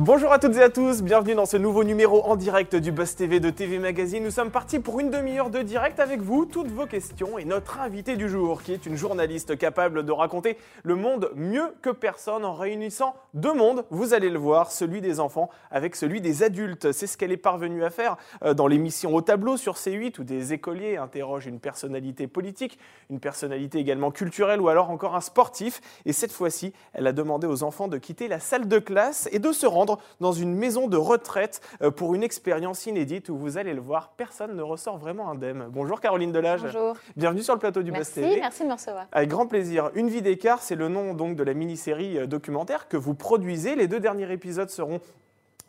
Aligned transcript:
Bonjour 0.00 0.30
à 0.30 0.38
toutes 0.38 0.54
et 0.54 0.62
à 0.62 0.70
tous, 0.70 1.02
bienvenue 1.02 1.34
dans 1.34 1.44
ce 1.44 1.56
nouveau 1.56 1.82
numéro 1.82 2.22
en 2.22 2.36
direct 2.36 2.76
du 2.76 2.92
Buzz 2.92 3.16
TV 3.16 3.40
de 3.40 3.50
TV 3.50 3.80
Magazine. 3.80 4.22
Nous 4.22 4.30
sommes 4.30 4.52
partis 4.52 4.78
pour 4.78 5.00
une 5.00 5.10
demi-heure 5.10 5.50
de 5.50 5.58
direct 5.58 5.98
avec 5.98 6.20
vous, 6.20 6.46
toutes 6.46 6.70
vos 6.70 6.86
questions 6.86 7.36
et 7.36 7.44
notre 7.44 7.80
invité 7.80 8.14
du 8.14 8.28
jour, 8.28 8.62
qui 8.62 8.72
est 8.72 8.86
une 8.86 8.94
journaliste 8.94 9.58
capable 9.58 10.04
de 10.04 10.12
raconter 10.12 10.56
le 10.84 10.94
monde 10.94 11.32
mieux 11.34 11.74
que 11.82 11.90
personne 11.90 12.44
en 12.44 12.54
réunissant 12.54 13.16
deux 13.34 13.52
mondes, 13.52 13.86
vous 13.90 14.14
allez 14.14 14.30
le 14.30 14.38
voir, 14.38 14.70
celui 14.70 15.00
des 15.00 15.18
enfants 15.18 15.50
avec 15.72 15.96
celui 15.96 16.20
des 16.20 16.44
adultes. 16.44 16.92
C'est 16.92 17.08
ce 17.08 17.16
qu'elle 17.16 17.32
est 17.32 17.36
parvenue 17.36 17.82
à 17.82 17.90
faire 17.90 18.18
euh, 18.44 18.54
dans 18.54 18.68
l'émission 18.68 19.12
Au 19.16 19.20
tableau 19.20 19.56
sur 19.56 19.74
C8 19.74 20.20
où 20.20 20.22
des 20.22 20.52
écoliers 20.52 20.96
interrogent 20.96 21.46
une 21.46 21.58
personnalité 21.58 22.28
politique, 22.28 22.78
une 23.10 23.18
personnalité 23.18 23.80
également 23.80 24.12
culturelle 24.12 24.60
ou 24.60 24.68
alors 24.68 24.90
encore 24.90 25.16
un 25.16 25.20
sportif. 25.20 25.80
Et 26.06 26.12
cette 26.12 26.30
fois-ci, 26.30 26.72
elle 26.92 27.08
a 27.08 27.12
demandé 27.12 27.48
aux 27.48 27.64
enfants 27.64 27.88
de 27.88 27.98
quitter 27.98 28.28
la 28.28 28.38
salle 28.38 28.68
de 28.68 28.78
classe 28.78 29.28
et 29.32 29.40
de 29.40 29.50
se 29.50 29.66
rendre 29.66 29.87
dans 30.20 30.32
une 30.32 30.54
maison 30.54 30.88
de 30.88 30.96
retraite 30.96 31.60
euh, 31.82 31.90
pour 31.90 32.14
une 32.14 32.22
expérience 32.22 32.86
inédite 32.86 33.28
où 33.28 33.36
vous 33.36 33.58
allez 33.58 33.72
le 33.72 33.80
voir, 33.80 34.12
personne 34.16 34.54
ne 34.56 34.62
ressort 34.62 34.98
vraiment 34.98 35.30
indemne. 35.30 35.68
Bonjour 35.70 36.00
Caroline 36.00 36.32
Delage. 36.32 36.62
Bonjour. 36.62 36.96
Bienvenue 37.16 37.42
sur 37.42 37.54
le 37.54 37.60
plateau 37.60 37.82
du 37.82 37.92
Merci, 37.92 38.14
TV. 38.14 38.40
merci 38.40 38.62
de 38.62 38.68
me 38.68 38.74
recevoir. 38.74 39.06
Avec 39.12 39.28
grand 39.28 39.46
plaisir. 39.46 39.90
Une 39.94 40.08
vie 40.08 40.22
d'écart, 40.22 40.62
c'est 40.62 40.76
le 40.76 40.88
nom 40.88 41.14
donc 41.14 41.36
de 41.36 41.42
la 41.42 41.54
mini-série 41.54 42.18
euh, 42.18 42.26
documentaire 42.26 42.88
que 42.88 42.96
vous 42.96 43.14
produisez. 43.14 43.76
Les 43.76 43.88
deux 43.88 44.00
derniers 44.00 44.30
épisodes 44.32 44.70
seront 44.70 45.00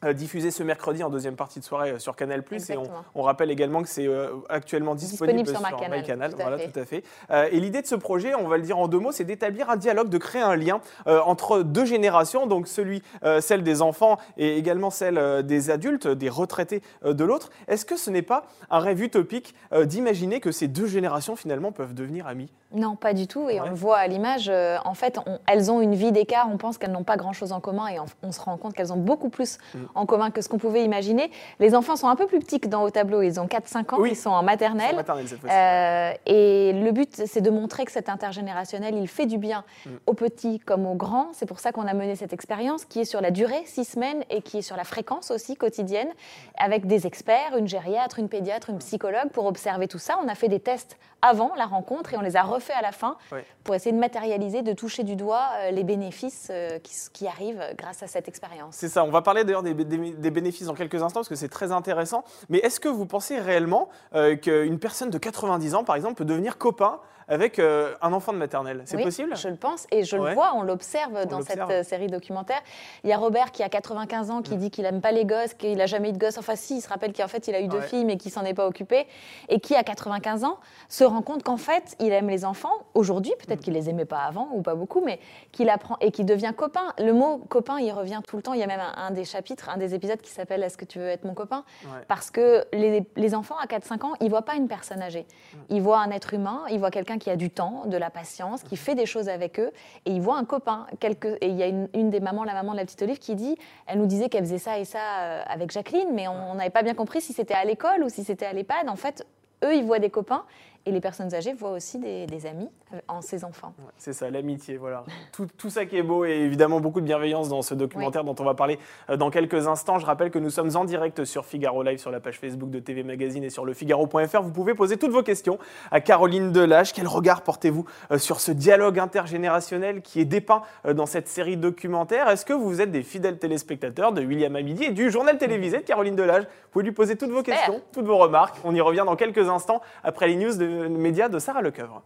euh, 0.05 0.13
diffusés 0.13 0.51
ce 0.51 0.63
mercredi 0.63 1.03
en 1.03 1.09
deuxième 1.09 1.35
partie 1.35 1.59
de 1.59 1.65
soirée 1.65 1.91
euh, 1.91 1.99
sur 1.99 2.15
Canal+. 2.15 2.43
Et 2.51 2.77
on, 3.15 3.21
rappelle 3.21 3.51
également 3.51 3.81
que 3.81 3.89
c'est 3.89 4.07
euh, 4.07 4.29
actuellement 4.49 4.95
disponible, 4.95 5.43
Disponible 5.43 5.69
sur 5.69 5.89
MyCanal, 5.89 6.31
Voilà, 6.39 6.57
fait. 6.57 6.69
tout 6.71 6.79
à 6.79 6.85
fait. 6.85 7.03
Euh, 7.31 7.47
et 7.51 7.59
l'idée 7.59 7.81
de 7.81 7.87
ce 7.87 7.95
projet, 7.95 8.33
on 8.35 8.47
va 8.47 8.57
le 8.57 8.63
dire 8.63 8.77
en 8.77 8.87
deux 8.87 8.99
mots, 8.99 9.11
c'est 9.11 9.23
d'établir 9.25 9.69
un 9.69 9.75
dialogue, 9.77 10.09
de 10.09 10.17
créer 10.17 10.41
un 10.41 10.55
lien 10.55 10.79
euh, 11.07 11.19
entre 11.25 11.61
deux 11.63 11.85
générations, 11.85 12.47
donc 12.47 12.67
celui, 12.67 13.01
celle 13.41 13.63
des 13.63 13.81
enfants 13.81 14.17
et 14.37 14.57
également 14.57 14.89
celle 14.89 15.43
des 15.45 15.69
adultes, 15.69 16.07
des 16.07 16.29
retraités 16.29 16.81
de 17.03 17.23
l'autre. 17.23 17.49
Est-ce 17.67 17.85
que 17.85 17.97
ce 17.97 18.09
n'est 18.09 18.21
pas 18.21 18.45
un 18.69 18.79
rêve 18.79 19.01
utopique 19.01 19.53
d'imaginer 19.85 20.39
que 20.39 20.51
ces 20.51 20.67
deux 20.67 20.87
générations 20.87 21.35
finalement 21.35 21.71
peuvent 21.71 21.93
devenir 21.93 22.27
amies? 22.27 22.51
Non, 22.71 22.95
pas 22.95 23.13
du 23.13 23.27
tout. 23.27 23.49
Et 23.49 23.59
Ouais. 23.59 23.61
on 23.65 23.69
le 23.69 23.75
voit 23.75 23.97
à 23.97 24.07
l'image. 24.07 24.49
en 24.85 24.93
fait, 24.93 25.19
on- 25.25 25.39
elles 25.47 25.71
ont 25.71 25.81
une 25.81 25.95
vie 25.95 26.11
d'écart. 26.11 26.47
On 26.51 26.57
pense 26.57 26.77
qu'elles 26.77 26.91
n'ont 26.91 27.03
pas 27.03 27.17
grand-chose 27.17 27.51
en 27.51 27.59
commun. 27.59 27.87
Et 27.87 27.99
on, 27.99 28.05
on 28.23 28.31
se 28.31 28.39
rend 28.39 28.57
compte 28.57 28.73
qu'elles 28.73 28.93
ont 28.93 28.97
beaucoup 28.97 29.29
plus 29.29 29.57
Mm. 29.73 29.77
En 29.95 30.05
commun 30.05 30.31
que 30.31 30.41
ce 30.41 30.49
qu'on 30.49 30.57
pouvait 30.57 30.83
imaginer. 30.83 31.31
Les 31.59 31.75
enfants 31.75 31.95
sont 31.95 32.07
un 32.07 32.15
peu 32.15 32.27
plus 32.27 32.39
petits 32.39 32.59
que 32.59 32.67
dans 32.67 32.83
au 32.83 32.89
tableau. 32.89 33.21
Ils 33.21 33.39
ont 33.39 33.47
4-5 33.47 33.95
ans. 33.95 33.97
Oui. 33.99 34.11
Ils 34.11 34.15
sont 34.15 34.29
en 34.29 34.43
maternelle. 34.43 34.95
maternelle 34.95 35.27
cette. 35.27 35.43
Euh, 35.45 36.11
et 36.25 36.73
le 36.73 36.91
but, 36.91 37.23
c'est 37.25 37.41
de 37.41 37.49
montrer 37.49 37.85
que 37.85 37.91
cet 37.91 38.09
intergénérationnel, 38.09 38.95
il 38.95 39.07
fait 39.07 39.25
du 39.25 39.37
bien 39.37 39.63
Mm. 39.85 39.89
aux 40.07 40.13
petits 40.13 40.59
comme 40.59 40.85
aux 40.85 40.95
grands. 40.95 41.29
C'est 41.33 41.45
pour 41.45 41.59
ça 41.59 41.71
qu'on 41.71 41.87
a 41.87 41.93
mené 41.93 42.15
cette 42.15 42.33
expérience 42.33 42.85
qui 42.85 43.01
est 43.01 43.05
sur 43.05 43.21
la 43.21 43.31
durée, 43.31 43.63
six 43.65 43.85
semaines, 43.85 44.23
et 44.29 44.41
qui 44.41 44.59
est 44.59 44.61
sur 44.61 44.75
la 44.75 44.83
fréquence 44.83 45.31
aussi 45.31 45.55
quotidienne, 45.55 46.09
avec 46.57 46.85
des 46.87 47.07
experts, 47.07 47.55
une 47.57 47.67
gériatre, 47.67 48.19
une 48.19 48.29
pédiatre, 48.29 48.69
une 48.69 48.79
psychologue, 48.79 49.29
pour 49.31 49.45
observer 49.45 49.87
tout 49.87 49.99
ça. 49.99 50.17
On 50.23 50.27
a 50.27 50.35
fait 50.35 50.47
des 50.47 50.59
tests 50.59 50.97
avant 51.21 51.51
la 51.57 51.65
rencontre 51.65 52.13
et 52.13 52.17
on 52.17 52.21
les 52.21 52.37
a 52.37 52.43
refaits 52.43 52.75
à 52.77 52.81
la 52.81 52.91
fin 52.91 53.17
pour 53.63 53.75
essayer 53.75 53.91
de 53.91 53.99
matérialiser, 53.99 54.61
de 54.61 54.73
toucher 54.73 55.03
du 55.03 55.15
doigt 55.15 55.49
euh, 55.57 55.71
les 55.71 55.83
bénéfices 55.83 56.47
euh, 56.49 56.79
qui, 56.79 56.93
qui 57.11 57.27
arrivent 57.27 57.61
grâce 57.77 58.01
à 58.03 58.07
cette 58.07 58.27
expérience. 58.27 58.75
C'est 58.75 58.87
ça, 58.87 59.03
on 59.03 59.11
va 59.11 59.21
parler 59.21 59.43
d'ailleurs 59.43 59.63
des, 59.63 59.73
des- 59.85 60.31
bénéfices 60.31 60.67
dans 60.67 60.73
quelques 60.73 61.01
instants 61.01 61.19
parce 61.19 61.29
que 61.29 61.35
c'est 61.35 61.49
très 61.49 61.71
intéressant. 61.71 62.23
Mais 62.49 62.59
est-ce 62.59 62.79
que 62.79 62.89
vous 62.89 63.05
pensez 63.05 63.39
réellement 63.39 63.89
euh, 64.15 64.35
qu'une 64.35 64.79
personne 64.79 65.09
de 65.09 65.17
90 65.17 65.75
ans, 65.75 65.83
par 65.83 65.95
exemple, 65.95 66.15
peut 66.15 66.25
devenir 66.25 66.57
copain 66.57 66.99
avec 67.29 67.59
euh, 67.59 67.93
un 68.01 68.11
enfant 68.13 68.33
de 68.33 68.37
maternelle 68.37 68.81
C'est 68.85 68.97
Oui, 68.97 69.03
possible? 69.03 69.35
Je 69.35 69.47
le 69.47 69.55
pense 69.55 69.85
et 69.91 70.03
je 70.03 70.17
Ouais. 70.17 70.29
le 70.29 70.33
vois, 70.35 70.53
on 70.55 70.63
l'observe 70.63 71.25
dans 71.27 71.41
cette 71.41 71.59
euh, 71.59 71.83
série 71.83 72.07
documentaire. 72.07 72.61
Il 73.03 73.09
y 73.09 73.13
a 73.13 73.17
Robert 73.17 73.51
qui 73.51 73.63
a 73.63 73.69
95 73.69 74.31
ans 74.31 74.41
qui 74.41 74.55
Mm. 74.55 74.59
dit 74.59 74.71
qu'il 74.71 74.85
aime 74.85 74.99
pas 75.01 75.11
les 75.11 75.25
gosses, 75.25 75.53
qu'il 75.53 75.77
n'a 75.77 75.85
jamais 75.85 76.09
eu 76.09 76.13
de 76.13 76.17
gosses. 76.17 76.37
Enfin, 76.37 76.55
si, 76.55 76.77
il 76.77 76.81
se 76.81 76.89
rappelle 76.89 77.13
qu'en 77.13 77.27
fait, 77.27 77.47
il 77.47 77.55
a 77.55 77.61
eu 77.61 77.67
deux 77.67 77.81
filles 77.81 78.05
mais 78.05 78.17
qu'il 78.17 78.31
s'en 78.31 78.43
est 78.43 78.53
pas 78.53 78.65
occupé. 78.67 79.05
Et 79.47 79.59
qui, 79.59 79.75
à 79.75 79.83
95 79.83 80.43
ans, 80.43 80.57
se 80.87 81.03
rend 81.03 81.21
compte 81.21 81.43
qu'en 81.43 81.57
fait, 81.57 81.95
il 81.99 82.11
aime 82.11 82.29
les 82.29 82.45
enfants 82.45 82.73
aujourd'hui. 82.95 83.33
Peut-être 83.45 83.61
qu'il 83.61 83.73
les 83.73 83.89
aimait 83.89 84.05
pas 84.05 84.19
avant 84.21 84.49
ou 84.53 84.61
pas 84.61 84.75
beaucoup, 84.75 85.01
mais 85.05 85.19
qu'il 85.51 85.69
apprend 85.69 85.97
et 86.01 86.11
qu'il 86.11 86.25
devient 86.25 86.53
copain. 86.57 86.93
Le 86.97 87.13
mot 87.13 87.37
copain, 87.49 87.79
il 87.79 87.91
revient 87.91 88.21
tout 88.27 88.37
le 88.37 88.41
temps. 88.41 88.53
Il 88.53 88.59
y 88.59 88.63
a 88.63 88.67
même 88.67 88.79
un, 88.81 88.93
un 89.07 89.11
des 89.11 89.23
chapitres, 89.25 89.69
un 89.69 89.77
des 89.77 89.93
épisodes 89.93 90.19
qui 90.21 90.31
s'appelle 90.31 90.63
Est-ce 90.63 90.77
que 90.77 90.85
tu 90.85 90.97
veux 90.99 91.07
être 91.07 91.25
mon 91.25 91.33
copain? 91.35 91.63
Ouais. 91.85 91.99
parce 92.07 92.31
que 92.31 92.65
les, 92.73 93.03
les 93.15 93.35
enfants 93.35 93.55
à 93.61 93.65
4-5 93.67 94.03
ans, 94.05 94.13
ils 94.19 94.25
ne 94.25 94.29
voient 94.29 94.41
pas 94.41 94.55
une 94.55 94.67
personne 94.67 95.01
âgée. 95.01 95.27
Mm. 95.53 95.57
Ils 95.69 95.81
voient 95.81 95.99
un 95.99 96.09
être 96.11 96.33
humain, 96.33 96.63
ils 96.71 96.79
voient 96.79 96.89
quelqu'un 96.91 97.17
qui 97.19 97.29
a 97.29 97.35
du 97.35 97.49
temps, 97.49 97.83
de 97.85 97.97
la 97.97 98.09
patience, 98.09 98.63
qui 98.63 98.75
fait 98.77 98.95
des 98.95 99.05
choses 99.05 99.29
avec 99.29 99.59
eux, 99.59 99.71
et 100.05 100.11
ils 100.11 100.21
voient 100.21 100.37
un 100.37 100.45
copain. 100.45 100.87
Quelque- 100.99 101.37
Et 101.41 101.47
il 101.49 101.55
y 101.55 101.63
a 101.63 101.67
une, 101.67 101.87
une 101.93 102.09
des 102.09 102.19
mamans, 102.19 102.43
la 102.43 102.53
maman 102.53 102.71
de 102.71 102.77
la 102.77 102.85
petite 102.85 103.01
Olive, 103.01 103.19
qui 103.19 103.35
dit, 103.35 103.57
elle 103.85 103.99
nous 103.99 104.05
disait 104.07 104.29
qu'elle 104.29 104.43
faisait 104.45 104.57
ça 104.57 104.79
et 104.79 104.85
ça 104.85 104.99
euh, 105.19 105.43
avec 105.47 105.71
Jacqueline, 105.71 106.09
mais 106.13 106.27
on 106.27 106.55
n'avait 106.55 106.69
pas 106.69 106.81
bien 106.83 106.93
compris 106.95 107.21
si 107.21 107.33
c'était 107.33 107.53
à 107.53 107.65
l'école 107.65 108.03
ou 108.03 108.09
si 108.09 108.23
c'était 108.23 108.45
à 108.45 108.53
l'EHPAD. 108.53 108.89
En 108.89 108.95
fait, 108.95 109.25
eux, 109.63 109.75
ils 109.75 109.83
voient 109.83 109.99
des 109.99 110.09
copains, 110.09 110.45
et 110.85 110.91
les 110.91 111.01
personnes 111.01 111.33
âgées 111.33 111.53
voient 111.53 111.71
aussi 111.71 111.99
des, 111.99 112.25
des 112.25 112.45
amis 112.45 112.69
euh, 112.93 112.99
en 113.07 113.21
ces 113.21 113.43
enfants. 113.43 113.73
Ouais, 113.79 113.91
C'est 113.97 114.13
ça, 114.13 114.29
l'amitié, 114.29 114.77
voilà. 114.77 115.03
Tout, 115.31 115.47
tout 115.57 115.69
ça 115.69 115.85
qui 115.85 115.97
est 115.97 116.03
beau 116.03 116.25
et 116.25 116.31
évidemment 116.31 116.79
beaucoup 116.79 117.01
de 117.01 117.05
bienveillance 117.05 117.49
dans 117.49 117.61
ce 117.61 117.73
documentaire 117.75 118.23
dont 118.23 118.35
on 118.39 118.43
va 118.43 118.53
parler 118.53 118.79
euh, 119.09 119.17
dans 119.17 119.29
quelques 119.29 119.67
instants. 119.67 119.99
Je 119.99 120.05
rappelle 120.05 120.31
que 120.31 120.39
nous 120.39 120.49
sommes 120.49 120.75
en 120.75 120.85
direct 120.85 121.25
sur 121.25 121.45
Figaro 121.45 121.83
Live, 121.83 121.99
sur 121.99 122.11
la 122.11 122.19
page 122.19 122.39
Facebook 122.39 122.69
de 122.69 122.79
TV 122.79 123.03
Magazine 123.03 123.43
et 123.43 123.49
sur 123.49 123.65
le 123.65 123.73
Figaro.fr. 123.73 124.41
Vous 124.41 124.51
pouvez 124.51 124.73
poser 124.73 124.97
toutes 124.97 125.11
vos 125.11 125.23
questions 125.23 125.59
à 125.91 126.01
Caroline 126.01 126.51
Delage. 126.51 126.93
Quel 126.93 127.07
regard 127.07 127.41
portez-vous 127.41 127.85
euh, 128.11 128.17
sur 128.17 128.39
ce 128.39 128.51
dialogue 128.51 128.99
intergénérationnel 128.99 130.01
qui 130.01 130.19
est 130.21 130.25
dépeint 130.25 130.61
dans 130.93 131.05
cette 131.05 131.27
série 131.27 131.57
documentaire? 131.57 132.29
Est-ce 132.29 132.45
que 132.45 132.53
vous 132.53 132.81
êtes 132.81 132.91
des 132.91 133.03
fidèles 133.03 133.37
téléspectateurs 133.37 134.13
de 134.13 134.23
William 134.23 134.55
Amidi 134.55 134.85
et 134.85 134.91
du 134.91 135.11
journal 135.11 135.37
télévisé 135.37 135.77
de 135.77 135.83
Caroline 135.83 136.15
Delage? 136.15 136.43
Vous 136.43 136.69
pouvez 136.71 136.85
lui 136.85 136.91
poser 136.91 137.15
toutes 137.15 137.31
vos 137.31 137.43
questions, 137.43 137.81
toutes 137.91 138.05
vos 138.05 138.17
remarques. 138.17 138.57
On 138.63 138.73
y 138.73 138.81
revient 138.81 139.03
dans 139.05 139.15
quelques 139.15 139.49
instants 139.49 139.81
après 140.03 140.27
les 140.27 140.35
news 140.35 140.55
de 140.55 140.78
médias 140.87 141.29
de 141.29 141.39
Sarah 141.39 141.61
Lecoeuvre. 141.61 142.03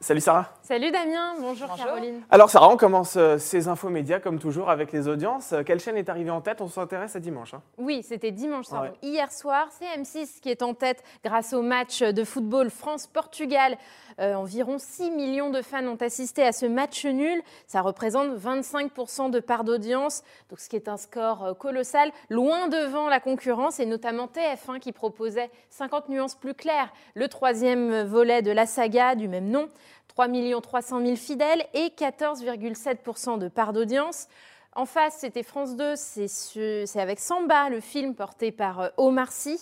Salut 0.00 0.20
Sarah. 0.20 0.46
Salut 0.62 0.92
Damien, 0.92 1.34
bonjour, 1.40 1.66
Bonjour. 1.66 1.84
Caroline. 1.84 2.20
Alors 2.30 2.48
Sarah, 2.48 2.68
on 2.68 2.76
commence 2.76 3.16
euh, 3.16 3.38
ces 3.38 3.66
infos 3.66 3.88
médias 3.88 4.20
comme 4.20 4.38
toujours 4.38 4.70
avec 4.70 4.92
les 4.92 5.08
audiences. 5.08 5.52
Euh, 5.52 5.64
Quelle 5.64 5.80
chaîne 5.80 5.96
est 5.96 6.08
arrivée 6.08 6.30
en 6.30 6.40
tête? 6.40 6.60
On 6.60 6.68
s'intéresse 6.68 7.16
à 7.16 7.20
dimanche. 7.20 7.54
hein. 7.54 7.62
Oui, 7.76 8.04
c'était 8.04 8.30
dimanche 8.30 8.66
soir. 8.66 8.82
Ouais. 8.82 8.92
Hier 9.02 9.32
soir, 9.32 9.66
c'est 9.76 10.00
M6 10.00 10.38
qui 10.40 10.48
est 10.48 10.62
en 10.62 10.74
tête 10.74 11.02
grâce 11.24 11.52
au 11.54 11.62
match 11.62 12.02
de 12.02 12.22
football 12.22 12.70
France-Portugal. 12.70 13.76
Euh, 14.18 14.34
environ 14.34 14.78
6 14.78 15.10
millions 15.10 15.50
de 15.50 15.60
fans 15.60 15.86
ont 15.86 15.96
assisté 15.96 16.42
à 16.42 16.52
ce 16.52 16.66
match 16.66 17.04
nul. 17.04 17.42
Ça 17.66 17.82
représente 17.82 18.30
25% 18.38 19.30
de 19.30 19.40
part 19.40 19.64
d'audience, 19.64 20.22
donc 20.48 20.60
ce 20.60 20.68
qui 20.68 20.76
est 20.76 20.88
un 20.88 20.96
score 20.96 21.44
euh, 21.44 21.54
colossal, 21.54 22.10
loin 22.30 22.68
devant 22.68 23.08
la 23.08 23.20
concurrence 23.20 23.78
et 23.78 23.86
notamment 23.86 24.26
TF1 24.26 24.78
qui 24.78 24.92
proposait 24.92 25.50
50 25.70 26.08
nuances 26.08 26.34
plus 26.34 26.54
claires, 26.54 26.92
le 27.14 27.28
troisième 27.28 28.02
volet 28.02 28.42
de 28.42 28.50
la 28.50 28.66
saga 28.66 29.14
du 29.14 29.28
même 29.28 29.48
nom. 29.48 29.68
3 30.08 30.28
300 30.62 31.04
000 31.04 31.16
fidèles 31.16 31.66
et 31.74 31.88
14,7% 31.88 33.38
de 33.38 33.48
part 33.48 33.74
d'audience. 33.74 34.28
En 34.76 34.84
face, 34.84 35.16
c'était 35.20 35.42
France 35.42 35.74
2, 35.74 35.94
c'est 35.96 36.28
ce- 36.28 36.84
c'est 36.86 37.00
avec 37.00 37.18
Samba, 37.18 37.70
le 37.70 37.80
film 37.80 38.14
porté 38.14 38.52
par 38.52 38.80
euh, 38.80 38.88
Omar 38.98 39.32
Sy, 39.32 39.58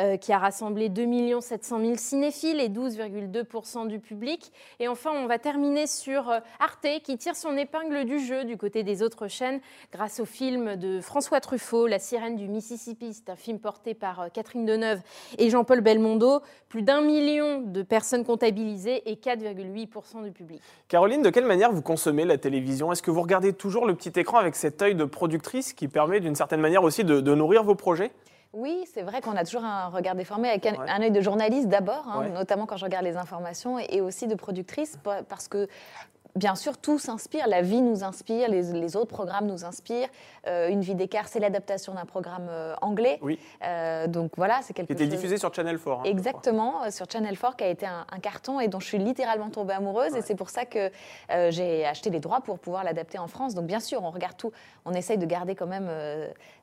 euh, 0.00 0.16
qui 0.16 0.32
a 0.32 0.38
rassemblé 0.38 0.88
2 0.88 1.04
700 1.42 1.80
000 1.80 1.96
cinéphiles 1.96 2.58
et 2.60 2.70
12,2% 2.70 3.86
du 3.86 4.00
public. 4.00 4.52
Et 4.80 4.88
enfin, 4.88 5.10
on 5.12 5.26
va 5.26 5.38
terminer 5.38 5.86
sur 5.86 6.30
euh, 6.30 6.38
Arte, 6.60 6.86
qui 7.02 7.18
tire 7.18 7.36
son 7.36 7.58
épingle 7.58 8.06
du 8.06 8.18
jeu 8.18 8.46
du 8.46 8.56
côté 8.56 8.82
des 8.84 9.02
autres 9.02 9.28
chaînes 9.28 9.60
grâce 9.92 10.18
au 10.18 10.24
film 10.24 10.76
de 10.76 11.02
François 11.02 11.40
Truffaut, 11.40 11.86
La 11.86 11.98
sirène 11.98 12.36
du 12.36 12.48
Mississippi. 12.48 13.12
C'est 13.12 13.28
un 13.30 13.36
film 13.36 13.58
porté 13.58 13.92
par 13.92 14.28
Catherine 14.32 14.64
Deneuve 14.64 15.00
et 15.36 15.50
Jean-Paul 15.50 15.82
Belmondo. 15.82 16.40
Plus 16.70 16.80
d'un 16.82 17.02
million 17.02 17.60
de 17.60 17.82
personnes 17.82 18.24
comptabilisées 18.24 19.08
et 19.10 19.16
4,8% 19.16 20.22
du 20.24 20.32
public. 20.32 20.60
Caroline, 20.88 21.22
de 21.22 21.30
quelle 21.30 21.44
manière 21.44 21.70
vous 21.70 21.82
consommez 21.82 22.24
la 22.24 22.38
télévision? 22.38 22.90
Est-ce 22.92 23.02
que 23.02 23.10
vous 23.12 23.20
regardez 23.22 23.52
toujours 23.52 23.86
le 23.86 23.94
petit 23.94 24.18
écran 24.18 24.38
avec 24.38 24.53
cet 24.56 24.82
œil 24.82 24.94
de 24.94 25.04
productrice 25.04 25.72
qui 25.72 25.88
permet 25.88 26.20
d'une 26.20 26.34
certaine 26.34 26.60
manière 26.60 26.82
aussi 26.82 27.04
de, 27.04 27.20
de 27.20 27.34
nourrir 27.34 27.62
vos 27.64 27.74
projets? 27.74 28.12
Oui, 28.52 28.84
c'est 28.94 29.02
vrai 29.02 29.20
qu'on 29.20 29.34
a 29.36 29.44
toujours 29.44 29.64
un 29.64 29.88
regard 29.88 30.14
déformé 30.14 30.48
avec 30.48 30.64
un, 30.66 30.74
Ouais. 30.74 30.88
un 30.88 31.02
œil 31.02 31.10
de 31.10 31.20
journaliste 31.20 31.68
d'abord, 31.68 32.04
hein, 32.08 32.20
Ouais. 32.20 32.28
notamment 32.30 32.66
quand 32.66 32.76
je 32.76 32.84
regarde 32.84 33.04
les 33.04 33.16
informations, 33.16 33.78
et, 33.80 33.86
et 33.90 34.00
aussi 34.00 34.28
de 34.28 34.34
productrice, 34.36 34.96
pa- 35.02 35.24
parce 35.24 35.48
que 35.48 35.66
bien 36.36 36.54
sûr, 36.54 36.76
tout 36.78 36.98
s'inspire, 36.98 37.46
la 37.48 37.62
vie 37.62 37.80
nous 37.80 38.02
inspire, 38.04 38.48
les, 38.48 38.62
les 38.72 38.96
autres 38.96 39.08
programmes 39.14 39.46
nous 39.46 39.64
inspirent. 39.64 40.08
Euh, 40.46 40.68
Une 40.68 40.80
vie 40.80 40.94
d'écart, 40.94 41.28
c'est 41.28 41.40
l'adaptation 41.40 41.94
d'un 41.94 42.04
programme 42.04 42.48
euh, 42.50 42.74
anglais. 42.82 43.18
Oui. 43.22 43.38
Euh, 43.64 44.06
donc 44.06 44.32
voilà, 44.36 44.60
c'est 44.62 44.74
quelque 44.74 44.88
Qui 44.88 44.92
était 44.94 45.04
chose. 45.04 45.14
diffusé 45.14 45.38
sur 45.38 45.54
Channel 45.54 45.78
4. 45.78 45.90
hein. 46.00 46.02
Exactement, 46.04 46.90
sur 46.90 47.06
Channel 47.10 47.38
4, 47.38 47.56
qui 47.56 47.64
a 47.64 47.68
été 47.68 47.86
un, 47.86 48.04
un 48.10 48.18
carton 48.18 48.60
et 48.60 48.68
dont 48.68 48.80
je 48.80 48.86
suis 48.86 48.98
littéralement 48.98 49.50
tombée 49.50 49.74
amoureuse. 49.74 50.12
Ouais. 50.12 50.18
Et 50.18 50.22
c'est 50.22 50.34
pour 50.34 50.50
ça 50.50 50.64
que 50.64 50.90
j'ai 51.50 51.86
acheté 51.86 52.10
les 52.10 52.20
droits 52.20 52.40
pour 52.40 52.58
pouvoir 52.58 52.84
l'adapter 52.84 53.18
en 53.18 53.28
France. 53.28 53.54
Donc 53.54 53.66
bien 53.66 53.80
sûr, 53.80 54.02
on 54.02 54.10
regarde 54.10 54.36
tout. 54.36 54.52
On 54.84 54.92
essaye 54.92 55.18
de 55.18 55.26
garder 55.26 55.54
quand 55.54 55.66
même 55.66 55.88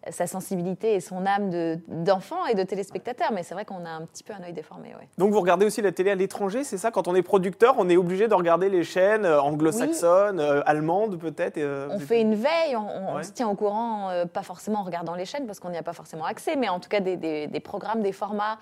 sa 0.09 0.25
sensibilité 0.25 0.95
et 0.95 0.99
son 0.99 1.25
âme 1.25 1.49
de- 1.51 1.77
d'enfant 1.87 2.45
et 2.47 2.55
de 2.55 2.63
téléspectateur. 2.63 3.31
Mais 3.33 3.43
c'est 3.43 3.53
vrai 3.53 3.65
qu'on 3.65 3.85
a 3.85 3.89
un 3.89 4.01
petit 4.05 4.23
peu 4.23 4.33
un 4.33 4.43
œil 4.43 4.53
déformé. 4.53 4.89
ouais. 4.89 5.07
Donc 5.17 5.31
vous 5.31 5.39
regardez 5.39 5.65
aussi 5.65 5.81
la 5.81 5.91
télé 5.91 6.09
à 6.11 6.15
l'étranger, 6.15 6.63
c'est 6.63 6.77
ça? 6.77 6.89
Quand 6.91 7.07
on 7.07 7.13
est 7.15 7.21
producteur, 7.21 7.75
on 7.77 7.87
est 7.89 7.97
obligé 7.97 8.27
de 8.27 8.33
regarder 8.33 8.69
les 8.69 8.83
chaînes 8.83 9.25
euh, 9.25 9.41
anglo-saxonne, 9.41 10.39
euh, 10.39 10.61
allemande 10.65 11.19
peut-être 11.19 11.57
euh, 11.57 11.87
On 11.91 11.99
fait 11.99 12.21
une 12.21 12.33
veille, 12.35 12.75
on, 12.75 12.87
on 13.11 13.15
Ouais. 13.17 13.23
se 13.23 13.31
tient 13.31 13.47
au 13.49 13.55
courant, 13.55 14.09
euh, 14.09 14.25
pas 14.25 14.41
forcément 14.43 14.79
en 14.79 14.83
regardant 14.83 15.13
les 15.15 15.25
chaînes 15.25 15.45
parce 15.45 15.59
qu'on 15.59 15.69
n'y 15.69 15.77
a 15.77 15.83
pas 15.83 15.93
forcément 15.93 16.25
accès, 16.25 16.55
mais 16.55 16.69
en 16.69 16.79
tout 16.79 16.89
cas 16.89 16.99
des, 16.99 17.15
des- 17.17 17.47
des 17.47 17.59
programmes, 17.59 18.01
des 18.01 18.11
formats 18.13 18.57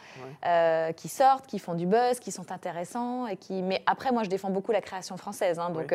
qui 0.95 1.07
sortent, 1.07 1.45
qui 1.47 1.59
font 1.59 1.73
du 1.73 1.85
buzz, 1.85 2.19
qui 2.19 2.31
sont 2.31 2.51
intéressants. 2.51 3.27
Et 3.27 3.37
qui... 3.37 3.61
Mais 3.61 3.81
après, 3.85 4.11
moi, 4.11 4.23
je 4.23 4.29
défends 4.29 4.49
beaucoup 4.49 4.71
la 4.71 4.81
création 4.81 5.17
française. 5.17 5.59
hein, 5.59 5.69
donc 5.69 5.93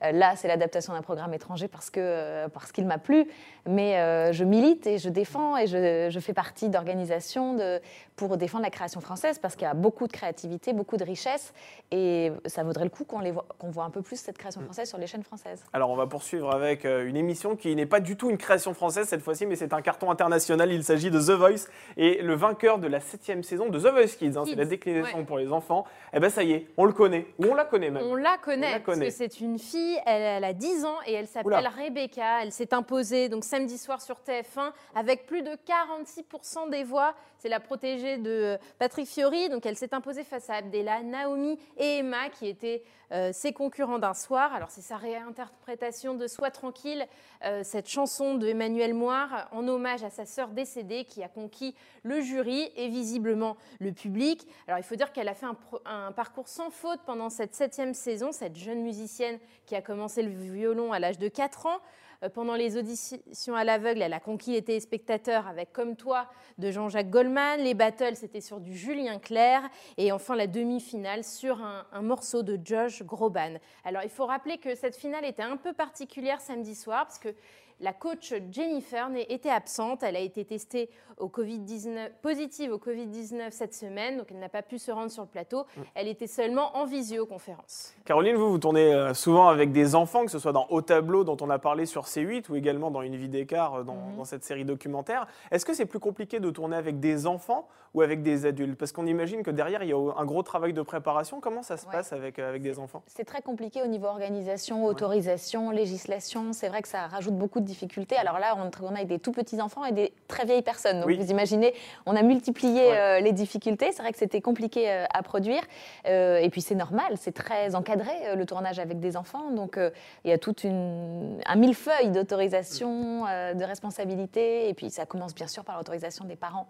là, 0.00 0.32
c'est 0.36 0.48
l'adaptation 0.48 0.92
d'un 0.92 1.02
programme 1.02 1.34
étranger 1.34 1.68
parce 1.68 1.90
euh, 1.96 2.48
parce 2.48 2.72
qu'il 2.72 2.86
m'a 2.86 2.98
plu. 2.98 3.26
Mais 3.68 4.32
je 4.32 4.44
milite 4.44 4.85
et 4.86 4.98
je 4.98 5.08
défends 5.08 5.56
et 5.56 5.66
je, 5.66 6.08
je 6.10 6.20
fais 6.20 6.32
partie 6.32 6.68
d'organisations 6.68 7.54
de, 7.54 7.80
pour 8.16 8.36
défendre 8.36 8.64
la 8.64 8.70
création 8.70 9.00
française 9.00 9.38
parce 9.38 9.54
qu'il 9.56 9.64
y 9.66 9.70
a 9.70 9.74
beaucoup 9.74 10.06
de 10.06 10.12
créativité, 10.12 10.72
beaucoup 10.72 10.96
de 10.96 11.04
richesse. 11.04 11.52
Et 11.90 12.32
ça 12.46 12.62
vaudrait 12.62 12.84
le 12.84 12.90
coup 12.90 13.04
qu'on 13.04 13.20
les 13.20 13.30
voit, 13.30 13.46
qu'on 13.58 13.70
voit 13.70 13.84
un 13.84 13.90
peu 13.90 14.02
plus 14.02 14.18
cette 14.18 14.38
création 14.38 14.60
française 14.62 14.88
sur 14.88 14.98
les 14.98 15.06
chaînes 15.06 15.22
françaises. 15.22 15.64
Alors 15.72 15.90
on 15.90 15.96
va 15.96 16.06
poursuivre 16.06 16.50
avec 16.52 16.84
euh, 16.84 17.06
une 17.06 17.16
émission 17.16 17.56
qui 17.56 17.74
n'est 17.76 17.86
pas 17.86 18.00
du 18.00 18.16
tout 18.16 18.30
une 18.30 18.38
création 18.38 18.74
française 18.74 19.06
cette 19.08 19.22
fois-ci, 19.22 19.46
mais 19.46 19.56
c'est 19.56 19.72
un 19.72 19.82
carton 19.82 20.10
international. 20.10 20.72
Il 20.72 20.84
s'agit 20.84 21.10
de 21.10 21.20
The 21.20 21.30
Voice 21.38 21.66
et 21.96 22.22
le 22.22 22.34
vainqueur 22.34 22.78
de 22.78 22.86
la 22.86 23.00
septième 23.00 23.42
saison 23.42 23.68
de 23.68 23.78
The 23.78 23.92
Voice 23.92 24.16
Kids. 24.18 24.36
hein, 24.36 24.44
c'est 24.46 24.54
la 24.54 24.64
déclinaison 24.64 25.18
ouais. 25.18 25.24
pour 25.24 25.38
les 25.38 25.52
enfants. 25.52 25.84
Eh 26.12 26.20
ben 26.20 26.30
ça 26.30 26.42
y 26.42 26.52
est, 26.52 26.66
on 26.76 26.84
le 26.84 26.92
connaît 26.92 27.26
ou 27.38 27.46
on 27.46 27.54
la 27.54 27.64
connaît 27.64 27.90
même. 27.90 28.02
On 28.04 28.14
la 28.14 28.36
connaît, 28.38 28.68
On 28.68 28.72
la 28.72 28.80
connaît. 28.80 29.06
parce 29.06 29.18
que 29.18 29.24
c'est 29.28 29.40
une 29.40 29.58
fille, 29.58 29.98
elle, 30.06 30.22
elle 30.22 30.44
a 30.44 30.52
10 30.52 30.84
ans 30.84 30.96
et 31.06 31.12
elle 31.14 31.26
Oula. 31.44 31.56
s'appelle 31.58 31.84
Rebecca. 31.84 32.42
Elle 32.42 32.52
s'est 32.52 32.72
imposée 32.74 33.28
donc 33.28 33.44
samedi 33.44 33.78
soir 33.78 34.00
sur 34.00 34.16
TF1 34.26 34.72
avec 34.94 35.26
plus 35.26 35.42
de 35.42 35.50
46% 35.50 36.70
des 36.70 36.84
voix. 36.84 37.14
C'est 37.38 37.48
la 37.48 37.60
protégée 37.60 38.18
de 38.18 38.58
Patrick 38.78 39.06
Fiori. 39.06 39.48
Donc 39.48 39.66
elle 39.66 39.76
s'est 39.76 39.94
imposée 39.94 40.24
face 40.24 40.50
à 40.50 40.54
Abdella, 40.54 41.02
Naomi 41.02 41.58
et 41.76 41.98
Emma 41.98 42.28
qui 42.30 42.48
étaient 42.48 42.82
euh, 43.12 43.30
ses 43.32 43.52
concurrents 43.52 43.98
d'un 43.98 44.14
soir. 44.14 44.52
Alors 44.52 44.70
c'est 44.70 44.80
sa 44.80 44.96
réinterprétation 44.96 46.14
de 46.14 46.26
Sois 46.26 46.50
tranquille, 46.50 47.06
euh, 47.44 47.62
cette 47.62 47.88
chanson 47.88 48.34
de 48.34 48.48
Emmanuel 48.48 48.94
Moire 48.94 49.48
en 49.52 49.68
hommage 49.68 50.02
à 50.02 50.10
sa 50.10 50.26
sœur 50.26 50.48
décédée 50.48 51.04
qui 51.04 51.22
a 51.22 51.28
conquis 51.28 51.76
le 52.02 52.20
jury 52.20 52.72
et 52.74 52.88
visiblement 52.88 53.56
le 53.78 53.92
public. 53.92 54.48
Alors 54.66 54.80
il 54.80 54.82
faut 54.82 54.96
dire 54.96 55.12
qu'elle 55.12 55.28
a 55.28 55.34
fait 55.34 55.46
un, 55.46 55.56
un 55.84 56.12
parcours 56.12 56.48
sans 56.48 56.70
faute 56.70 57.00
pendant 57.06 57.30
cette 57.30 57.54
septième 57.54 57.94
saison, 57.94 58.32
cette 58.32 58.56
jeune 58.56 58.82
musicienne 58.82 59.38
qui 59.66 59.76
a 59.76 59.82
commencé 59.82 60.22
le 60.22 60.30
violon 60.30 60.92
à 60.92 60.98
l'âge 60.98 61.18
de 61.18 61.28
4 61.28 61.66
ans. 61.66 61.80
Euh, 62.22 62.28
Pendant 62.28 62.54
les 62.54 62.76
auditions 62.76 63.54
à 63.54 63.64
l'aveugle, 63.64 64.02
elle 64.02 64.12
a 64.12 64.20
conquis 64.20 64.52
les 64.52 64.62
téléspectateurs 64.62 65.46
avec 65.46 65.72
Comme 65.72 65.96
toi 65.96 66.26
de 66.58 66.70
Jean-Jacques 66.70 67.10
Goldman. 67.10 67.60
Les 67.60 67.74
battles, 67.74 68.16
c'était 68.16 68.40
sur 68.40 68.60
du 68.60 68.76
Julien 68.76 69.18
Clerc. 69.18 69.62
Et 69.96 70.12
enfin, 70.12 70.36
la 70.36 70.46
demi-finale 70.46 71.24
sur 71.24 71.60
un, 71.60 72.02
morceau 72.02 72.42
de 72.42 72.58
Josh 72.62 73.02
Groban. 73.02 73.54
Alors, 73.84 74.02
il 74.02 74.10
faut 74.10 74.26
rappeler 74.26 74.58
que 74.58 74.74
cette 74.74 74.96
finale 74.96 75.24
était 75.24 75.42
un 75.42 75.56
peu 75.56 75.72
particulière 75.72 76.40
samedi 76.40 76.74
soir 76.74 77.06
parce 77.06 77.18
que 77.18 77.34
la 77.80 77.92
coach 77.92 78.32
Jennifer 78.50 79.08
n'est- 79.10 79.26
était 79.30 79.50
absente. 79.50 80.02
Elle 80.02 80.16
a 80.16 80.20
été 80.20 80.44
testée 80.44 80.88
au 81.18 81.28
COVID-19, 81.28 82.10
positive 82.22 82.72
au 82.72 82.78
Covid-19 82.78 83.50
cette 83.50 83.74
semaine, 83.74 84.18
donc 84.18 84.26
elle 84.30 84.38
n'a 84.38 84.48
pas 84.50 84.62
pu 84.62 84.78
se 84.78 84.90
rendre 84.90 85.10
sur 85.10 85.22
le 85.22 85.28
plateau. 85.28 85.64
Elle 85.94 86.08
était 86.08 86.26
seulement 86.26 86.76
en 86.76 86.84
visioconférence. 86.84 87.94
Caroline, 88.04 88.36
vous, 88.36 88.50
vous 88.50 88.58
tournez 88.58 88.92
euh, 88.94 89.14
souvent 89.14 89.48
avec 89.48 89.72
des 89.72 89.94
enfants, 89.94 90.24
que 90.24 90.30
ce 90.30 90.38
soit 90.38 90.52
dans 90.52 90.66
Au 90.68 90.82
Tableau 90.82 91.24
dont 91.24 91.36
on 91.40 91.50
a 91.50 91.58
parlé 91.58 91.86
sur 91.86 92.04
C8 92.04 92.50
ou 92.50 92.56
également 92.56 92.90
dans 92.90 93.02
Une 93.02 93.16
vie 93.16 93.28
d'écart 93.28 93.74
euh, 93.76 93.82
dans, 93.82 93.94
Mhm. 93.94 94.16
dans 94.18 94.24
cette 94.24 94.44
série 94.44 94.64
documentaire. 94.64 95.26
Est-ce 95.50 95.64
que 95.64 95.72
c'est 95.74 95.86
plus 95.86 96.00
compliqué 96.00 96.38
de 96.40 96.50
tourner 96.50 96.76
avec 96.76 97.00
des 97.00 97.26
enfants 97.26 97.66
ou 97.94 98.02
avec 98.02 98.22
des 98.22 98.44
adultes? 98.46 98.78
Parce 98.78 98.92
qu'on 98.92 99.06
imagine 99.06 99.42
que 99.42 99.50
derrière, 99.50 99.82
il 99.82 99.88
y 99.88 99.92
a 99.92 99.96
un 99.96 100.24
gros 100.24 100.42
travail 100.42 100.72
de 100.72 100.82
préparation. 100.82 101.40
Comment 101.40 101.62
ça 101.62 101.76
se 101.76 101.86
Ouais. 101.86 101.92
passe 101.92 102.12
avec, 102.12 102.38
euh, 102.38 102.48
avec 102.48 102.62
des 102.62 102.78
enfants? 102.78 103.02
C'est 103.06 103.24
très 103.24 103.42
compliqué 103.42 103.82
au 103.82 103.86
niveau 103.86 104.06
organisation, 104.06 104.84
autorisation, 104.84 105.70
législation. 105.70 106.52
C'est 106.52 106.68
vrai 106.68 106.82
que 106.82 106.88
ça 106.88 107.06
rajoute 107.06 107.34
beaucoup 107.36 107.60
de 107.60 107.65
difficultés. 107.66 108.16
Alors 108.16 108.38
là, 108.38 108.56
on 108.56 108.70
tourne 108.70 108.96
avec 108.96 109.08
des 109.08 109.18
tout 109.18 109.32
petits 109.32 109.60
enfants 109.60 109.84
et 109.84 109.92
des 109.92 110.12
très 110.28 110.46
vieilles 110.46 110.62
personnes. 110.62 111.00
Donc 111.00 111.06
Oui. 111.08 111.18
vous 111.18 111.30
imaginez, 111.30 111.74
on 112.06 112.16
a 112.16 112.22
multiplié 112.22 112.80
Ouais. 112.80 112.96
euh, 112.98 113.20
les 113.20 113.32
difficultés. 113.32 113.92
C'est 113.92 114.00
vrai 114.02 114.12
que 114.12 114.18
c'était 114.18 114.40
compliqué 114.40 114.90
euh, 114.90 115.04
à 115.12 115.22
produire. 115.22 115.62
Euh, 116.06 116.38
et 116.38 116.48
puis 116.48 116.62
c'est 116.62 116.74
normal, 116.74 117.12
c'est 117.16 117.32
très 117.34 117.74
encadré 117.74 118.34
le 118.34 118.46
tournage 118.46 118.78
avec 118.78 118.98
des 119.00 119.16
enfants. 119.18 119.50
Donc 119.50 119.78
il 120.24 120.30
y 120.30 120.32
a 120.32 120.38
tout 120.38 120.54
un 120.64 121.56
millefeuille 121.56 122.10
d'autorisation, 122.10 123.24
de 123.24 123.64
responsabilité. 123.64 124.68
Et 124.68 124.74
puis 124.74 124.90
ça 124.90 125.04
commence 125.06 125.34
bien 125.34 125.46
sûr 125.48 125.64
par 125.64 125.76
l'autorisation 125.76 126.24
des 126.24 126.36
parents. 126.36 126.66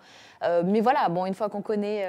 Mais 0.65 0.81
voilà, 0.81 1.09
bon, 1.09 1.27
une 1.27 1.35
fois 1.35 1.49
qu'on 1.49 1.63
connaît 1.63 2.07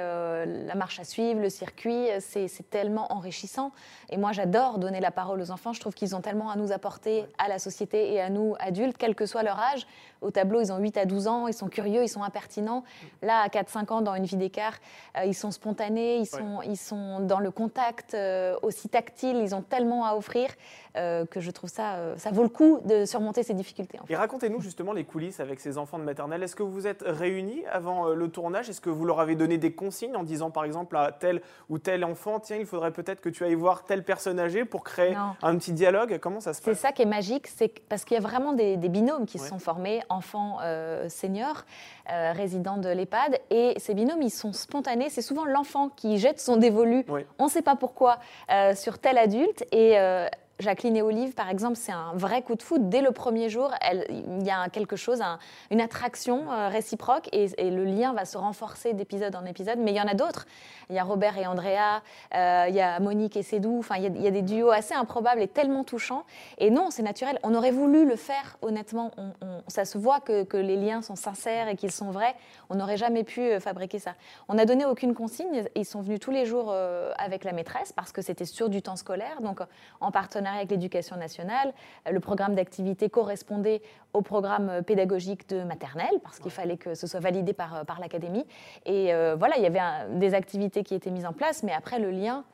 la 0.66 0.74
marche 0.74 0.98
à 1.00 1.04
suivre, 1.04 1.40
le 1.40 1.50
circuit, 1.50 2.08
c'est 2.20 2.48
c'est 2.48 2.68
tellement 2.70 3.12
enrichissant. 3.12 3.72
Et 4.10 4.16
moi, 4.16 4.32
j'adore 4.32 4.78
donner 4.78 5.00
la 5.00 5.10
parole 5.10 5.40
aux 5.40 5.50
enfants. 5.50 5.72
Je 5.72 5.80
trouve 5.80 5.94
qu'ils 5.94 6.16
ont 6.16 6.20
tellement 6.20 6.50
à 6.50 6.56
nous 6.56 6.72
apporter 6.72 7.24
à 7.38 7.48
la 7.48 7.58
société 7.58 8.12
et 8.12 8.20
à 8.20 8.30
nous, 8.30 8.54
adultes, 8.58 8.77
quel 8.98 9.14
que 9.14 9.26
soit 9.26 9.42
leur 9.42 9.58
âge. 9.58 9.86
Au 10.20 10.30
tableau, 10.30 10.60
ils 10.60 10.72
ont 10.72 10.78
8 10.78 10.96
à 10.96 11.04
12 11.06 11.28
ans, 11.28 11.46
ils 11.48 11.54
sont 11.54 11.68
curieux, 11.68 12.02
ils 12.02 12.08
sont 12.08 12.22
impertinents. 12.22 12.84
Là, 13.22 13.40
à 13.40 13.48
4-5 13.48 13.92
ans, 13.92 14.00
dans 14.00 14.14
une 14.14 14.24
vie 14.24 14.36
d'écart, 14.36 14.74
euh, 15.16 15.24
ils 15.24 15.34
sont 15.34 15.50
spontanés, 15.50 16.16
ils 16.18 16.26
sont, 16.26 16.60
ils 16.64 16.76
sont 16.76 17.20
dans 17.20 17.38
le 17.38 17.50
contact 17.50 18.14
euh, 18.14 18.56
aussi 18.62 18.88
tactile, 18.88 19.36
ils 19.36 19.54
ont 19.54 19.62
tellement 19.62 20.04
à 20.06 20.14
offrir 20.14 20.48
euh, 20.96 21.24
que 21.26 21.40
je 21.40 21.50
trouve 21.50 21.70
ça, 21.70 22.16
ça 22.16 22.30
vaut 22.32 22.42
le 22.42 22.48
coup 22.48 22.80
de 22.84 23.04
surmonter 23.04 23.42
ces 23.44 23.54
difficultés. 23.54 23.98
en 24.00 24.06
fait. 24.06 24.12
Et 24.12 24.16
racontez-nous 24.16 24.60
justement 24.60 24.92
les 24.92 25.04
coulisses 25.04 25.38
avec 25.38 25.60
ces 25.60 25.78
enfants 25.78 25.98
de 25.98 26.04
maternelle. 26.04 26.42
Est-ce 26.42 26.56
que 26.56 26.62
vous 26.64 26.86
êtes 26.88 27.04
réunis 27.06 27.62
avant 27.70 28.08
le 28.08 28.28
tournage? 28.28 28.68
Est-ce 28.68 28.80
que 28.80 28.90
vous 28.90 29.04
leur 29.04 29.20
avez 29.20 29.36
donné 29.36 29.58
des 29.58 29.72
consignes 29.72 30.16
en 30.16 30.24
disant 30.24 30.50
par 30.50 30.64
exemple 30.64 30.96
à 30.96 31.12
tel 31.12 31.40
ou 31.68 31.78
tel 31.78 32.04
enfant, 32.04 32.40
tiens, 32.40 32.56
il 32.56 32.66
faudrait 32.66 32.90
peut-être 32.90 33.20
que 33.20 33.28
tu 33.28 33.44
ailles 33.44 33.54
voir 33.54 33.84
telle 33.84 34.02
personne 34.02 34.40
âgée 34.40 34.64
pour 34.64 34.82
créer 34.82 35.14
Non. 35.14 35.36
un 35.42 35.56
petit 35.56 35.72
dialogue? 35.72 36.18
Comment 36.20 36.40
ça 36.40 36.52
se 36.52 36.62
C'est 36.62 36.70
passe? 36.72 36.80
ça 36.80 36.92
qui 36.92 37.02
est 37.02 37.06
magique, 37.06 37.46
c'est 37.46 37.68
parce 37.88 38.04
qu'il 38.04 38.14
y 38.16 38.18
a 38.18 38.22
vraiment 38.22 38.52
des, 38.52 38.76
des 38.76 38.88
binômes 38.88 39.26
qui 39.26 39.38
Ouais. 39.38 39.44
se 39.44 39.50
sont 39.50 39.58
formés, 39.60 40.00
enfants 40.08 40.58
euh, 40.62 41.08
seniors, 41.08 41.64
euh, 42.10 42.32
résidents 42.34 42.76
de 42.78 42.88
l'EHPAD, 42.88 43.38
et 43.50 43.74
ces 43.78 43.94
binômes, 43.94 44.22
ils 44.22 44.30
sont 44.30 44.52
spontanés. 44.52 45.10
C'est 45.10 45.22
souvent 45.22 45.44
l'enfant 45.44 45.88
qui 45.88 46.18
jette 46.18 46.40
son 46.40 46.56
dévolu, 46.56 47.04
Oui. 47.08 47.24
on 47.38 47.44
ne 47.44 47.50
sait 47.50 47.62
pas 47.62 47.76
pourquoi, 47.76 48.18
euh, 48.50 48.74
sur 48.74 48.98
tel 48.98 49.18
adulte, 49.18 49.64
et 49.72 49.98
euh, 49.98 50.26
Jacqueline 50.60 50.96
et 50.96 51.02
Olive, 51.02 51.34
par 51.34 51.48
exemple, 51.50 51.76
c'est 51.76 51.92
un 51.92 52.12
vrai 52.14 52.42
coup 52.42 52.56
de 52.56 52.62
foot. 52.62 52.88
Dès 52.88 53.00
le 53.00 53.12
premier 53.12 53.48
jour, 53.48 53.70
il 54.10 54.44
y 54.44 54.50
a 54.50 54.68
quelque 54.70 54.96
chose, 54.96 55.20
un- 55.20 55.38
une 55.70 55.80
attraction 55.80 56.50
euh, 56.50 56.68
réciproque, 56.68 57.28
et, 57.32 57.48
le 57.70 57.84
lien 57.84 58.12
va 58.12 58.24
se 58.24 58.36
renforcer 58.36 58.92
d'épisode 58.92 59.36
en 59.36 59.44
épisode. 59.44 59.78
Mais 59.78 59.92
il 59.92 59.96
y 59.96 60.00
en 60.00 60.08
a 60.08 60.14
d'autres. 60.14 60.46
Il 60.90 60.96
y 60.96 60.98
a 60.98 61.04
Robert 61.04 61.38
et 61.38 61.46
Andrea, 61.46 62.02
euh, 62.34 62.66
il 62.68 62.74
y 62.74 62.80
a 62.80 62.98
Monique 62.98 63.36
et 63.36 63.44
Sédou. 63.44 63.78
Enfin, 63.78 63.96
il 63.98 64.20
y, 64.20 64.26
a, 64.26 64.30
des 64.32 64.42
duos 64.42 64.70
assez 64.70 64.94
improbables 64.94 65.40
et 65.40 65.46
tellement 65.46 65.84
touchants. 65.84 66.24
Et 66.58 66.70
non, 66.70 66.90
c'est 66.90 67.02
naturel. 67.02 67.38
On 67.44 67.54
aurait 67.54 67.70
voulu 67.70 68.04
le 68.04 68.16
faire, 68.16 68.56
honnêtement. 68.62 69.12
On- 69.16 69.32
ça 69.68 69.84
se 69.84 69.96
voit 69.96 70.20
que, 70.20 70.56
les 70.56 70.76
liens 70.76 71.02
sont 71.02 71.14
sincères 71.14 71.68
et 71.68 71.76
qu'ils 71.76 71.92
sont 71.92 72.10
vrais. 72.10 72.34
On 72.68 72.74
n'aurait 72.74 72.96
jamais 72.96 73.22
pu 73.22 73.42
euh, 73.42 73.60
fabriquer 73.60 74.00
ça. 74.00 74.14
On 74.48 74.54
n'a 74.54 74.64
donné 74.64 74.84
aucune 74.86 75.14
consigne. 75.14 75.64
Ils 75.76 75.84
sont 75.84 76.00
venus 76.00 76.18
tous 76.18 76.32
les 76.32 76.46
jours 76.46 76.74
avec 77.16 77.44
la 77.44 77.52
maîtresse 77.52 77.92
parce 77.92 78.10
que 78.12 78.22
c'était 78.22 78.44
sur 78.44 78.68
du 78.68 78.82
temps 78.82 78.96
scolaire, 78.96 79.40
donc 79.40 79.60
en 80.00 80.10
partenariat 80.10 80.47
avec 80.56 80.70
l'éducation 80.70 81.16
nationale. 81.16 81.72
Euh, 82.06 82.12
Le 82.12 82.20
programme 82.20 82.54
d'activité 82.54 83.08
correspondait 83.10 83.82
au 84.12 84.22
programme 84.22 84.68
euh, 84.68 84.82
pédagogique 84.82 85.48
de 85.48 85.62
maternelle 85.62 86.18
parce 86.22 86.38
qu'il 86.38 86.50
fallait 86.50 86.76
que 86.76 86.94
ce 86.94 87.06
soit 87.06 87.20
validé 87.20 87.52
par, 87.52 87.74
euh, 87.76 87.84
par 87.84 88.00
l'académie. 88.00 88.46
Et 88.86 89.12
euh, 89.14 89.36
voilà, 89.38 89.56
il 89.56 89.62
y 89.62 89.66
avait 89.66 89.78
un- 89.78 90.08
des 90.10 90.34
activités 90.34 90.82
qui 90.84 90.94
étaient 90.94 91.10
mises 91.10 91.26
en 91.26 91.32
place, 91.32 91.62
mais 91.62 91.72
après 91.72 91.98
le 91.98 92.10
lien, 92.10 92.44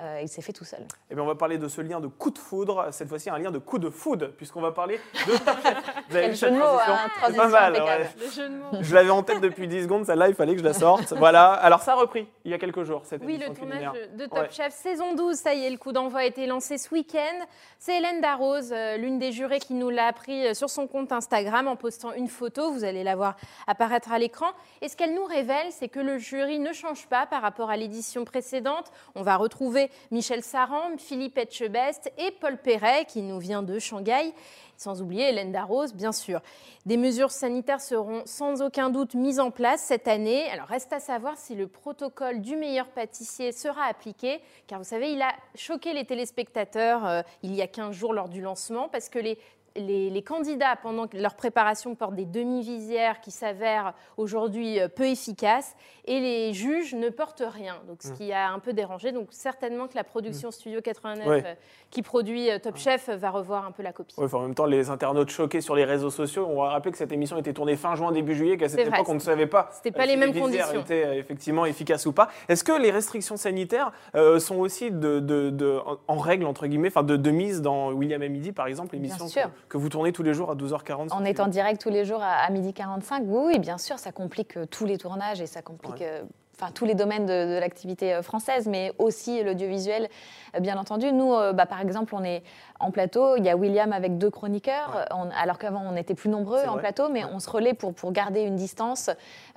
euh, 0.00 0.20
il 0.22 0.28
s'est 0.28 0.40
fait 0.42 0.52
tout 0.54 0.64
seul. 0.64 0.80
Eh 1.10 1.14
bien, 1.14 1.22
on 1.22 1.26
va 1.26 1.34
parler 1.34 1.58
de 1.58 1.68
ce 1.68 1.80
lien 1.82 2.00
de 2.00 2.06
coup 2.06 2.30
de 2.30 2.38
foudre, 2.38 2.86
cette 2.92 3.08
fois-ci 3.08 3.28
un 3.28 3.38
lien 3.38 3.50
de 3.50 3.58
coup 3.58 3.78
de 3.78 3.90
foudre, 3.90 4.28
puisqu'on 4.36 4.60
va 4.62 4.72
parler 4.72 4.98
de. 5.26 5.32
Vous 6.08 6.16
avez 6.16 6.22
Quel 6.26 6.30
vu 6.30 6.36
jeu 6.36 6.46
cette 6.46 6.52
de 6.54 6.58
mots, 6.58 6.64
transition 6.64 6.92
hein, 6.94 6.98
C'est 7.14 7.20
transition 7.20 7.42
pas 7.42 7.48
mal, 7.50 7.76
impeccable. 7.76 8.02
ouais. 8.02 8.24
Le 8.26 8.30
jeu 8.30 8.48
de 8.48 8.54
mots. 8.56 8.78
Je 8.80 8.94
l'avais 8.94 9.10
en 9.10 9.22
tête 9.22 9.40
depuis 9.40 9.68
10 9.68 9.82
secondes, 9.82 10.06
celle-là, 10.06 10.28
il 10.28 10.34
fallait 10.34 10.52
que 10.54 10.60
je 10.60 10.64
la 10.64 10.72
sorte. 10.72 11.12
Voilà. 11.18 11.52
Alors, 11.52 11.80
ça 11.82 11.92
a 11.92 11.96
repris 11.96 12.26
il 12.44 12.50
y 12.50 12.54
a 12.54 12.58
quelques 12.58 12.84
jours, 12.84 13.02
cette 13.04 13.22
Oui, 13.24 13.36
le 13.36 13.54
tournage 13.54 13.58
culinaire. 13.58 13.92
de 14.16 14.24
Top 14.26 14.38
Ouais. 14.38 14.48
Chef 14.50 14.72
saison 14.72 15.14
12, 15.14 15.36
ça 15.36 15.54
y 15.54 15.64
est, 15.66 15.70
le 15.70 15.76
coup 15.76 15.92
d'envoi 15.92 16.20
a 16.20 16.24
été 16.24 16.46
lancé 16.46 16.78
ce 16.78 16.92
week-end. 16.94 17.44
C'est 17.78 17.98
Hélène 17.98 18.20
Darroze, 18.22 18.72
euh, 18.72 18.96
l'une 18.96 19.18
des 19.18 19.30
jurées, 19.32 19.58
qui 19.58 19.74
nous 19.74 19.90
l'a 19.90 20.06
appris 20.06 20.46
euh, 20.46 20.54
sur 20.54 20.70
son 20.70 20.86
compte 20.86 21.12
Instagram 21.12 21.68
en 21.68 21.76
postant 21.76 22.12
une 22.14 22.28
photo. 22.28 22.72
Vous 22.72 22.84
allez 22.84 23.04
la 23.04 23.14
voir 23.14 23.36
apparaître 23.66 24.10
à 24.10 24.18
l'écran. 24.18 24.46
Et 24.80 24.88
ce 24.88 24.96
qu'elle 24.96 25.14
nous 25.14 25.24
révèle, 25.24 25.66
c'est 25.70 25.88
que 25.88 26.00
le 26.00 26.16
jury 26.18 26.58
ne 26.58 26.72
change 26.72 27.06
pas 27.08 27.26
par 27.26 27.42
rapport 27.42 27.70
à 27.70 27.76
l'édition 27.76 28.24
précédente. 28.24 28.90
On 29.14 29.22
va 29.22 29.36
retrouver 29.36 29.81
Michel 30.10 30.42
Saran, 30.42 30.96
Philippe 30.98 31.38
Etchebest 31.38 32.12
et 32.18 32.30
Paul 32.30 32.58
Perret, 32.58 33.04
qui 33.06 33.22
nous 33.22 33.38
vient 33.38 33.62
de 33.62 33.78
Shanghai. 33.78 34.32
Sans 34.76 35.00
oublier 35.00 35.28
Hélène 35.28 35.52
Darroze, 35.52 35.94
bien 35.94 36.10
sûr. 36.10 36.40
Des 36.86 36.96
mesures 36.96 37.30
sanitaires 37.30 37.80
seront 37.80 38.22
sans 38.26 38.62
aucun 38.62 38.90
doute 38.90 39.14
mises 39.14 39.38
en 39.38 39.52
place 39.52 39.82
cette 39.82 40.08
année. 40.08 40.48
Alors 40.50 40.66
reste 40.66 40.92
à 40.92 40.98
savoir 40.98 41.36
si 41.36 41.54
le 41.54 41.68
protocole 41.68 42.40
du 42.40 42.56
meilleur 42.56 42.88
pâtissier 42.88 43.52
sera 43.52 43.84
appliqué, 43.84 44.40
car 44.66 44.78
vous 44.78 44.84
savez, 44.84 45.12
il 45.12 45.22
a 45.22 45.32
choqué 45.54 45.92
les 45.92 46.04
téléspectateurs 46.04 47.06
euh, 47.06 47.22
il 47.42 47.54
y 47.54 47.62
a 47.62 47.68
15 47.68 47.94
jours 47.94 48.12
lors 48.12 48.28
du 48.28 48.40
lancement, 48.40 48.88
parce 48.88 49.08
que 49.08 49.20
les 49.20 49.38
les, 49.76 50.10
les 50.10 50.22
candidats, 50.22 50.76
pendant 50.82 51.06
leur 51.14 51.34
préparation, 51.34 51.94
portent 51.94 52.14
des 52.14 52.24
demi-visières 52.26 53.20
qui 53.20 53.30
s'avèrent 53.30 53.94
aujourd'hui 54.16 54.80
euh, 54.80 54.88
peu 54.88 55.04
efficaces 55.06 55.74
et 56.04 56.20
les 56.20 56.52
juges 56.52 56.94
ne 56.94 57.08
portent 57.08 57.42
rien. 57.46 57.76
Donc, 57.88 58.02
ce 58.02 58.10
Mm. 58.10 58.14
qui 58.16 58.32
a 58.32 58.50
un 58.50 58.58
peu 58.58 58.72
dérangé. 58.72 59.12
Donc, 59.12 59.28
certainement 59.30 59.86
que 59.88 59.94
la 59.94 60.04
production 60.04 60.50
Studio 60.50 60.80
89 60.82 61.26
Ouais. 61.26 61.42
euh, 61.46 61.54
qui 61.90 62.02
produit 62.02 62.50
euh, 62.50 62.58
Top 62.58 62.76
Chef 62.76 63.08
va 63.08 63.30
revoir 63.30 63.64
un 63.66 63.70
peu 63.72 63.82
la 63.82 63.92
copie. 63.92 64.14
Ouais, 64.18 64.24
enfin, 64.26 64.38
en 64.38 64.42
même 64.42 64.54
temps, 64.54 64.66
les 64.66 64.90
internautes 64.90 65.30
choqués 65.30 65.60
sur 65.60 65.74
les 65.76 65.84
réseaux 65.84 66.10
sociaux, 66.10 66.46
on 66.50 66.62
va 66.62 66.70
rappeler 66.70 66.92
que 66.92 66.98
cette 66.98 67.12
émission 67.12 67.38
était 67.38 67.52
tournée 67.52 67.76
fin 67.76 67.94
juin, 67.94 68.12
début 68.12 68.34
juillet, 68.34 68.56
qu'à 68.56 68.68
cette 68.68 68.80
vrai, 68.86 68.98
époque, 68.98 69.08
on 69.08 69.14
ne 69.14 69.18
savait 69.20 69.46
pas 69.46 69.70
pas 69.94 70.02
euh, 70.02 70.06
les 70.06 70.12
si 70.12 70.16
mêmes 70.18 70.30
visières 70.32 70.66
conditions. 70.66 70.80
étaient 70.80 71.18
effectivement 71.18 71.64
efficaces 71.66 72.06
ou 72.06 72.12
pas. 72.12 72.28
Est-ce 72.48 72.64
que 72.64 72.72
les 72.80 72.90
restrictions 72.90 73.36
sanitaires 73.36 73.92
euh, 74.14 74.38
sont 74.38 74.56
aussi 74.58 74.90
de, 74.90 75.20
de- 75.20 75.50
de- 75.50 75.80
en- 75.86 75.98
en 76.08 76.18
règle, 76.18 76.46
entre 76.46 76.66
guillemets, 76.66 76.88
enfin 76.88 77.02
de, 77.02 77.16
de 77.16 77.30
mise 77.30 77.62
dans 77.62 77.92
William 77.92 78.20
à 78.22 78.28
midi, 78.28 78.52
par 78.52 78.66
exemple, 78.66 78.94
l'émission 78.94 79.26
que, 79.68 79.76
vous 79.78 79.88
tournez 79.88 80.12
tous 80.12 80.22
les 80.22 80.34
jours 80.34 80.50
à 80.50 80.54
12h40 80.54 81.08
sur 81.08 81.16
En 81.16 81.24
étant 81.24 81.46
direct 81.48 81.80
tous 81.80 81.90
les 81.90 82.04
jours 82.04 82.22
à, 82.22 82.32
à 82.32 82.50
midi 82.50 82.72
45, 82.72 83.22
oui, 83.26 83.42
oui, 83.46 83.58
bien 83.58 83.78
sûr, 83.78 83.98
ça 83.98 84.12
complique 84.12 84.56
euh, 84.56 84.66
tous 84.66 84.84
les 84.86 84.98
tournages 84.98 85.40
et 85.40 85.46
ça 85.46 85.62
complique 85.62 86.00
Ouais. 86.00 86.22
Enfin, 86.54 86.70
tous 86.72 86.84
les 86.84 86.94
domaines 86.94 87.26
de, 87.26 87.54
de 87.54 87.58
l'activité 87.58 88.14
euh, 88.14 88.22
française, 88.22 88.66
mais 88.68 88.92
aussi 88.98 89.42
l'audiovisuel, 89.42 90.08
euh, 90.54 90.60
bien 90.60 90.76
entendu. 90.78 91.12
Nous, 91.12 91.32
euh, 91.34 91.52
bah, 91.52 91.66
par 91.66 91.80
exemple, 91.80 92.14
on 92.14 92.22
est 92.24 92.42
en 92.80 92.90
plateau, 92.90 93.36
il 93.36 93.44
y 93.44 93.48
a 93.50 93.56
William 93.56 93.92
avec 93.92 94.18
deux 94.18 94.30
chroniqueurs, 94.30 94.96
Ouais. 94.96 95.16
on- 95.16 95.30
alors 95.40 95.58
qu'avant 95.58 95.82
on 95.88 95.94
était 95.96 96.14
plus 96.14 96.28
nombreux 96.28 96.64
en 96.66 96.72
vrai. 96.72 96.80
plateau, 96.80 97.08
mais 97.08 97.24
on 97.24 97.38
se 97.38 97.48
relaie 97.48 97.74
pour, 97.74 97.94
pour 97.94 98.10
garder 98.12 98.42
une 98.42 98.56
distance 98.56 99.08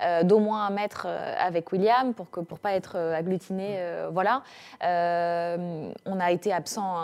euh, 0.02 0.22
d'au 0.22 0.38
moins 0.38 0.64
un 0.66 0.70
mètre 0.70 1.06
avec 1.40 1.72
William, 1.72 2.14
pour 2.14 2.26
ne 2.36 2.42
pour 2.42 2.58
pas 2.60 2.72
être 2.72 2.96
agglutiné. 2.96 3.70
Mm. 3.70 3.76
euh, 3.78 4.08
voilà. 4.12 4.42
Euh, 4.84 5.90
on 6.06 6.20
a 6.20 6.30
été 6.30 6.52
absent 6.52 6.96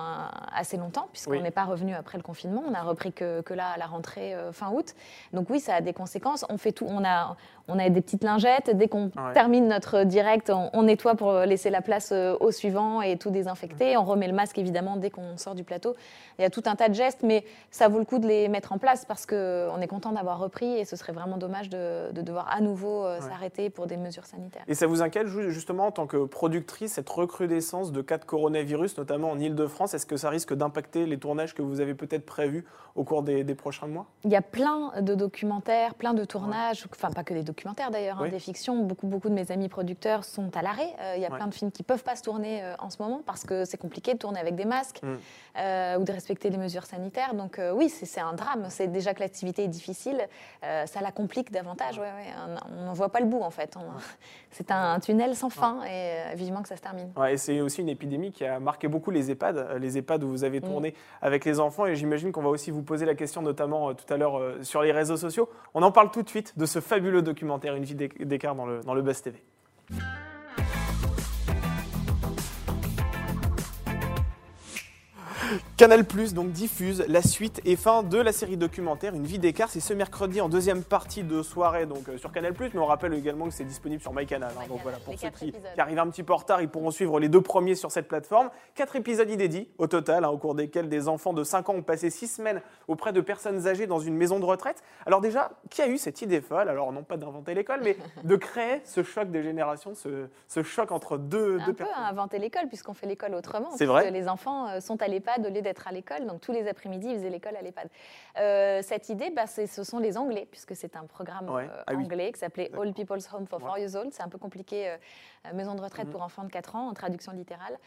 assez 0.55 0.77
longtemps, 0.77 1.09
puisqu'on 1.13 1.33
Oui. 1.33 1.43
n'est 1.43 1.51
pas 1.51 1.65
revenu 1.65 1.95
après 1.95 2.19
le 2.19 2.23
confinement. 2.23 2.63
On 2.69 2.75
a 2.75 2.83
repris 2.83 3.13
que, 3.13 3.41
que 3.43 3.55
là, 3.55 3.65
à 3.75 3.79
la 3.79 3.87
rentrée 3.87 4.35
fin 4.53 4.71
août. 4.71 4.95
Donc 5.33 5.51
oui, 5.51 5.61
ça 5.61 5.75
a 5.75 5.81
des 5.81 5.93
conséquences. 5.93 6.45
On 6.49 6.57
fait 6.59 6.73
tout. 6.73 6.87
On 6.89 7.05
a, 7.05 7.37
on 7.69 7.79
a 7.79 7.89
des 7.89 8.01
petites 8.01 8.25
lingettes. 8.25 8.71
Dès 8.77 8.89
qu'on 8.89 9.11
termine 9.35 9.69
notre 9.69 9.82
direct, 10.05 10.51
on, 10.51 10.71
on 10.73 10.83
nettoie 10.85 11.15
pour 11.15 11.33
laisser 11.41 11.71
la 11.71 11.83
place 11.83 12.11
euh, 12.13 12.37
au 12.41 12.51
suivant 12.51 13.03
et 13.03 13.17
tout 13.19 13.31
désinfecter. 13.31 13.97
On 13.97 14.05
remet 14.05 14.27
le 14.29 14.35
masque 14.35 14.59
évidemment 14.59 14.97
dès 14.97 15.11
qu'on 15.11 15.37
sort 15.37 15.55
du 15.55 15.65
plateau. 15.65 15.95
Il 16.39 16.43
y 16.43 16.45
a 16.45 16.51
tout 16.51 16.63
un 16.67 16.75
tas 16.77 16.89
de 16.89 16.95
gestes, 16.95 17.23
mais 17.23 17.45
ça 17.71 17.89
vaut 17.89 17.99
le 17.99 18.05
coup 18.05 18.19
de 18.19 18.27
les 18.27 18.49
mettre 18.49 18.73
en 18.73 18.79
place 18.79 19.05
parce 19.05 19.27
qu'on 19.27 19.81
est 19.81 19.87
content 19.89 20.13
d'avoir 20.13 20.39
repris 20.39 20.79
et 20.79 20.85
ce 20.85 20.97
serait 20.97 21.13
vraiment 21.13 21.37
dommage 21.37 21.69
de, 21.69 22.11
de 22.13 22.23
devoir 22.23 22.49
à 22.51 22.61
nouveau 22.61 23.05
euh, 23.05 23.13
Ouais. 23.13 23.21
s'arrêter 23.29 23.69
pour 23.71 23.87
des 23.87 23.97
mesures 23.99 24.25
sanitaires. 24.27 24.63
Et 24.69 24.75
ça 24.75 24.87
vous 24.87 25.03
inquiète 25.03 25.27
ju- 25.27 25.51
justement 25.51 25.87
en 25.87 25.91
tant 25.91 26.07
que 26.07 26.25
productrice, 26.25 26.93
cette 26.95 27.09
recrudescence 27.11 27.93
de 27.93 28.01
cas 28.03 28.19
de 28.19 28.25
coronavirus, 28.25 28.97
notamment 28.99 29.31
en 29.31 29.39
Ile-de-France 29.39 29.95
Est-ce 29.95 30.07
que 30.07 30.17
ça 30.17 30.31
risque 30.31 30.55
d'impacter 30.55 31.07
les 31.07 31.19
tournages 31.19 31.55
que 31.55 31.63
vous 31.63 31.81
avez 31.81 31.95
peut-être 31.95 32.25
prévus 32.25 32.65
au 32.95 33.05
cours 33.05 33.23
des, 33.23 33.45
des 33.45 33.55
prochains 33.55 33.87
mois? 33.87 34.07
Il 34.25 34.31
y 34.31 34.37
a 34.37 34.43
plein 34.43 34.93
de 35.01 35.15
documentaires, 35.15 35.95
plein 35.95 36.15
de 36.15 36.25
tournages, 36.25 36.87
enfin 36.93 37.11
pas 37.11 37.25
que 37.25 37.35
des 37.35 37.43
documentaires 37.43 37.91
d'ailleurs, 37.91 38.23
hein, 38.23 38.29
des 38.29 38.39
fictions. 38.39 38.83
Beaucoup, 38.83 39.07
beaucoup 39.07 39.29
de 39.29 39.35
mes 39.35 39.51
amis 39.51 39.69
producteurs 39.73 40.25
sont 40.25 40.55
à 40.57 40.63
l'arrêt. 40.63 40.95
Euh, 41.01 41.15
il 41.17 41.23
y 41.23 41.27
a 41.27 41.31
Ouais. 41.31 41.37
plein 41.37 41.47
de 41.49 41.55
films 41.55 41.73
qui 41.73 41.83
peuvent 41.83 42.05
pas 42.05 42.15
se 42.15 42.23
tourner 42.23 42.63
euh, 42.63 42.75
en 42.79 42.91
ce 42.91 43.03
moment 43.03 43.23
parce 43.27 43.45
que 43.45 43.65
c'est 43.65 43.79
compliqué 43.79 44.13
de 44.13 44.19
tourner 44.19 44.39
avec 44.39 44.55
des 44.55 44.65
masques 44.67 45.01
Mm. 45.03 45.17
euh, 45.59 45.99
ou 45.99 46.05
de 46.05 46.13
respecter 46.13 46.51
les 46.51 46.59
mesures 46.59 46.85
sanitaires. 46.85 47.35
Donc 47.35 47.59
oui, 47.75 47.89
c'est 47.89 48.21
un 48.21 48.35
drame. 48.35 48.67
C'est 48.69 48.89
déjà 48.89 49.15
que 49.15 49.21
l'activité 49.21 49.65
est 49.65 49.69
difficile, 49.69 50.19
ça 50.63 51.01
la 51.01 51.11
complique 51.11 51.51
davantage. 51.51 51.99
Ouais, 51.99 52.05
ouais. 52.05 52.33
On 52.79 52.85
n'en 52.85 52.93
voit 52.93 53.09
pas 53.11 53.21
le 53.21 53.27
bout 53.27 53.41
en 53.43 53.51
fait. 53.51 53.77
C'est 54.51 54.71
un 54.71 55.01
tunnel 55.01 55.35
sans 55.35 55.49
fin 55.49 55.83
et 55.85 56.35
vivement 56.37 56.61
que 56.63 56.69
ça 56.69 56.77
se 56.77 56.83
termine. 56.83 57.11
Et 57.31 57.39
c'est 57.39 57.61
aussi 57.63 57.81
une 57.81 57.89
épidémie 57.89 58.33
qui 58.33 58.45
a 58.45 58.61
marqué 58.61 58.87
beaucoup 58.87 59.11
les 59.11 59.31
EHPAD, 59.31 59.79
les 59.81 59.97
EHPAD 59.97 60.23
où 60.25 60.29
vous 60.29 60.45
avez 60.45 60.61
tourné 60.61 60.95
avec 61.23 61.47
les 61.47 61.59
enfants. 61.59 61.87
Et 61.87 61.97
j'imagine 61.97 62.33
qu'on 62.33 62.43
va 62.43 62.51
aussi 62.51 62.71
vous 62.71 62.83
poser 62.83 63.07
la 63.07 63.15
question, 63.15 63.41
notamment 63.41 63.95
tout 63.95 64.13
à 64.13 64.19
l'heure 64.19 64.39
sur 64.63 64.83
les 64.83 64.93
réseaux 64.93 65.17
sociaux. 65.17 65.49
On 65.73 65.83
en 65.83 65.91
parle 65.91 66.11
tout 66.11 66.23
de 66.23 66.29
suite 66.29 66.59
de 66.59 66.67
ce 66.67 66.81
fabuleux 66.81 67.23
documentaire, 67.23 67.75
Une 67.75 67.85
vie 67.85 67.95
d'éc- 67.95 68.23
d'écart 68.23 68.55
dans 68.55 68.67
le, 68.67 68.81
dans 68.81 68.93
le 68.95 69.01
Buzz 69.03 69.23
TV. 69.23 69.43
Canal 75.77 76.05
Plus 76.05 76.35
donc 76.35 76.51
diffuse 76.51 77.05
la 77.09 77.23
suite 77.23 77.61
et 77.65 77.77
fin 77.77 78.03
de 78.03 78.19
la 78.19 78.33
série 78.33 78.57
documentaire 78.57 79.15
Une 79.15 79.25
vie 79.25 79.39
d'écart. 79.39 79.69
C'est 79.69 79.81
ce 79.81 79.93
mercredi 79.95 80.41
en 80.41 80.49
deuxième 80.49 80.83
partie 80.83 81.23
de 81.23 81.43
soirée 81.43 81.87
donc 81.87 82.09
euh, 82.09 82.19
sur 82.19 82.33
Canal 82.33 82.53
Plus, 82.55 82.71
mais 82.75 82.81
on 82.81 82.87
rappelle 82.87 83.15
également 83.15 83.47
que 83.47 83.53
c'est 83.55 83.65
disponible 83.65 84.01
sur 84.03 84.13
MyCanal. 84.13 84.53
hein. 84.57 84.65
donc 84.69 84.81
voilà, 84.83 84.99
pour 84.99 85.13
les 85.13 85.19
ceux 85.19 85.31
qui, 85.31 85.53
arrivent 85.79 85.99
un 85.99 86.09
petit 86.09 86.23
peu 86.23 86.33
en 86.33 86.37
retard, 86.37 86.61
ils 86.63 86.69
pourront 86.69 86.91
suivre 86.91 87.19
les 87.21 87.29
deux 87.29 87.41
premiers 87.41 87.75
sur 87.75 87.91
cette 87.91 88.09
plateforme. 88.09 88.51
Quatre 88.75 88.97
épisodes 88.97 89.29
inédits 89.31 89.69
au 89.79 89.87
total, 89.87 90.25
hein, 90.25 90.29
au 90.29 90.39
cours 90.39 90.55
desquels 90.55 90.89
des 90.89 91.09
enfants 91.09 91.33
de 91.33 91.45
5 91.45 91.69
ans 91.69 91.75
ont 91.75 91.83
passé 91.83 92.11
6 92.11 92.29
semaines 92.29 92.61
auprès 92.89 93.13
de 93.13 93.21
personnes 93.21 93.67
âgées 93.67 93.87
dans 93.87 94.01
une 94.01 94.17
maison 94.17 94.39
de 94.39 94.45
retraite. 94.45 94.83
Alors 95.07 95.21
déjà, 95.21 95.51
qui 95.71 95.83
a 95.83 95.89
eu 95.89 95.99
cette 95.99 96.23
idée 96.23 96.41
folle? 96.41 96.69
Alors 96.69 96.93
non 96.93 97.03
pas 97.03 97.17
d'inventer 97.17 97.55
l'école, 97.55 97.81
mais 97.83 97.97
de 98.25 98.37
créer 98.37 98.81
ce 98.85 99.03
choc 99.03 99.31
des 99.31 99.43
générations, 99.43 99.95
ce, 99.95 100.27
ce 100.49 100.63
choc 100.63 100.93
entre 100.93 101.19
deux, 101.19 101.59
un 101.61 101.67
deux 101.67 101.73
peu 101.73 101.85
personnes. 101.85 102.05
inventer 102.05 102.39
l'école, 102.39 102.69
puisqu'on 102.69 102.95
fait 102.95 103.07
l'école 103.07 103.35
autrement. 103.35 103.71
C'est 103.77 103.87
vrai 103.87 104.11
Les 104.11 104.29
enfants 104.29 104.69
euh, 104.69 104.81
sont 104.81 105.01
à 105.03 105.09
l'EHPAD 105.09 105.42
au 105.47 105.51
lieu 105.51 105.63
d'être 105.63 105.87
à 105.89 105.93
l'école. 105.93 106.27
Donc, 106.27 106.41
tous 106.41 106.53
les 106.53 106.67
après-midi, 106.69 107.09
ils 107.09 107.17
faisaient 107.17 107.31
l'école 107.31 107.57
à 107.57 107.63
l'EHPAD. 107.63 107.89
Euh, 108.39 108.81
cette 108.83 109.09
idée, 109.09 109.31
bah, 109.31 109.47
ce 109.47 109.67
sont 109.85 109.99
les 109.99 110.17
Anglais, 110.17 110.47
puisque 110.51 110.75
c'est 110.77 110.97
un 110.97 111.05
programme 111.05 111.49
Ouais. 111.51 111.69
euh, 111.71 111.83
Ah 111.87 111.93
oui. 111.95 112.05
anglais 112.05 112.33
qui 112.33 112.39
s'appelait. 112.41 112.71
All 112.79 112.93
People's 112.93 113.29
Home 113.33 113.47
for 113.47 113.59
Ouais. 113.61 113.67
4 113.67 113.79
Years 113.79 113.95
Old. 113.97 114.13
C'est 114.13 114.23
un 114.23 114.29
peu 114.29 114.39
compliqué, 114.39 114.89
euh, 114.89 115.53
maison 115.55 115.75
de 115.75 115.81
retraite 115.81 116.07
Mhm. 116.07 116.13
pour 116.13 116.23
enfants 116.23 116.45
de 116.45 116.51
4 116.51 116.77
ans, 116.77 116.89
en 116.89 116.95
traduction 116.95 117.33
littérale. 117.33 117.79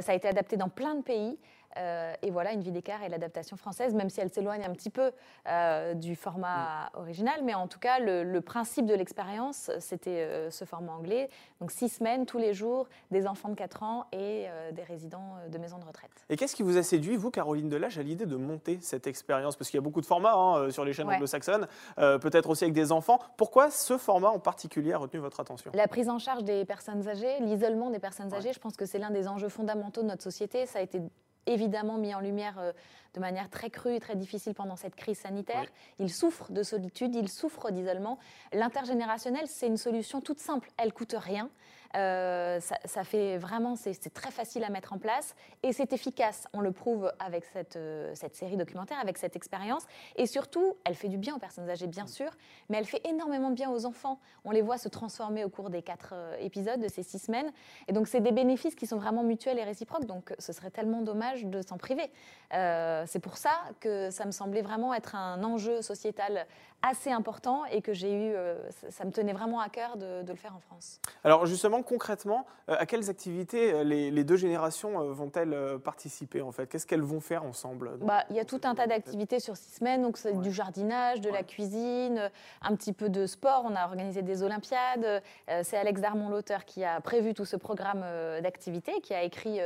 Ça 0.00 0.12
a 0.12 0.14
été 0.14 0.26
adapté 0.28 0.56
dans 0.56 0.68
plein 0.68 0.94
de 0.94 1.02
pays. 1.02 1.38
Euh, 1.78 2.12
et 2.22 2.30
voilà, 2.30 2.52
Une 2.52 2.60
vie 2.60 2.70
d'écart 2.72 3.02
est 3.02 3.08
l'adaptation 3.08 3.56
française, 3.56 3.94
même 3.94 4.10
si 4.10 4.20
elle 4.20 4.30
s'éloigne 4.32 4.64
un 4.64 4.72
petit 4.72 4.90
peu 4.90 5.12
euh, 5.48 5.94
du 5.94 6.16
format 6.16 6.90
Mm. 6.94 6.98
original. 6.98 7.40
Mais 7.44 7.54
en 7.54 7.66
tout 7.68 7.78
cas, 7.78 7.98
le, 7.98 8.22
le 8.24 8.40
principe 8.40 8.86
de 8.86 8.94
l'expérience, 8.94 9.70
c'était 9.80 10.22
euh, 10.22 10.50
ce 10.50 10.64
format 10.64 10.92
anglais. 10.92 11.28
Donc 11.60 11.70
six 11.70 11.88
semaines, 11.88 12.26
tous 12.26 12.38
les 12.38 12.52
jours, 12.54 12.88
des 13.10 13.26
enfants 13.26 13.48
de 13.48 13.54
4 13.54 13.82
ans 13.82 14.06
et 14.12 14.46
des 14.72 14.82
résidents 14.82 15.36
de 15.50 15.58
maisons 15.58 15.78
de 15.78 15.84
retraite. 15.84 16.10
Et 16.28 16.36
qu'est-ce 16.36 16.54
qui 16.56 16.62
vous 16.62 16.76
a 16.76 16.82
séduit, 16.82 17.16
vous, 17.16 17.30
Caroline 17.30 17.68
Delage, 17.68 17.98
à 17.98 18.02
l'idée 18.02 18.26
de 18.26 18.36
monter 18.36 18.78
cette 18.82 19.06
expérience? 19.06 19.56
Parce 19.56 19.70
qu'il 19.70 19.78
y 19.78 19.82
a 19.82 19.82
beaucoup 19.82 20.00
de 20.00 20.06
formats 20.06 20.34
hein, 20.34 20.70
sur 20.70 20.84
les 20.84 20.92
chaînes 20.92 21.08
Ouais. 21.08 21.14
anglo-saxonnes, 21.16 21.66
peut-être 21.96 22.50
aussi 22.50 22.64
avec 22.64 22.74
des 22.74 22.92
enfants. 22.92 23.18
Pourquoi 23.36 23.70
ce 23.70 23.96
format 23.98 24.28
en 24.28 24.38
particulier 24.40 24.92
a 24.92 24.98
retenu 24.98 25.20
votre 25.20 25.40
attention? 25.40 25.70
La 25.74 25.88
prise 25.88 26.08
en 26.08 26.18
charge 26.18 26.44
des 26.44 26.64
personnes 26.64 27.06
âgées, 27.08 27.38
l'isolement 27.40 27.90
des 27.90 27.98
personnes 27.98 28.28
Ouais. 28.30 28.38
âgées, 28.38 28.52
je 28.52 28.58
pense 28.60 28.76
que 28.76 28.86
c'est 28.86 28.98
l'un 28.98 29.10
des 29.10 29.28
enjeux 29.28 29.48
fondamentaux 29.48 30.02
de 30.02 30.08
notre 30.08 30.22
société. 30.22 30.66
Ça 30.66 30.78
a 30.80 30.82
été 30.82 31.00
évidemment 31.46 31.98
mis 31.98 32.14
en 32.14 32.20
lumière 32.20 32.58
euh, 32.58 32.72
de 33.14 33.20
manière 33.20 33.50
très 33.50 33.70
crue 33.70 33.94
et 33.94 34.00
très 34.00 34.16
difficile 34.16 34.54
pendant 34.54 34.76
cette 34.76 34.94
crise 34.94 35.18
sanitaire. 35.18 35.62
Oui. 35.62 36.06
Ils 36.06 36.12
souffrent 36.12 36.52
de 36.52 36.62
solitude, 36.62 37.14
ils 37.14 37.28
souffrent 37.28 37.70
d'isolement. 37.70 38.18
L'intergénérationnel, 38.52 39.46
c'est 39.46 39.66
une 39.66 39.76
solution 39.76 40.20
toute 40.20 40.40
simple, 40.40 40.70
elle 40.78 40.92
coûte 40.92 41.14
rien. 41.16 41.50
Euh, 41.94 42.58
ça, 42.60 42.78
ça 42.86 43.04
fait 43.04 43.36
vraiment, 43.36 43.76
c'est 43.76 44.14
très 44.14 44.30
facile 44.30 44.64
à 44.64 44.70
mettre 44.70 44.92
en 44.92 44.98
place 44.98 45.34
et 45.62 45.72
c'est 45.72 45.92
efficace. 45.92 46.46
On 46.52 46.60
le 46.60 46.72
prouve 46.72 47.12
avec 47.18 47.44
cette, 47.44 47.76
euh, 47.76 48.12
cette 48.14 48.34
série 48.34 48.56
documentaire, 48.56 48.98
avec 48.98 49.18
cette 49.18 49.36
expérience. 49.36 49.84
Et 50.16 50.26
surtout, 50.26 50.76
elle 50.84 50.94
fait 50.94 51.08
du 51.08 51.18
bien 51.18 51.36
aux 51.36 51.38
personnes 51.38 51.68
âgées, 51.68 51.86
bien 51.86 52.06
sûr, 52.06 52.30
mais 52.68 52.78
elle 52.78 52.86
fait 52.86 53.06
énormément 53.06 53.50
de 53.50 53.54
bien 53.54 53.70
aux 53.70 53.84
enfants. 53.84 54.18
On 54.44 54.50
les 54.50 54.62
voit 54.62 54.78
se 54.78 54.88
transformer 54.88 55.44
au 55.44 55.50
cours 55.50 55.70
des 55.70 55.82
quatre 55.82 56.12
euh, 56.14 56.36
épisodes 56.40 56.80
de 56.80 56.88
ces 56.88 57.02
six 57.02 57.18
semaines. 57.18 57.52
Et 57.88 57.92
donc, 57.92 58.08
c'est 58.08 58.20
des 58.20 58.32
bénéfices 58.32 58.74
qui 58.74 58.86
sont 58.86 58.96
vraiment 58.96 59.22
mutuels 59.22 59.58
et 59.58 59.64
réciproques. 59.64 60.06
Donc, 60.06 60.34
ce 60.38 60.52
serait 60.52 60.70
tellement 60.70 61.02
dommage 61.02 61.44
de 61.44 61.60
s'en 61.60 61.76
priver. 61.76 62.10
Euh, 62.54 63.01
c'est 63.06 63.18
pour 63.18 63.36
ça 63.36 63.50
que 63.80 64.10
ça 64.10 64.24
me 64.24 64.30
semblait 64.32 64.62
vraiment 64.62 64.94
être 64.94 65.14
un 65.14 65.42
enjeu 65.44 65.82
sociétal 65.82 66.46
assez 66.82 67.10
important 67.10 67.64
et 67.66 67.80
que 67.80 67.92
j'ai 67.92 68.12
eu, 68.12 68.34
euh, 68.34 68.56
ça, 68.90 69.04
me 69.04 69.12
tenait 69.12 69.32
vraiment 69.32 69.60
à 69.60 69.68
cœur 69.68 69.96
de, 69.96 70.22
de 70.22 70.30
le 70.30 70.36
faire 70.36 70.54
en 70.56 70.60
France. 70.60 71.00
Alors 71.22 71.46
justement, 71.46 71.82
concrètement, 71.82 72.44
euh, 72.68 72.74
à 72.78 72.86
quelles 72.86 73.08
activités 73.08 73.72
euh, 73.72 73.84
les, 73.84 74.10
les 74.10 74.24
deux 74.24 74.36
générations 74.36 75.12
vont-elles 75.12 75.78
participer 75.84 76.42
en 76.42 76.50
fait? 76.50 76.66
Qu'est-ce 76.66 76.86
qu'elles 76.86 77.02
vont 77.02 77.20
faire 77.20 77.44
ensemble? 77.44 77.92
Bah, 78.00 78.24
il 78.30 78.36
y 78.36 78.40
a 78.40 78.44
tout 78.44 78.60
un 78.64 78.74
tas 78.74 78.86
d'activités 78.86 79.38
sur 79.38 79.56
six 79.56 79.76
semaines, 79.76 80.02
donc 80.02 80.18
c'est 80.18 80.32
Ouais. 80.32 80.38
du 80.42 80.52
jardinage, 80.52 81.20
de 81.20 81.28
Ouais. 81.30 81.36
la 81.36 81.42
cuisine, 81.42 82.30
un 82.62 82.74
petit 82.74 82.92
peu 82.92 83.08
de 83.08 83.26
sport. 83.26 83.64
On 83.70 83.76
a 83.76 83.84
organisé 83.84 84.22
des 84.22 84.42
Olympiades. 84.42 85.22
C'est 85.62 85.76
Alex 85.76 86.00
Darmon, 86.00 86.30
l'auteur, 86.30 86.64
qui 86.64 86.84
a 86.84 87.00
prévu 87.00 87.34
tout 87.34 87.44
ce 87.44 87.56
programme 87.56 88.04
d'activités, 88.42 89.00
qui 89.02 89.14
a 89.14 89.22
écrit 89.22 89.60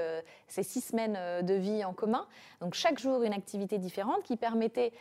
ces 0.48 0.62
six 0.62 0.80
semaines 0.80 1.44
de 1.46 1.54
vie 1.54 1.84
en 1.84 1.92
commun. 1.92 2.26
Donc 2.60 2.74
chaque 2.74 2.98
jour 2.98 3.22
une 3.22 3.32
activité 3.32 3.78
différente 3.78 4.22
qui 4.24 4.36
permettait 4.36 4.92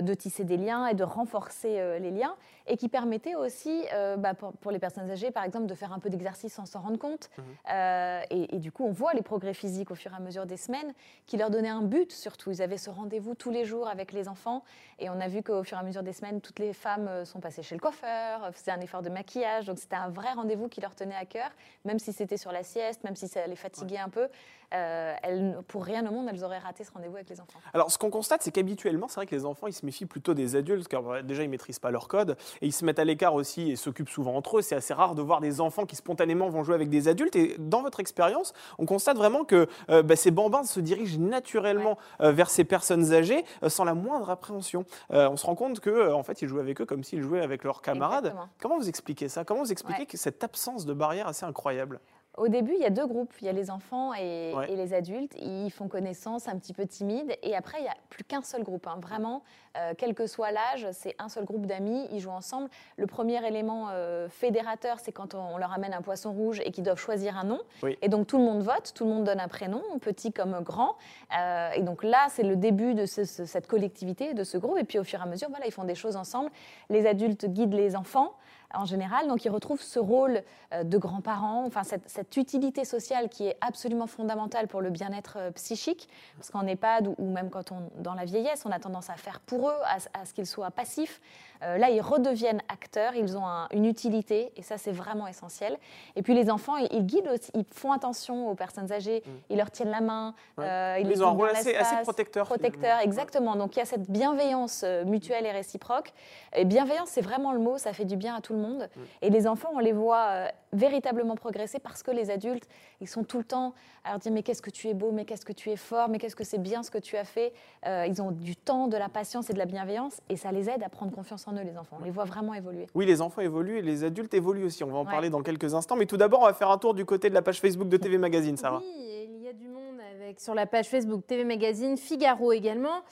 de 0.00 0.14
tisser 0.14 0.44
des 0.44 0.56
liens 0.56 0.86
et 0.86 0.94
de 0.94 1.04
renforcer 1.04 1.63
euh, 1.66 1.98
les 1.98 2.10
liens 2.10 2.36
et 2.66 2.76
qui 2.76 2.88
permettait 2.88 3.34
aussi, 3.34 3.84
euh, 3.92 4.16
bah, 4.16 4.34
pour, 4.34 4.52
pour 4.54 4.70
les 4.70 4.78
personnes 4.78 5.10
âgées, 5.10 5.30
par 5.30 5.44
exemple, 5.44 5.66
de 5.66 5.74
faire 5.74 5.92
un 5.92 5.98
peu 5.98 6.08
d'exercice 6.08 6.54
sans 6.54 6.66
s'en 6.66 6.80
rendre 6.80 6.98
compte. 6.98 7.28
Mhm. 7.36 7.44
Euh, 7.72 8.20
et, 8.30 8.56
et 8.56 8.58
du 8.58 8.72
coup, 8.72 8.84
on 8.84 8.90
voit 8.92 9.12
les 9.12 9.22
progrès 9.22 9.54
physiques 9.54 9.90
au 9.90 9.94
fur 9.94 10.12
et 10.12 10.16
à 10.16 10.20
mesure 10.20 10.46
des 10.46 10.56
semaines 10.56 10.94
qui 11.26 11.36
leur 11.36 11.50
donnaient 11.50 11.68
un 11.68 11.82
but 11.82 12.10
surtout. 12.12 12.50
Ils 12.50 12.62
avaient 12.62 12.78
ce 12.78 12.90
rendez-vous 12.90 13.34
tous 13.34 13.50
les 13.50 13.64
jours 13.64 13.88
avec 13.88 14.12
les 14.12 14.28
enfants 14.28 14.64
et 14.98 15.10
on 15.10 15.20
a 15.20 15.28
vu 15.28 15.42
qu'au 15.42 15.62
fur 15.62 15.76
et 15.76 15.80
à 15.80 15.84
mesure 15.84 16.02
des 16.02 16.12
semaines, 16.12 16.40
toutes 16.40 16.58
les 16.58 16.72
femmes 16.72 17.08
euh, 17.08 17.24
sont 17.24 17.40
passées 17.40 17.62
chez 17.62 17.74
le 17.74 17.80
coiffeur, 17.80 18.50
faisaient 18.52 18.70
un 18.70 18.80
effort 18.80 19.02
de 19.02 19.10
maquillage. 19.10 19.66
Donc 19.66 19.78
c'était 19.78 19.96
un 19.96 20.08
vrai 20.08 20.32
rendez-vous 20.32 20.68
qui 20.68 20.80
leur 20.80 20.94
tenait 20.94 21.14
à 21.14 21.26
cœur, 21.26 21.50
même 21.84 21.98
si 21.98 22.12
c'était 22.12 22.36
sur 22.38 22.52
la 22.52 22.62
sieste, 22.62 23.04
même 23.04 23.16
si 23.16 23.28
ça 23.28 23.46
les 23.46 23.56
fatiguait 23.56 23.98
un 23.98 24.08
peu. 24.08 24.28
euh, 24.74 25.14
elles, 25.22 25.58
pour 25.68 25.84
rien 25.84 26.06
au 26.06 26.10
monde, 26.10 26.28
elles 26.30 26.44
auraient 26.44 26.58
raté 26.58 26.84
ce 26.84 26.92
rendez-vous 26.92 27.16
avec 27.16 27.28
les 27.28 27.40
enfants. 27.40 27.58
Alors, 27.72 27.90
ce 27.90 27.98
qu'on 27.98 28.10
constate, 28.10 28.42
c'est 28.42 28.50
qu'habituellement, 28.50 29.08
c'est 29.08 29.16
vrai 29.16 29.26
que 29.26 29.34
les 29.34 29.44
enfants, 29.44 29.66
ils 29.66 29.72
se 29.72 29.86
méfient 29.86 30.06
plutôt 30.06 30.34
des 30.34 30.56
adultes, 30.56 30.88
car 30.88 31.06
euh, 31.08 31.22
déjà, 31.22 31.42
ils 31.42 31.50
maîtrisent 31.50 31.78
pas 31.78 31.90
leur 31.90 32.08
code, 32.08 32.36
et 32.62 32.66
ils 32.66 32.72
se 32.72 32.84
mettent 32.84 32.98
à 32.98 33.04
l'écart 33.04 33.34
aussi 33.34 33.70
et 33.70 33.76
s'occupent 33.76 34.08
souvent 34.08 34.34
entre 34.34 34.58
eux. 34.58 34.62
C'est 34.62 34.74
assez 34.76 34.94
rare 34.94 35.14
de 35.14 35.22
voir 35.22 35.40
des 35.40 35.60
enfants 35.60 35.86
qui 35.86 35.96
spontanément 35.96 36.48
vont 36.48 36.64
jouer 36.64 36.74
avec 36.74 36.88
des 36.88 37.08
adultes. 37.08 37.36
Et 37.36 37.56
dans 37.58 37.82
votre 37.82 38.00
expérience, 38.00 38.52
on 38.78 38.86
constate 38.86 39.16
vraiment 39.16 39.44
que 39.44 39.68
euh, 39.90 40.02
bah, 40.02 40.16
ces 40.16 40.30
bambins 40.30 40.64
se 40.64 40.80
dirigent 40.80 41.18
naturellement 41.18 41.98
euh, 42.20 42.32
vers 42.32 42.50
ces 42.50 42.64
personnes 42.64 43.12
âgées 43.12 43.44
euh, 43.62 43.68
sans 43.68 43.84
la 43.84 43.94
moindre 43.94 44.30
appréhension. 44.30 44.84
On 45.10 45.36
se 45.36 45.46
rend 45.46 45.54
compte 45.54 45.80
que, 45.80 46.12
en 46.12 46.22
fait, 46.22 46.42
ils 46.42 46.48
jouent 46.48 46.58
avec 46.60 46.80
eux 46.80 46.86
comme 46.86 47.02
s'ils 47.04 47.22
jouaient 47.22 47.40
avec 47.40 47.64
leurs 47.64 47.82
camarades. 47.82 48.26
Exactement. 48.26 48.48
Comment 48.60 48.78
vous 48.78 48.88
expliquez 48.88 49.28
ça? 49.28 49.44
Comment 49.44 49.62
vous 49.62 49.72
expliquez 49.72 50.02
Ouais. 50.02 50.08
cette 50.14 50.42
absence 50.44 50.86
de 50.86 50.92
barrière 50.92 51.26
assez 51.28 51.44
incroyable? 51.44 52.00
Au 52.36 52.48
début, 52.48 52.72
il 52.74 52.80
y 52.82 52.84
a 52.84 52.90
deux 52.90 53.06
groupes. 53.06 53.32
Il 53.40 53.46
y 53.46 53.48
a 53.48 53.52
les 53.52 53.70
enfants 53.70 54.12
et, 54.14 54.52
Ouais. 54.56 54.70
et 54.72 54.76
les 54.76 54.92
adultes. 54.92 55.34
Ils 55.40 55.70
font 55.70 55.86
connaissance 55.88 56.48
un 56.48 56.58
petit 56.58 56.72
peu 56.72 56.84
timide. 56.86 57.36
Et 57.42 57.54
après, 57.54 57.78
il 57.78 57.82
n'y 57.82 57.88
a 57.88 57.94
plus 58.10 58.24
qu'un 58.24 58.42
seul 58.42 58.64
groupe. 58.64 58.86
hein. 58.88 58.98
Vraiment, 59.00 59.42
euh, 59.76 59.92
quel 59.96 60.14
que 60.14 60.26
soit 60.26 60.50
l'âge, 60.50 60.88
c'est 60.92 61.14
un 61.20 61.28
seul 61.28 61.44
groupe 61.44 61.66
d'amis. 61.66 62.06
Ils 62.10 62.18
jouent 62.20 62.30
ensemble. 62.30 62.68
Le 62.96 63.06
premier 63.06 63.46
élément 63.46 63.86
euh, 63.90 64.28
fédérateur, 64.28 64.98
c'est 65.00 65.12
quand 65.12 65.34
on, 65.34 65.54
on 65.54 65.58
leur 65.58 65.72
amène 65.72 65.94
un 65.94 66.02
poisson 66.02 66.32
rouge 66.32 66.60
et 66.64 66.72
qu'ils 66.72 66.82
doivent 66.84 66.98
choisir 66.98 67.36
un 67.38 67.44
nom. 67.44 67.60
Oui. 67.84 67.96
Et 68.02 68.08
donc, 68.08 68.26
tout 68.26 68.38
le 68.38 68.44
monde 68.44 68.62
vote, 68.62 68.92
tout 68.94 69.04
le 69.04 69.10
monde 69.10 69.24
donne 69.24 69.40
un 69.40 69.48
prénom, 69.48 69.82
petit 70.00 70.32
comme 70.32 70.60
grand. 70.62 70.96
Euh, 71.38 71.70
et 71.74 71.82
donc 71.82 72.02
là, 72.02 72.26
c'est 72.30 72.42
le 72.42 72.56
début 72.56 72.94
de 72.94 73.06
ce- 73.06 73.24
ce- 73.24 73.44
cette 73.44 73.68
collectivité, 73.68 74.34
de 74.34 74.42
ce 74.44 74.58
groupe. 74.58 74.78
Et 74.78 74.84
puis, 74.84 74.98
au 74.98 75.04
fur 75.04 75.20
et 75.20 75.22
à 75.22 75.26
mesure, 75.26 75.48
voilà, 75.50 75.66
ils 75.66 75.72
font 75.72 75.84
des 75.84 75.94
choses 75.94 76.16
ensemble. 76.16 76.50
Les 76.90 77.06
adultes 77.06 77.46
guident 77.46 77.74
les 77.74 77.94
enfants 77.94 78.32
en 78.76 78.84
général. 78.84 79.28
Donc, 79.28 79.44
ils 79.44 79.50
retrouvent 79.50 79.80
ce 79.80 79.98
rôle 79.98 80.42
euh, 80.72 80.84
de 80.84 80.98
grands-parents, 80.98 81.64
enfin, 81.66 81.84
cette, 81.84 82.08
cette 82.08 82.36
utilité 82.36 82.84
sociale 82.84 83.28
qui 83.28 83.46
est 83.46 83.56
absolument 83.60 84.06
fondamentale 84.06 84.68
pour 84.68 84.80
le 84.80 84.90
bien-être 84.90 85.36
euh, 85.38 85.50
psychique. 85.52 86.08
Parce 86.36 86.50
qu'en 86.50 86.66
EHPAD, 86.66 87.14
ou, 87.18 87.30
même 87.30 87.50
quand 87.50 87.72
on, 87.72 87.90
dans 88.02 88.14
la 88.14 88.24
vieillesse, 88.24 88.64
on 88.66 88.70
a 88.70 88.78
tendance 88.78 89.10
à 89.10 89.14
faire 89.14 89.40
pour 89.40 89.70
eux, 89.70 89.76
à 90.12 90.24
ce 90.24 90.32
qu'ils 90.34 90.46
soient 90.46 90.70
passifs. 90.70 91.20
Euh, 91.62 91.78
là, 91.78 91.88
ils 91.90 92.00
redeviennent 92.00 92.60
acteurs, 92.68 93.14
ils 93.14 93.36
ont 93.36 93.46
un- 93.46 93.68
une 93.72 93.84
utilité, 93.86 94.52
et 94.56 94.62
ça, 94.62 94.76
c'est 94.76 94.92
vraiment 94.92 95.26
essentiel. 95.26 95.76
Et 96.16 96.22
puis, 96.22 96.34
les 96.34 96.50
enfants, 96.50 96.76
ils, 96.76 96.88
ils 96.92 97.06
guident 97.06 97.28
aussi, 97.28 97.50
ils 97.54 97.64
font 97.72 97.92
attention 97.92 98.48
aux 98.50 98.54
personnes 98.54 98.92
âgées, 98.92 99.22
ils 99.50 99.56
leur 99.56 99.70
tiennent 99.70 99.90
la 99.90 100.00
main, 100.00 100.34
Mm. 100.56 100.60
Ouais. 100.60 100.66
euh, 100.68 100.96
ils, 100.98 101.06
Ils 101.06 101.10
les 101.10 101.22
ont 101.22 101.28
un 101.28 101.30
rôle 101.30 101.50
assez, 101.50 101.74
assez 101.74 101.96
protecteur. 102.02 102.46
protecteur, 102.46 102.98
exactement. 103.00 103.56
Donc 103.56 103.76
il 103.76 103.78
y 103.78 103.82
a 103.82 103.86
cette 103.86 104.10
bienveillance 104.10 104.82
euh, 104.84 105.04
mutuelle 105.04 105.46
et 105.46 105.52
réciproque. 105.52 106.12
Et 106.54 106.64
bienveillance, 106.64 107.08
c'est 107.10 107.20
vraiment 107.20 107.52
le 107.52 107.58
mot, 107.60 107.78
ça 107.78 107.92
fait 107.92 108.04
du 108.04 108.16
bien 108.16 108.34
à 108.36 108.40
tout 108.40 108.52
le 108.52 108.58
monde. 108.60 108.88
Mm. 108.96 109.00
Et 109.22 109.30
les 109.30 109.46
enfants, 109.46 109.70
on 109.74 109.78
les 109.78 109.92
voit 109.92 110.26
euh, 110.30 110.48
véritablement 110.72 111.34
progresser 111.36 111.78
parce 111.78 112.02
que 112.02 112.10
les 112.10 112.30
adultes, 112.30 112.68
ils 113.00 113.08
sont 113.08 113.24
tout 113.24 113.38
le 113.38 113.44
temps 113.44 113.74
à 114.04 114.10
leur 114.10 114.18
dire 114.18 114.32
mais 114.32 114.42
qu'est-ce 114.42 114.62
que 114.62 114.70
tu 114.70 114.88
es 114.88 114.94
beau, 114.94 115.10
mais 115.12 115.24
qu'est-ce 115.24 115.44
que 115.46 115.52
tu 115.52 115.70
es 115.70 115.76
fort, 115.76 116.08
mais 116.08 116.18
qu'est-ce 116.18 116.36
que 116.36 116.44
c'est 116.44 116.58
bien 116.58 116.82
ce 116.82 116.90
que 116.90 116.98
tu 116.98 117.16
as 117.16 117.24
fait. 117.24 117.52
Euh, 117.86 118.06
ils 118.06 118.20
ont 118.20 118.30
du 118.30 118.54
temps, 118.56 118.86
de 118.88 118.96
la 118.96 119.08
patience 119.08 119.48
et 119.50 119.52
de 119.54 119.58
la 119.58 119.64
bienveillance 119.66 120.20
et 120.28 120.36
ça 120.36 120.52
les 120.52 120.68
aide 120.68 120.82
à 120.82 120.88
prendre 120.88 121.12
confiance 121.12 121.48
en 121.48 121.52
eux, 121.54 121.62
les 121.64 121.76
enfants. 121.78 121.96
On 122.00 122.04
les 122.04 122.10
voit 122.10 122.24
vraiment 122.24 122.54
évoluer. 122.54 122.86
Oui, 122.94 123.06
les 123.06 123.20
enfants 123.22 123.40
évoluent 123.40 123.78
et 123.78 123.82
les 123.82 124.04
adultes 124.04 124.34
évoluent 124.34 124.64
aussi. 124.64 124.84
On 124.84 124.88
va 124.88 124.98
en 124.98 125.04
Ouais. 125.04 125.10
parler 125.10 125.30
dans 125.30 125.42
quelques 125.42 125.74
instants. 125.74 125.96
Mais 125.96 126.06
tout 126.06 126.16
d'abord, 126.16 126.42
on 126.42 126.46
va 126.46 126.52
faire 126.54 126.70
un 126.70 126.78
tour 126.78 126.94
du 126.94 127.04
côté 127.04 127.28
de 127.30 127.34
la 127.34 127.42
page 127.42 127.60
Facebook 127.60 127.88
de 127.88 127.96
TV 128.14 128.18
Magazine, 128.18 128.56
Sarah. 128.56 128.80
Oui, 128.84 129.28
il 129.36 129.42
y 129.42 129.48
a 129.48 129.52
du 129.52 129.68
monde 129.68 129.93
avec, 130.24 130.40
sur 130.40 130.54
la 130.54 130.66
page 130.66 130.88
Facebook 130.88 131.26
TV 131.26 131.44
Magazine, 131.44 131.96
Figaro 131.96 132.52
également. 132.52 133.02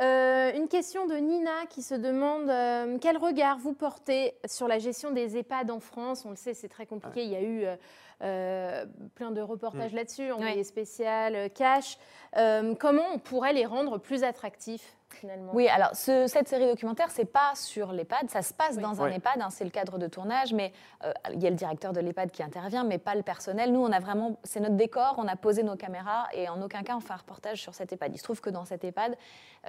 Euh, 0.00 0.52
une 0.54 0.68
question 0.68 1.06
de 1.06 1.14
Nina 1.16 1.66
qui 1.68 1.82
se 1.82 1.94
demande 1.94 2.48
euh, 2.48 2.96
quel 2.98 3.18
regard 3.18 3.58
vous 3.58 3.74
portez 3.74 4.32
sur 4.46 4.66
la 4.66 4.78
gestion 4.78 5.10
des 5.10 5.36
EHPAD 5.36 5.70
en 5.70 5.80
France? 5.80 6.24
On 6.24 6.30
le 6.30 6.36
sait, 6.36 6.54
c'est 6.54 6.68
très 6.68 6.86
compliqué. 6.86 7.24
Il 7.24 7.30
y 7.30 7.36
a 7.36 7.42
eu 7.42 7.64
euh, 8.22 8.86
plein 9.14 9.32
de 9.32 9.42
reportages 9.42 9.92
là-dessus, 9.92 10.32
envoyé 10.32 10.56
Ouais. 10.56 10.64
spécial, 10.64 11.50
cash. 11.52 11.98
Comment 12.34 13.04
on 13.14 13.18
pourrait 13.18 13.52
les 13.52 13.66
rendre 13.66 13.98
plus 13.98 14.24
attractifs? 14.24 14.96
Finalement 15.14 15.52
Oui, 15.54 15.68
alors 15.68 15.94
ce- 15.94 16.26
cette 16.26 16.48
série 16.48 16.66
documentaire, 16.66 17.10
c'est 17.10 17.24
pas 17.24 17.52
sur 17.54 17.92
l'EHPAD, 17.92 18.30
ça 18.30 18.42
se 18.42 18.52
passe 18.54 18.76
Oui. 18.76 18.82
dans 18.82 19.02
un. 19.02 19.08
EHPAD, 19.08 19.40
hein, 19.40 19.48
c'est 19.50 19.64
le 19.64 19.70
cadre 19.70 19.98
de 19.98 20.06
tournage, 20.06 20.52
mais 20.52 20.72
euh, 21.04 21.12
il 21.32 21.42
y 21.42 21.46
a 21.46 21.50
le 21.50 21.56
directeur 21.56 21.92
de 21.92 22.00
l'EHPAD 22.00 22.30
qui 22.30 22.42
intervient, 22.42 22.84
mais 22.84 22.98
pas 22.98 23.14
le 23.14 23.22
personnel. 23.22 23.72
Nous, 23.72 23.80
on 23.80 23.92
a 23.92 24.00
vraiment, 24.00 24.36
c'est 24.44 24.60
notre 24.60 24.76
décor, 24.76 25.14
on 25.18 25.28
a 25.28 25.36
posé 25.36 25.62
nos 25.62 25.76
caméras 25.76 26.26
et 26.32 26.48
en 26.48 26.60
aucun 26.62 26.82
cas 26.82 26.94
on 26.96 27.00
fait 27.00 27.12
un 27.12 27.16
reportage 27.16 27.60
sur 27.60 27.74
cet 27.74 27.92
EHPAD. 27.92 28.14
Il 28.14 28.18
se 28.18 28.24
trouve 28.24 28.40
que 28.40 28.50
dans 28.50 28.64
cet 28.64 28.84
EHPAD, 28.84 29.16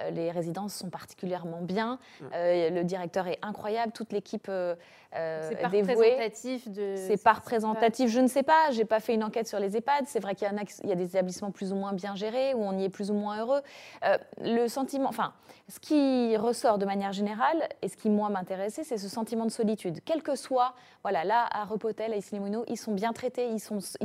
euh, 0.00 0.10
les 0.10 0.30
résidences 0.30 0.74
sont 0.74 0.90
particulièrement 0.90 1.60
bien, 1.60 1.98
euh, 2.34 2.70
le 2.70 2.84
directeur 2.84 3.26
est 3.28 3.38
incroyable, 3.42 3.92
toute 3.92 4.12
l'équipe 4.12 4.46
euh, 4.48 4.74
euh, 5.14 5.40
C'est 5.48 5.54
est 5.54 5.62
pas 5.62 5.68
dévouée. 5.68 5.92
représentatif 5.94 6.68
de. 6.68 6.94
C'est 6.96 7.22
pas 7.22 7.34
représentatif, 7.34 8.10
je 8.10 8.18
ne 8.18 8.26
sais 8.26 8.42
pas. 8.42 8.70
J'ai 8.72 8.84
pas 8.84 8.98
fait 8.98 9.14
une 9.14 9.22
enquête 9.22 9.46
sur 9.46 9.60
les 9.60 9.76
EHPAD. 9.76 10.06
C'est 10.08 10.18
vrai 10.18 10.34
qu'il 10.34 10.48
y, 10.48 10.88
y 10.88 10.92
a 10.92 10.94
des 10.96 11.04
établissements 11.04 11.52
plus 11.52 11.72
ou 11.72 11.76
moins 11.76 11.92
bien 11.92 12.16
gérés 12.16 12.52
où 12.54 12.62
on 12.64 12.76
y 12.78 12.84
est 12.84 12.88
plus 12.88 13.12
ou 13.12 13.14
moins 13.14 13.38
heureux. 13.38 13.60
Euh, 14.04 14.18
le 14.40 14.66
sentiment, 14.66 15.08
enfin, 15.08 15.32
ce 15.68 15.80
qui 15.80 16.36
ressort 16.36 16.78
de 16.78 16.84
manière 16.84 17.12
générale 17.12 17.68
et 17.80 17.88
ce 17.88 17.96
qui 17.96 18.10
moi 18.10 18.28
m'intéressait, 18.28 18.84
c'est 18.84 18.98
ce 18.98 19.08
sentiment 19.08 19.46
de 19.46 19.50
solitude. 19.50 20.00
Quel 20.04 20.22
que 20.22 20.36
soit, 20.36 20.74
voilà, 21.02 21.24
là 21.24 21.46
à 21.50 21.64
Repotel, 21.64 22.12
à 22.12 22.16
Issy-les-Moulineaux, 22.16 22.64
ils 22.68 22.76
sont 22.76 22.92
bien 22.92 23.12
traités, 23.12 23.48
ils 23.48 23.60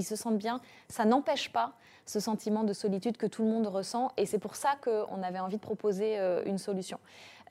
se 0.06 0.16
sentent 0.16 0.38
bien. 0.38 0.62
Ça 0.88 1.04
n'empêche 1.04 1.52
pas 1.52 1.74
ce 2.10 2.20
sentiment 2.20 2.64
de 2.64 2.74
solitude 2.74 3.18
que 3.18 3.28
tout 3.28 3.44
le 3.44 3.50
monde 3.50 3.68
ressent 3.68 4.12
et 4.18 4.26
c'est 4.26 4.40
pour 4.40 4.56
ça 4.56 4.72
qu'on 4.84 5.22
avait 5.22 5.40
envie 5.40 5.58
de 5.58 5.62
proposer 5.62 6.18
euh, 6.18 6.42
une 6.46 6.58
solution. 6.58 6.98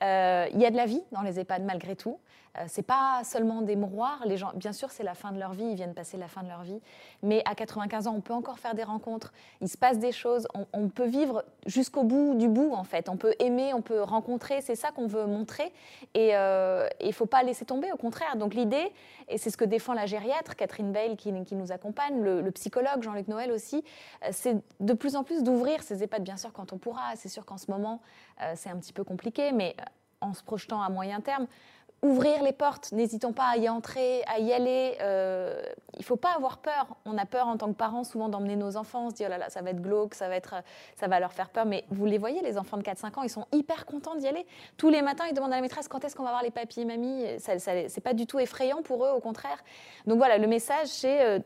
Euh, 0.03 0.47
Il 0.53 0.61
y 0.61 0.65
a 0.65 0.71
de 0.71 0.77
la 0.77 0.85
vie 0.85 1.01
dans 1.11 1.21
les 1.21 1.39
EHPAD 1.39 1.63
malgré 1.63 1.95
tout. 1.95 2.19
Euh, 2.57 2.63
c'est 2.67 2.83
pas 2.83 3.21
seulement 3.23 3.61
des 3.61 3.75
mouroirs. 3.75 4.21
Les 4.25 4.37
gens, 4.37 4.51
bien 4.55 4.73
sûr, 4.73 4.91
c'est 4.91 5.03
la 5.03 5.13
fin 5.13 5.31
de 5.31 5.39
leur 5.39 5.53
vie. 5.53 5.65
Ils 5.65 5.75
viennent 5.75 5.93
passer 5.93 6.17
la 6.17 6.27
fin 6.27 6.43
de 6.43 6.49
leur 6.49 6.63
vie. 6.63 6.79
Mais 7.21 7.41
à 7.45 7.55
95 7.55 8.07
ans, 8.07 8.15
on 8.15 8.21
peut 8.21 8.33
encore 8.33 8.59
faire 8.59 8.75
des 8.75 8.83
rencontres. 8.83 9.33
Il 9.61 9.69
se 9.69 9.77
passe 9.77 9.99
des 9.99 10.11
choses. 10.11 10.47
On, 10.73 10.89
peut 10.89 11.05
vivre 11.05 11.43
jusqu'au 11.65 12.03
bout 12.03 12.33
du 12.35 12.47
bout, 12.47 12.73
en 12.73 12.83
fait. 12.83 13.09
On 13.09 13.17
peut 13.17 13.35
aimer, 13.39 13.73
on 13.73 13.81
peut 13.81 14.01
rencontrer. 14.01 14.61
C'est 14.61 14.75
ça 14.75 14.91
qu'on 14.91 15.07
veut 15.07 15.25
montrer. 15.25 15.71
Et 16.15 16.35
euh, 16.35 16.87
il 17.01 17.13
faut 17.13 17.27
pas 17.27 17.43
laisser 17.43 17.65
tomber. 17.65 17.91
Au 17.91 17.97
contraire. 17.97 18.35
Donc 18.35 18.53
l'idée, 18.53 18.91
et 19.27 19.37
c'est 19.37 19.51
ce 19.51 19.57
que 19.57 19.65
défend 19.65 19.93
la 19.93 20.05
gériatre 20.05 20.55
Catherine 20.55 20.91
Bale 20.91 21.15
qui, 21.15 21.31
nous 21.31 21.71
accompagne, 21.71 22.21
le, 22.21 22.41
le 22.41 22.51
psychologue 22.51 23.03
Jean-Luc 23.03 23.27
Noël 23.27 23.51
aussi, 23.51 23.83
euh, 24.23 24.29
c'est 24.31 24.57
de 24.79 24.93
plus 24.93 25.15
en 25.15 25.23
plus 25.23 25.43
d'ouvrir 25.43 25.83
ces 25.83 26.03
EHPAD. 26.03 26.23
Bien 26.23 26.37
sûr, 26.37 26.51
quand 26.51 26.73
on 26.73 26.77
pourra. 26.77 27.15
C'est 27.15 27.29
sûr 27.29 27.45
qu'en 27.45 27.57
ce 27.57 27.69
moment, 27.69 28.01
c'est 28.55 28.69
un 28.69 28.77
petit 28.77 28.93
peu 28.93 29.03
compliqué, 29.03 29.51
mais 29.51 29.75
euh, 29.79 29.83
en 30.21 30.33
se 30.33 30.43
projetant 30.43 30.81
à 30.81 30.89
moyen 30.89 31.21
terme, 31.21 31.47
ouvrir 32.01 32.43
les 32.43 32.53
portes, 32.53 32.91
n'hésitons 32.93 33.33
pas 33.33 33.45
à 33.45 33.57
y 33.57 33.67
entrer, 33.67 34.23
à 34.23 34.39
y 34.39 34.53
aller. 34.53 34.97
euh, 35.01 35.61
il 35.95 35.99
ne 35.99 36.03
faut 36.05 36.15
pas 36.15 36.33
avoir 36.33 36.59
peur. 36.59 36.87
On 37.05 37.17
a 37.17 37.25
peur 37.25 37.47
en 37.47 37.57
tant 37.57 37.67
que 37.67 37.77
parents 37.77 38.05
souvent 38.05 38.29
d'emmener 38.29 38.55
nos 38.55 38.77
enfants, 38.77 39.07
on 39.07 39.09
se 39.09 39.15
dit 39.15 39.23
oh 39.25 39.29
là 39.29 39.37
là, 39.37 39.49
ça 39.49 39.61
va 39.61 39.71
être 39.71 39.81
glauque, 39.81 40.13
ça 40.15 40.29
va, 40.29 40.35
être, 40.35 40.55
euh, 40.55 40.61
ça 40.95 41.07
va 41.07 41.19
leur 41.19 41.33
faire 41.33 41.49
peur. 41.49 41.65
Mais 41.65 41.83
vous 41.89 42.05
les 42.05 42.17
voyez, 42.17 42.41
les 42.41 42.57
enfants 42.57 42.77
de 42.77 42.83
4-5 42.83 43.19
ans, 43.19 43.23
ils 43.23 43.29
sont 43.29 43.45
hyper 43.51 43.85
contents 43.85 44.15
d'y 44.15 44.27
aller. 44.27 44.45
Tous 44.77 44.89
les 44.89 45.01
matins, 45.01 45.25
ils 45.29 45.33
demandent 45.33 45.51
à 45.51 45.57
la 45.57 45.61
maîtresse 45.61 45.89
quand 45.89 46.03
est-ce 46.05 46.15
qu'on 46.15 46.23
va 46.23 46.31
voir 46.31 46.43
les 46.43 46.51
papis 46.51 46.81
et 46.81 46.85
mamies? 46.85 47.39
Ça, 47.39 47.59
ça, 47.59 47.71
c'est 47.89 48.01
pas 48.01 48.13
du 48.13 48.25
tout 48.25 48.39
effrayant 48.39 48.81
pour 48.81 49.05
eux, 49.05 49.09
au 49.09 49.19
contraire. 49.19 49.61
Donc 50.05 50.17
voilà, 50.19 50.37
le 50.37 50.47
message, 50.47 50.87
c'est 50.87 51.21
euh, 51.21 51.39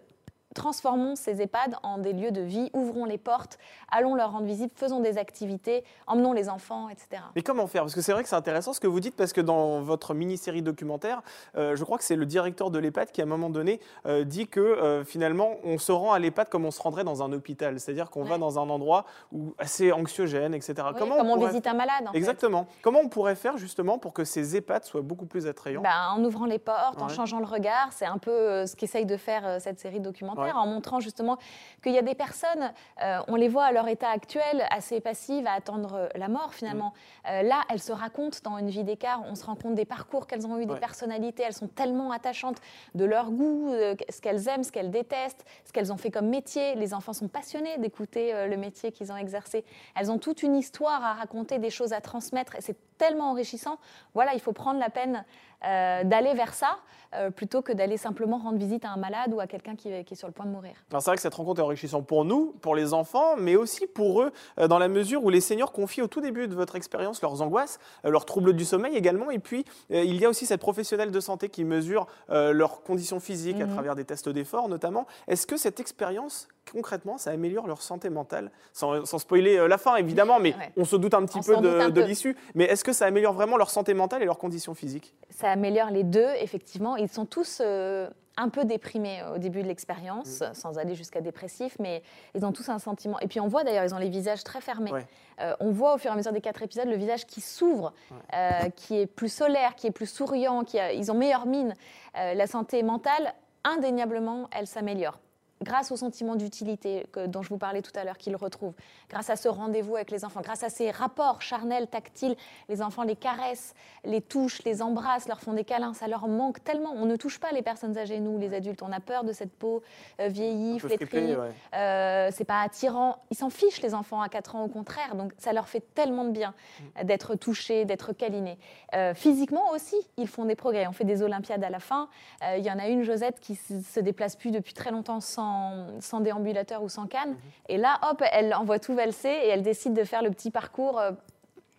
transformons 0.53 1.15
ces 1.15 1.41
EHPAD 1.41 1.75
en 1.83 1.97
des 1.97 2.13
lieux 2.13 2.31
de 2.31 2.41
vie, 2.41 2.69
ouvrons 2.73 3.05
les 3.05 3.17
portes, 3.17 3.57
allons 3.91 4.15
leur 4.15 4.31
rendre 4.31 4.45
visite, 4.45 4.71
faisons 4.75 4.99
des 4.99 5.17
activités, 5.17 5.83
emmenons 6.07 6.33
les 6.33 6.49
enfants, 6.49 6.89
etc. 6.89 7.21
Mais 7.35 7.41
comment 7.41 7.67
faire? 7.67 7.83
Parce 7.83 7.95
que 7.95 8.01
c'est 8.01 8.11
vrai 8.13 8.23
que 8.23 8.29
c'est 8.29 8.35
intéressant 8.35 8.73
ce 8.73 8.79
que 8.79 8.87
vous 8.87 8.99
dites, 8.99 9.15
parce 9.15 9.33
que 9.33 9.41
dans 9.41 9.81
votre 9.81 10.13
mini-série 10.13 10.61
documentaire, 10.61 11.21
euh, 11.55 11.75
je 11.75 11.83
crois 11.83 11.97
que 11.97 12.03
c'est 12.03 12.15
le 12.15 12.25
directeur 12.25 12.71
de 12.71 12.79
l'EHPAD 12.79 13.11
qui, 13.11 13.21
à 13.21 13.25
un 13.25 13.27
moment 13.27 13.49
donné, 13.49 13.79
euh, 14.05 14.23
dit 14.23 14.47
que 14.47 14.59
euh, 14.59 15.03
finalement, 15.03 15.51
on 15.63 15.77
se 15.77 15.91
rend 15.91 16.13
à 16.13 16.19
l'EHPAD 16.19 16.49
comme 16.49 16.65
on 16.65 16.71
se 16.71 16.81
rendrait 16.81 17.03
dans 17.03 17.23
un 17.23 17.31
hôpital. 17.33 17.79
C'est-à-dire 17.79 18.09
qu'on 18.09 18.23
va 18.23 18.37
dans 18.37 18.59
un 18.59 18.69
endroit 18.69 19.05
où, 19.31 19.53
assez 19.57 19.91
anxiogène, 19.91 20.53
etc. 20.53 20.73
Oui, 20.87 20.95
comment 20.97 21.17
comme 21.17 21.29
on, 21.29 21.35
pourrait- 21.35 21.49
visite 21.49 21.67
un 21.67 21.73
malade. 21.73 22.07
en 22.07 22.11
fait. 22.11 22.17
Exactement. 22.17 22.67
Comment 22.81 22.99
on 22.99 23.09
pourrait 23.09 23.35
faire 23.35 23.57
justement 23.57 23.97
pour 23.97 24.13
que 24.13 24.23
ces 24.23 24.55
EHPAD 24.55 24.83
soient 24.85 25.01
beaucoup 25.01 25.25
plus 25.25 25.47
attrayants? 25.47 25.81
Ben, 25.81 26.09
en 26.15 26.23
ouvrant 26.23 26.45
les 26.45 26.59
portes, 26.59 27.01
en 27.01 27.09
changeant 27.09 27.39
le 27.39 27.45
regard, 27.45 27.89
c'est 27.91 28.05
un 28.05 28.17
peu 28.17 28.65
ce 28.65 28.75
qu'essaye 28.75 29.05
de 29.05 29.17
faire 29.17 29.59
cette 29.59 29.79
série 29.79 29.99
documentaire. 29.99 30.42
En 30.51 30.65
montrant 30.65 30.99
justement 30.99 31.37
qu'il 31.81 31.93
y 31.93 31.97
a 31.97 32.01
des 32.01 32.15
personnes, 32.15 32.71
euh, 33.01 33.19
on 33.27 33.35
les 33.35 33.47
voit 33.47 33.65
à 33.65 33.71
leur 33.71 33.87
état 33.87 34.09
actuel, 34.09 34.65
assez 34.69 34.99
passives, 35.01 35.47
à 35.47 35.53
attendre 35.53 36.09
la 36.15 36.27
mort 36.27 36.53
finalement. 36.53 36.93
Mm. 37.25 37.27
Euh, 37.29 37.41
là, 37.43 37.61
elles 37.69 37.81
se 37.81 37.91
racontent 37.91 38.37
dans 38.43 38.57
une 38.57 38.69
vie 38.69 38.83
d'écart, 38.83 39.21
on 39.27 39.35
se 39.35 39.45
rend 39.45 39.55
compte 39.55 39.75
des 39.75 39.85
parcours 39.85 40.27
qu'elles 40.27 40.45
ont 40.47 40.57
eu, 40.57 40.65
des 40.65 40.73
Ouais. 40.73 40.79
personnalités, 40.79 41.43
elles 41.45 41.53
sont 41.53 41.67
tellement 41.67 42.11
attachantes 42.11 42.57
de 42.95 43.05
leur 43.05 43.31
goût, 43.31 43.69
euh, 43.71 43.95
ce 44.09 44.21
qu'elles 44.21 44.47
aiment, 44.47 44.63
ce 44.63 44.71
qu'elles 44.71 44.91
détestent, 44.91 45.45
ce 45.65 45.71
qu'elles 45.71 45.91
ont 45.91 45.97
fait 45.97 46.11
comme 46.11 46.27
métier. 46.27 46.75
Les 46.75 46.93
enfants 46.93 47.13
sont 47.13 47.27
passionnés 47.27 47.77
d'écouter 47.77 48.33
euh, 48.33 48.47
le 48.47 48.57
métier 48.57 48.91
qu'ils 48.91 49.11
ont 49.11 49.17
exercé. 49.17 49.63
Elles 49.95 50.11
ont 50.11 50.17
toute 50.17 50.43
une 50.43 50.55
histoire 50.55 51.03
à 51.03 51.13
raconter, 51.13 51.59
des 51.59 51.69
choses 51.69 51.93
à 51.93 52.01
transmettre, 52.01 52.55
et 52.55 52.61
c'est 52.61 52.77
tellement 52.97 53.31
enrichissant. 53.31 53.77
Voilà, 54.13 54.33
il 54.33 54.39
faut 54.39 54.53
prendre 54.53 54.79
la 54.79 54.89
peine 54.89 55.25
euh, 55.65 56.03
d'aller 56.03 56.33
vers 56.33 56.53
ça, 56.53 56.77
euh, 57.15 57.29
plutôt 57.29 57.61
que 57.61 57.71
d'aller 57.71 57.97
simplement 57.97 58.37
rendre 58.39 58.57
visite 58.57 58.85
à 58.85 58.89
un 58.89 58.97
malade 58.97 59.33
ou 59.33 59.39
à 59.39 59.45
quelqu'un 59.47 59.75
qui, 59.75 60.03
qui 60.03 60.13
est 60.13 60.17
sur 60.17 60.27
le 60.27 60.33
point 60.33 60.45
de 60.45 60.51
mourir. 60.51 60.73
C'est 60.91 61.05
vrai 61.05 61.15
que 61.15 61.21
cette 61.21 61.33
rencontre 61.35 61.59
est 61.59 61.63
enrichissante 61.63 62.07
pour 62.07 62.25
nous, 62.25 62.53
pour 62.61 62.75
les 62.75 62.93
enfants, 62.93 63.35
mais 63.37 63.55
aussi 63.55 63.85
pour 63.87 64.21
eux, 64.23 64.31
euh, 64.59 64.67
dans 64.67 64.79
la 64.79 64.87
mesure 64.87 65.23
où 65.23 65.29
les 65.29 65.41
seniors 65.41 65.71
confient 65.71 66.01
au 66.01 66.07
tout 66.07 66.21
début 66.21 66.47
de 66.47 66.55
votre 66.55 66.75
expérience 66.75 67.21
leurs 67.21 67.41
angoisses, 67.41 67.79
leurs 68.03 68.25
troubles 68.25 68.53
du 68.53 68.65
sommeil 68.65 68.95
également, 68.95 69.29
et 69.31 69.39
puis 69.39 69.65
il 69.89 70.15
y 70.15 70.25
a 70.25 70.29
aussi 70.29 70.45
cette 70.45 70.61
professionnelle 70.61 71.11
de 71.11 71.19
santé 71.19 71.49
qui 71.49 71.63
mesure 71.63 72.07
leurs 72.29 72.81
conditions 72.83 73.19
physiques 73.19 73.61
à 73.61 73.65
Mhm. 73.65 73.73
travers 73.73 73.95
des 73.95 74.05
tests 74.05 74.29
d'effort 74.29 74.67
notamment. 74.69 75.05
Est-ce 75.27 75.45
que 75.47 75.57
cette 75.57 75.79
expérience, 75.79 76.47
concrètement, 76.71 77.17
ça 77.17 77.31
améliore 77.31 77.67
leur 77.67 77.81
santé 77.81 78.09
mentale 78.09 78.51
sans, 78.71 79.05
sans 79.05 79.17
spoiler 79.19 79.57
euh, 79.57 79.67
la 79.67 79.77
fin 79.77 79.95
évidemment, 79.95 80.39
mais 80.39 80.53
Ouais. 80.55 80.71
on 80.77 80.85
se 80.85 80.95
doute 80.95 81.13
un 81.13 81.25
petit 81.25 81.39
On 81.39 81.41
peu 81.43 81.57
de, 81.57 82.01
l'issue, 82.01 82.35
mais 82.55 82.65
est-ce 82.65 82.83
que 82.83 82.93
ça 82.93 83.05
améliore 83.05 83.33
vraiment 83.33 83.57
leur 83.57 83.69
santé 83.69 83.93
mentale 83.93 84.21
et 84.21 84.25
leurs 84.25 84.37
conditions 84.37 84.73
physiques? 84.73 85.13
Ça 85.29 85.49
améliore 85.49 85.89
les 85.91 86.03
deux, 86.03 86.29
effectivement. 86.39 86.95
Ils 86.95 87.09
sont 87.09 87.25
tous 87.25 87.59
euh, 87.63 88.09
un 88.37 88.49
peu 88.49 88.65
déprimés 88.65 89.21
au 89.35 89.37
début 89.37 89.61
de 89.61 89.67
l'expérience, 89.67 90.41
Mm. 90.41 90.53
sans 90.53 90.77
aller 90.79 90.95
jusqu'à 90.95 91.21
dépressif, 91.21 91.75
mais 91.79 92.01
ils 92.35 92.45
ont 92.45 92.51
tous 92.51 92.69
un 92.69 92.79
sentiment. 92.79 93.19
Et 93.19 93.27
puis 93.27 93.39
on 93.39 93.47
voit 93.47 93.63
d'ailleurs, 93.63 93.83
ils 93.83 93.93
ont 93.93 93.99
les 93.99 94.09
visages 94.09 94.43
très 94.43 94.61
fermés. 94.61 94.91
Ouais. 94.91 95.05
Euh, 95.41 95.53
on 95.59 95.71
voit 95.71 95.93
au 95.95 95.97
fur 95.97 96.09
et 96.11 96.13
à 96.13 96.17
mesure 96.17 96.31
des 96.31 96.41
quatre 96.41 96.61
épisodes 96.63 96.87
le 96.87 96.95
visage 96.95 97.25
qui 97.27 97.41
s'ouvre, 97.41 97.93
euh, 98.35 98.69
qui 98.75 98.99
est 98.99 99.05
plus 99.07 99.31
solaire, 99.31 99.75
qui 99.75 99.87
est 99.87 99.91
plus 99.91 100.09
souriant, 100.09 100.63
qui 100.63 100.79
a- 100.79 100.93
ils 100.93 101.11
ont 101.11 101.15
meilleure 101.15 101.45
mine. 101.45 101.75
Euh, 102.17 102.33
la 102.33 102.47
santé 102.47 102.81
mentale, 102.83 103.33
indéniablement, 103.63 104.49
elle 104.51 104.67
s'améliore. 104.67 105.19
Grâce 105.63 105.91
au 105.91 105.95
sentiment 105.97 106.35
d'utilité 106.35 107.05
dont 107.27 107.41
je 107.41 107.49
vous 107.49 107.57
parlais 107.57 107.81
tout 107.81 107.91
à 107.95 108.03
l'heure, 108.03 108.17
qu'ils 108.17 108.35
retrouvent, 108.35 108.73
grâce 109.09 109.29
à 109.29 109.35
ce 109.35 109.47
rendez-vous 109.47 109.95
avec 109.95 110.11
les 110.11 110.23
enfants, 110.25 110.41
grâce 110.41 110.63
à 110.63 110.69
ces 110.69 110.91
rapports 110.91 111.41
charnels, 111.41 111.87
tactiles, 111.87 112.35
les 112.69 112.81
enfants 112.81 113.03
les 113.03 113.15
caressent, 113.15 113.73
les 114.05 114.21
touchent, 114.21 114.63
les 114.63 114.81
embrassent, 114.81 115.27
leur 115.27 115.39
font 115.41 115.53
des 115.53 115.63
câlins, 115.63 115.93
ça 115.93 116.07
leur 116.07 116.27
manque 116.27 116.63
tellement. 116.63 116.91
On 116.95 117.05
ne 117.05 117.15
touche 117.15 117.39
pas 117.39 117.51
les 117.51 117.61
personnes 117.61 117.97
âgées, 117.97 118.19
nous, 118.19 118.37
les 118.37 118.53
adultes, 118.53 118.83
on 118.83 118.91
a 118.91 118.99
peur 118.99 119.23
de 119.23 119.33
cette 119.33 119.53
peau 119.53 119.81
euh, 120.19 120.27
vieillie, 120.27 120.79
flétrie. 120.79 121.35
ouais. 121.35 121.51
Euh, 121.75 122.29
c'est 122.31 122.45
pas 122.45 122.61
attirant. 122.61 123.17
Ils 123.31 123.37
s'en 123.37 123.49
fichent, 123.49 123.81
les 123.81 123.93
enfants 123.95 124.21
à 124.21 124.29
4 124.29 124.55
ans, 124.55 124.63
au 124.65 124.69
contraire. 124.69 125.15
Donc, 125.15 125.31
ça 125.37 125.53
leur 125.53 125.67
fait 125.67 125.83
tellement 125.95 126.25
de 126.25 126.31
bien 126.31 126.53
Mm. 127.01 127.03
d'être 127.05 127.35
touchés, 127.35 127.85
d'être 127.85 128.13
câlinés. 128.13 128.57
Euh, 128.95 129.13
physiquement 129.13 129.69
aussi, 129.71 129.95
ils 130.17 130.27
font 130.27 130.45
des 130.45 130.55
progrès. 130.55 130.87
On 130.87 130.91
fait 130.91 131.03
des 131.03 131.21
Olympiades 131.21 131.63
à 131.63 131.69
la 131.69 131.79
fin. 131.79 132.09
Euh, 132.43 132.57
Il 132.57 132.63
y 132.65 132.71
en 132.71 132.79
a 132.79 132.87
une, 132.87 133.03
Josette, 133.03 133.39
qui 133.39 133.55
se 133.55 133.99
déplace 133.99 134.35
plus 134.35 134.51
depuis 134.51 134.73
très 134.73 134.91
longtemps 134.91 135.19
sans, 135.21 135.52
sans 135.99 136.19
déambulateur 136.19 136.83
ou 136.83 136.89
sans 136.89 137.07
canne. 137.07 137.33
Mm-hmm. 137.33 137.69
Et 137.69 137.77
là, 137.77 137.99
hop, 138.09 138.23
elle 138.31 138.53
envoie 138.53 138.79
tout 138.79 138.93
valser 138.93 139.29
et 139.29 139.47
elle 139.49 139.61
décide 139.61 139.93
de 139.93 140.03
faire 140.03 140.21
le 140.21 140.29
petit 140.31 140.51
parcours. 140.51 140.99
euh, 140.99 141.11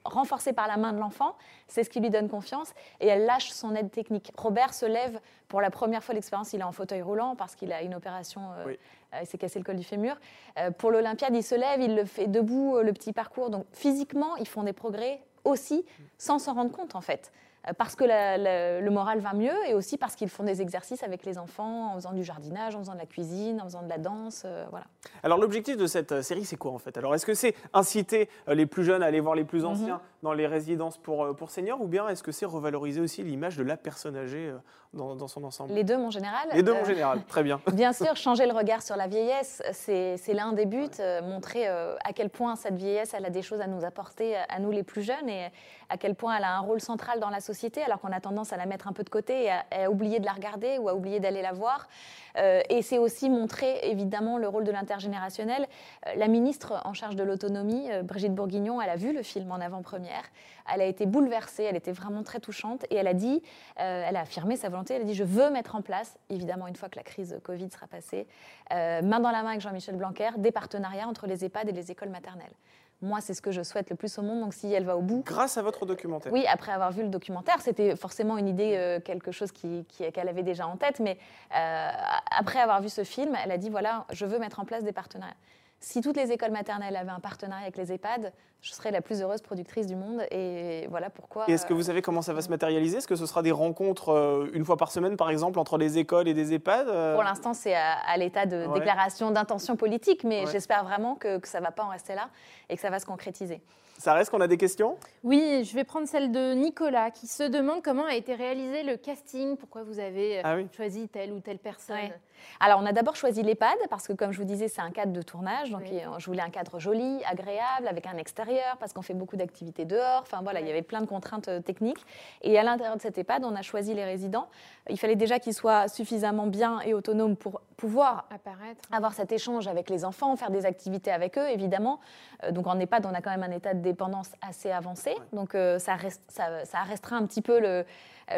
renforcé 0.04 0.52
par 0.52 0.68
la 0.68 0.76
main 0.76 0.92
de 0.92 0.98
l'enfant, 0.98 1.34
c'est 1.66 1.82
ce 1.82 1.88
qui 1.88 1.98
lui 1.98 2.10
donne 2.10 2.28
confiance, 2.28 2.74
et 3.00 3.06
elle 3.08 3.24
lâche 3.24 3.50
son 3.50 3.74
aide 3.74 3.90
technique. 3.90 4.32
Robert 4.36 4.74
se 4.74 4.84
lève 4.84 5.18
pour 5.48 5.62
la 5.62 5.70
première 5.70 6.04
fois 6.04 6.14
l'expérience, 6.14 6.52
il 6.52 6.60
est 6.60 6.64
en 6.64 6.72
fauteuil 6.72 7.00
roulant 7.00 7.36
parce 7.36 7.54
qu'il 7.56 7.72
a 7.72 7.80
une 7.82 7.94
opération, 7.94 8.42
euh, 8.52 8.64
Oui. 8.66 8.78
euh, 9.14 9.20
il 9.22 9.26
s'est 9.26 9.38
cassé 9.38 9.58
le 9.58 9.64
col 9.64 9.76
du 9.76 9.84
fémur. 9.84 10.16
Euh, 10.58 10.70
pour 10.70 10.90
l'Olympiade, 10.90 11.34
il 11.34 11.42
se 11.42 11.54
lève, 11.54 11.80
il 11.80 11.94
le 11.96 12.04
fait 12.04 12.26
debout, 12.26 12.78
le 12.80 12.92
petit 12.92 13.14
parcours. 13.14 13.48
Donc 13.48 13.64
physiquement, 13.72 14.36
ils 14.36 14.46
font 14.46 14.62
des 14.62 14.74
progrès 14.74 15.22
aussi 15.44 15.86
sans 16.18 16.38
s'en 16.38 16.52
rendre 16.52 16.70
compte 16.72 16.94
en 16.94 17.00
fait. 17.00 17.32
Euh, 17.68 17.72
Parce 17.76 17.94
que 17.96 18.04
la- 18.04 18.36
la- 18.36 18.80
le 18.80 18.90
moral 18.90 19.20
va 19.20 19.32
mieux 19.32 19.54
et 19.66 19.74
aussi 19.74 19.96
parce 19.98 20.14
qu'ils 20.16 20.28
font 20.28 20.44
des 20.44 20.60
exercices 20.62 21.02
avec 21.02 21.24
les 21.24 21.38
enfants 21.38 21.92
en 21.92 21.94
faisant 21.94 22.12
du 22.12 22.22
jardinage, 22.22 22.74
en 22.76 22.80
faisant 22.80 22.94
de 22.94 22.98
la 22.98 23.06
cuisine, 23.06 23.60
en 23.60 23.64
faisant 23.64 23.82
de 23.82 23.88
la 23.88 23.98
danse. 23.98 24.42
euh, 24.44 24.64
voilà. 24.70 24.86
Alors 25.22 25.38
l'objectif 25.38 25.76
de 25.76 25.86
cette 25.86 26.12
euh, 26.12 26.22
série, 26.22 26.44
c'est 26.44 26.56
quoi 26.56 26.72
en 26.72 26.78
fait? 26.78 26.96
Alors 26.98 27.14
est-ce 27.14 27.26
que 27.26 27.34
c'est 27.34 27.54
inciter 27.72 28.28
les 28.48 28.66
plus 28.66 28.84
jeunes 28.84 29.02
à 29.02 29.06
aller 29.06 29.20
voir 29.20 29.34
les 29.34 29.44
plus 29.44 29.60
Mhm. 29.64 29.70
anciens 29.70 30.00
dans 30.22 30.32
les 30.32 30.46
résidences 30.46 30.96
pour, 30.98 31.34
pour 31.36 31.50
seniors, 31.50 31.80
ou 31.82 31.86
bien 31.86 32.08
est-ce 32.08 32.22
que 32.22 32.32
c'est 32.32 32.46
revaloriser 32.46 33.00
aussi 33.00 33.22
l'image 33.22 33.56
de 33.56 33.62
la 33.62 33.76
personne 33.76 34.16
âgée 34.16 34.52
dans, 34.94 35.14
dans 35.16 35.28
son 35.28 35.44
ensemble? 35.44 35.72
Les 35.74 35.84
deux, 35.84 35.98
mon 35.98 36.10
général. 36.10 36.48
Les 36.54 36.62
deux 36.62 36.72
en 36.72 36.84
général, 36.84 37.22
très 37.28 37.42
bien. 37.42 37.60
Bien 37.72 37.92
sûr, 37.92 38.16
changer 38.16 38.46
le 38.46 38.52
regard 38.54 38.82
sur 38.82 38.96
la 38.96 39.06
vieillesse, 39.06 39.62
c'est 39.72 40.16
l'un 40.32 40.52
des 40.54 40.64
buts, 40.66 40.88
euh, 41.00 41.20
montrer 41.22 41.68
euh, 41.68 41.94
à 42.04 42.12
quel 42.14 42.30
point 42.30 42.56
cette 42.56 42.76
vieillesse, 42.76 43.12
elle 43.14 43.26
a 43.26 43.30
des 43.30 43.42
choses 43.42 43.60
à 43.60 43.66
nous 43.66 43.84
apporter, 43.84 44.36
à 44.36 44.58
nous 44.60 44.70
les 44.70 44.82
plus 44.82 45.02
jeunes, 45.02 45.28
et 45.28 45.48
à 45.88 45.96
quel 45.96 46.14
point 46.14 46.36
elle 46.36 46.44
a 46.44 46.56
un 46.56 46.60
rôle 46.60 46.80
central 46.80 47.20
dans 47.20 47.30
la 47.30 47.40
société, 47.40 47.82
alors 47.82 48.00
qu'on 48.00 48.12
a 48.12 48.20
tendance 48.20 48.52
à 48.52 48.56
la 48.56 48.66
mettre 48.66 48.88
un 48.88 48.92
peu 48.92 49.04
de 49.04 49.10
côté 49.10 49.44
et 49.44 49.50
à, 49.50 49.90
oublier 49.90 50.20
de 50.20 50.24
la 50.24 50.32
regarder 50.32 50.78
ou 50.78 50.88
à 50.88 50.94
oublier 50.94 51.20
d'aller 51.20 51.42
la 51.42 51.52
voir. 51.52 51.88
Euh, 52.36 52.60
et 52.68 52.82
c'est 52.82 52.98
aussi 52.98 53.30
montrer, 53.30 53.78
évidemment, 53.82 54.38
le 54.38 54.48
rôle 54.48 54.64
de 54.64 54.72
l'intergénérationnel. 54.72 55.66
Euh, 56.06 56.14
la 56.16 56.28
ministre 56.28 56.80
en 56.84 56.92
charge 56.92 57.16
de 57.16 57.22
l'autonomie, 57.22 57.90
euh, 57.90 58.02
Brigitte 58.02 58.34
Bourguignon, 58.34 58.80
elle 58.80 58.90
a 58.90 58.96
vu 58.96 59.12
le 59.12 59.22
film 59.22 59.50
en 59.52 59.60
avant-première. 59.60 60.24
Elle 60.72 60.80
a 60.80 60.86
été 60.86 61.06
bouleversée, 61.06 61.64
elle 61.64 61.76
était 61.76 61.92
vraiment 61.92 62.22
très 62.22 62.40
touchante, 62.40 62.84
et 62.90 62.96
elle 62.96 63.06
a 63.06 63.14
dit, 63.14 63.42
elle 63.76 64.16
a 64.16 64.20
affirmé 64.20 64.56
sa 64.56 64.70
volonté, 64.70 64.94
elle 64.94 65.02
a 65.02 65.04
dit, 65.04 65.14
je 65.14 65.22
veux 65.22 65.50
mettre 65.50 65.76
en 65.76 65.82
place, 65.82 66.16
évidemment, 66.30 66.66
une 66.66 66.76
fois 66.76 66.88
que 66.88 66.96
la 66.96 67.02
crise 67.02 67.38
Covid 67.42 67.70
sera 67.70 67.86
passée, 67.86 68.26
main 68.70 69.20
dans 69.20 69.30
la 69.30 69.42
main 69.42 69.50
avec 69.50 69.60
Jean-Michel 69.60 69.96
Blanquer, 69.96 70.30
des 70.38 70.52
partenariats 70.52 71.06
entre 71.06 71.26
les 71.26 71.44
EHPAD 71.44 71.68
et 71.68 71.72
les 71.72 71.90
écoles 71.90 72.08
maternelles. 72.08 72.54
Moi, 73.02 73.20
c'est 73.20 73.34
ce 73.34 73.42
que 73.42 73.50
je 73.50 73.62
souhaite 73.62 73.90
le 73.90 73.96
plus 73.96 74.16
au 74.18 74.22
monde, 74.22 74.40
donc 74.40 74.54
si 74.54 74.72
elle 74.72 74.84
va 74.84 74.96
au 74.96 75.02
bout, 75.02 75.22
Grâce 75.26 75.58
à 75.58 75.62
votre 75.62 75.84
documentaire. 75.84 76.32
oui, 76.32 76.46
après 76.46 76.72
avoir 76.72 76.90
vu 76.92 77.02
le 77.02 77.08
documentaire, 77.08 77.60
c'était 77.60 77.96
forcément 77.96 78.38
une 78.38 78.48
idée, 78.48 78.76
euh, 78.76 79.00
quelque 79.00 79.30
chose 79.30 79.52
qui- 79.52 79.84
qu'elle 79.84 80.28
avait 80.28 80.42
déjà 80.42 80.66
en 80.66 80.76
tête, 80.76 81.00
mais 81.00 81.18
euh, 81.54 81.90
après 82.30 82.60
avoir 82.60 82.80
vu 82.80 82.88
ce 82.88 83.04
film, 83.04 83.36
elle 83.44 83.50
a 83.50 83.58
dit, 83.58 83.68
voilà, 83.68 84.06
je 84.12 84.24
veux 84.24 84.38
mettre 84.38 84.60
en 84.60 84.64
place 84.64 84.84
des 84.84 84.92
partenariats. 84.92 85.34
Si 85.84 86.00
toutes 86.00 86.16
les 86.16 86.32
écoles 86.32 86.50
maternelles 86.50 86.96
avaient 86.96 87.10
un 87.10 87.20
partenariat 87.20 87.64
avec 87.64 87.76
les 87.76 87.92
EHPAD, 87.92 88.32
je 88.62 88.72
serais 88.72 88.90
la 88.90 89.02
plus 89.02 89.20
heureuse 89.20 89.42
productrice 89.42 89.86
du 89.86 89.94
monde, 89.94 90.22
et 90.30 90.86
voilà 90.88 91.10
pourquoi... 91.10 91.44
Et 91.46 91.52
est-ce 91.52 91.66
que 91.66 91.74
euh, 91.74 91.76
vous 91.76 91.82
savez 91.82 92.00
comment 92.00 92.22
ça 92.22 92.32
va 92.32 92.40
se 92.40 92.48
matérialiser? 92.48 92.96
Est-ce 92.98 93.06
que 93.06 93.16
ce 93.16 93.26
sera 93.26 93.42
des 93.42 93.52
rencontres 93.52 94.08
euh, 94.08 94.48
une 94.54 94.64
fois 94.64 94.78
par 94.78 94.90
semaine, 94.90 95.18
par 95.18 95.28
exemple, 95.28 95.58
entre 95.58 95.76
les 95.76 95.98
écoles 95.98 96.26
et 96.26 96.32
des 96.32 96.54
EHPAD 96.54 96.88
euh, 96.88 97.12
Pour 97.14 97.22
l'instant, 97.22 97.52
c'est 97.52 97.74
à, 97.74 97.98
à 97.98 98.16
l'état 98.16 98.46
de 98.46 98.64
Ouais. 98.66 98.78
déclaration 98.78 99.30
d'intention 99.30 99.76
politique, 99.76 100.24
mais 100.24 100.46
Ouais. 100.46 100.50
j'espère 100.50 100.84
vraiment 100.84 101.16
que, 101.16 101.36
que 101.36 101.46
ça 101.48 101.60
ne 101.60 101.64
va 101.66 101.70
pas 101.70 101.82
en 101.84 101.88
rester 101.88 102.14
là 102.14 102.30
et 102.70 102.76
que 102.76 102.80
ça 102.80 102.88
va 102.88 102.98
se 102.98 103.04
concrétiser. 103.04 103.60
Ça 103.98 104.14
reste 104.14 104.30
qu'on 104.30 104.40
a 104.40 104.48
des 104.48 104.56
questions? 104.56 104.96
Oui, 105.22 105.62
je 105.64 105.74
vais 105.76 105.84
prendre 105.84 106.08
celle 106.08 106.32
de 106.32 106.54
Nicolas 106.54 107.10
qui 107.12 107.26
se 107.28 107.44
demande 107.44 107.80
comment 107.82 108.06
a 108.06 108.14
été 108.14 108.34
réalisé 108.34 108.82
le 108.82 108.96
casting, 108.96 109.56
pourquoi 109.56 109.82
vous 109.84 110.00
avez 110.00 110.38
euh, 110.38 110.42
Ah 110.44 110.56
oui. 110.56 110.66
choisi 110.74 111.08
telle 111.08 111.30
ou 111.32 111.40
telle 111.40 111.58
personne. 111.58 111.96
Ouais. 111.96 112.20
Alors, 112.60 112.80
on 112.82 112.86
a 112.86 112.92
d'abord 112.92 113.16
choisi 113.16 113.42
l'EHPAD 113.42 113.76
parce 113.90 114.06
que, 114.06 114.12
comme 114.12 114.32
je 114.32 114.38
vous 114.38 114.44
disais, 114.44 114.68
c'est 114.68 114.80
un 114.80 114.90
cadre 114.90 115.12
de 115.12 115.22
tournage. 115.22 115.70
Donc, 115.70 115.82
Oui. 115.82 115.90
il- 115.92 116.08
je 116.18 116.26
voulais 116.26 116.42
un 116.42 116.50
cadre 116.50 116.78
joli, 116.78 117.20
agréable, 117.28 117.88
avec 117.88 118.06
un 118.06 118.16
extérieur, 118.16 118.76
parce 118.78 118.92
qu'on 118.92 119.02
fait 119.02 119.14
beaucoup 119.14 119.36
d'activités 119.36 119.84
dehors. 119.84 120.20
Enfin, 120.22 120.40
voilà, 120.42 120.60
il 120.60 120.66
y 120.66 120.70
avait 120.70 120.82
plein 120.82 121.00
de 121.00 121.06
contraintes 121.06 121.48
euh, 121.48 121.60
techniques. 121.60 122.04
Et 122.42 122.58
à 122.58 122.62
l'intérieur 122.62 122.96
de 122.96 123.02
cet 123.02 123.18
EHPAD, 123.18 123.44
on 123.44 123.54
a 123.54 123.62
choisi 123.62 123.94
les 123.94 124.04
résidents. 124.04 124.48
Il 124.90 124.98
fallait 124.98 125.16
déjà 125.16 125.38
qu'ils 125.38 125.54
soient 125.54 125.88
suffisamment 125.88 126.46
bien 126.46 126.80
et 126.80 126.94
autonomes 126.94 127.36
pour 127.36 127.60
pouvoir 127.76 128.26
Apparaître. 128.32 128.80
avoir 128.92 129.12
cet 129.14 129.32
échange 129.32 129.66
avec 129.66 129.90
les 129.90 130.04
enfants, 130.04 130.36
faire 130.36 130.50
des 130.50 130.64
activités 130.66 131.10
avec 131.10 131.36
eux, 131.38 131.48
évidemment. 131.48 132.00
Euh, 132.44 132.52
donc 132.52 132.66
en 132.66 132.78
EHPAD, 132.78 133.06
on 133.06 133.14
a 133.14 133.20
quand 133.20 133.30
même 133.30 133.42
un 133.42 133.50
état 133.50 133.74
de 133.74 133.80
dépendance 133.80 134.30
assez 134.46 134.70
avancé. 134.70 135.14
Donc 135.32 135.54
euh, 135.54 135.78
ça, 135.78 135.94
reste, 135.94 136.22
ça, 136.28 136.82
restreint 136.84 137.16
un 137.16 137.26
petit 137.26 137.42
peu 137.42 137.58
le, 137.58 137.66
euh, 137.68 137.82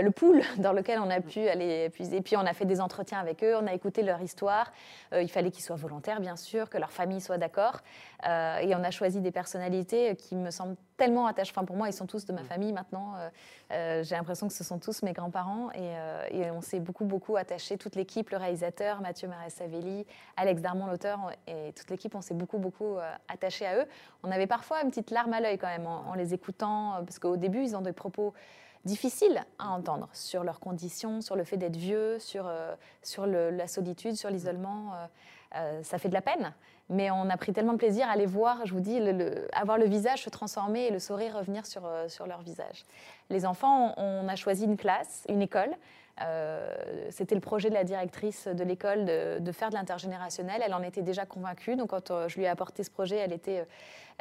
le 0.01 0.11
pool 0.11 0.42
dans 0.59 0.72
lequel 0.72 0.99
on 0.99 1.11
a 1.11 1.20
pu 1.20 1.49
aller 1.49 1.90
puiser. 1.90 2.20
Puis 2.20 2.37
on 2.37 2.40
a 2.46 2.53
fait 2.53 2.64
des 2.64 2.81
entretiens 2.81 3.18
avec 3.18 3.42
eux, 3.42 3.57
on 3.61 3.66
a 3.66 3.72
écouté 3.72 4.03
leur 4.03 4.20
histoire. 4.20 4.72
Euh, 5.12 5.22
il 5.22 5.31
fallait 5.31 5.51
qu'ils 5.51 5.64
soient 5.64 5.77
volontaires, 5.77 6.20
bien 6.20 6.37
sûr, 6.37 6.68
que 6.70 6.79
leur 6.79 6.90
famille 6.90 7.20
soit 7.20 7.38
d'accord. 7.38 7.81
Euh, 8.27 8.59
et 8.59 8.75
on 8.75 8.83
a 8.83 8.90
choisi 8.90 9.20
des 9.20 9.31
personnalités 9.31 10.16
qui 10.16 10.37
me 10.37 10.51
semblent 10.51 10.77
tellement 10.96 11.27
attachées. 11.27 11.53
Enfin, 11.55 11.64
pour 11.64 11.77
moi, 11.77 11.88
ils 11.88 11.92
sont 11.92 12.07
tous 12.07 12.25
de 12.25 12.33
ma 12.33 12.42
famille 12.42 12.72
maintenant. 12.72 13.14
Euh, 13.16 13.29
euh, 13.72 14.03
J'ai 14.03 14.16
l'impression 14.16 14.49
que 14.49 14.55
ce 14.55 14.64
sont 14.64 14.79
tous 14.79 15.03
mes 15.03 15.12
grands-parents. 15.12 15.70
Et, 15.72 15.79
euh, 15.81 16.27
et 16.31 16.51
on 16.51 16.61
s'est 16.61 16.81
beaucoup, 16.81 17.05
beaucoup 17.05 17.37
attachés. 17.37 17.77
Toute 17.77 17.96
l'équipe, 17.96 18.31
le 18.31 18.38
réalisateur, 18.38 19.01
Mathieu 19.01 19.29
Marès-Savelli, 19.29 20.07
Alex 20.37 20.62
Darmon, 20.62 20.87
l'auteur, 20.87 21.31
et 21.46 21.72
toute 21.72 21.90
l'équipe, 21.90 22.14
on 22.14 22.22
s'est 22.22 22.35
beaucoup, 22.35 22.59
beaucoup 22.59 22.96
euh, 22.96 23.12
attachés 23.29 23.66
à 23.66 23.77
eux. 23.77 23.87
On 24.22 24.31
avait 24.31 24.46
parfois 24.46 24.83
une 24.83 24.88
petite 24.88 25.11
larme 25.11 25.33
à 25.33 25.40
l'œil 25.40 25.59
quand 25.59 25.68
même 25.68 25.87
en, 25.87 26.09
en 26.09 26.14
les 26.14 26.35
écoutant, 26.35 26.94
euh, 26.94 27.03
parce 27.03 27.18
qu'au 27.18 27.37
début, 27.37 27.62
ils 27.62 27.77
ont 27.77 27.83
des 27.83 27.92
propos 27.92 28.33
difficiles 28.87 29.44
à 29.59 29.68
entendre 29.68 30.09
sur 30.12 30.44
leurs 30.44 30.61
conditions, 30.61 31.20
sur 31.20 31.37
le 31.37 31.44
fait 31.44 31.59
d'être 31.59 31.77
vieux, 31.77 32.18
sur, 32.18 32.46
euh, 32.46 32.75
sur 33.03 33.27
la 33.27 33.66
solitude, 33.68 34.16
sur 34.16 34.31
l'isolement. 34.31 34.94
euh, 34.94 35.07
euh, 35.55 35.83
ça 35.83 35.99
fait 35.99 36.09
de 36.09 36.14
la 36.14 36.22
peine. 36.22 36.53
Mais 36.88 37.11
on 37.11 37.31
a 37.31 37.37
pris 37.37 37.53
tellement 37.53 37.72
de 37.72 37.79
plaisir 37.79 38.09
à 38.09 38.16
les 38.16 38.27
voir, 38.27 38.64
je 38.64 38.75
vous 38.75 38.81
dis, 38.81 39.01
avoir 39.53 39.79
le 39.79 39.87
visage 39.87 40.22
se 40.22 40.31
transformer 40.31 40.87
et 40.87 40.90
le 40.90 40.99
sourire 40.99 41.37
revenir 41.37 41.66
sur, 41.66 41.83
sur 42.09 42.27
leur 42.27 42.42
visage. 42.42 42.85
Les 43.31 43.46
enfants, 43.46 43.94
on 43.96 44.29
a 44.29 44.37
choisi 44.37 44.64
une 44.64 44.77
classe, 44.77 45.25
une 45.29 45.42
école, 45.42 45.70
Euh, 46.22 46.74
C'était 47.11 47.35
le 47.35 47.40
projet 47.40 47.68
de 47.68 47.74
la 47.74 47.85
directrice 47.85 48.46
de 48.48 48.64
l'école 48.64 49.05
de, 49.05 49.52
faire 49.52 49.70
de 49.70 49.74
l'intergénérationnel. 49.74 50.62
Elle 50.64 50.74
en 50.74 50.83
était 50.83 51.02
déjà 51.02 51.26
convaincue. 51.26 51.76
Donc, 51.76 51.90
quand 51.90 52.11
euh, 52.11 52.29
je 52.29 52.37
lui 52.37 52.44
ai 52.44 52.48
apporté 52.48 52.83
ce 52.85 52.90
projet, 52.90 53.16
elle 53.16 53.33
était 53.33 53.66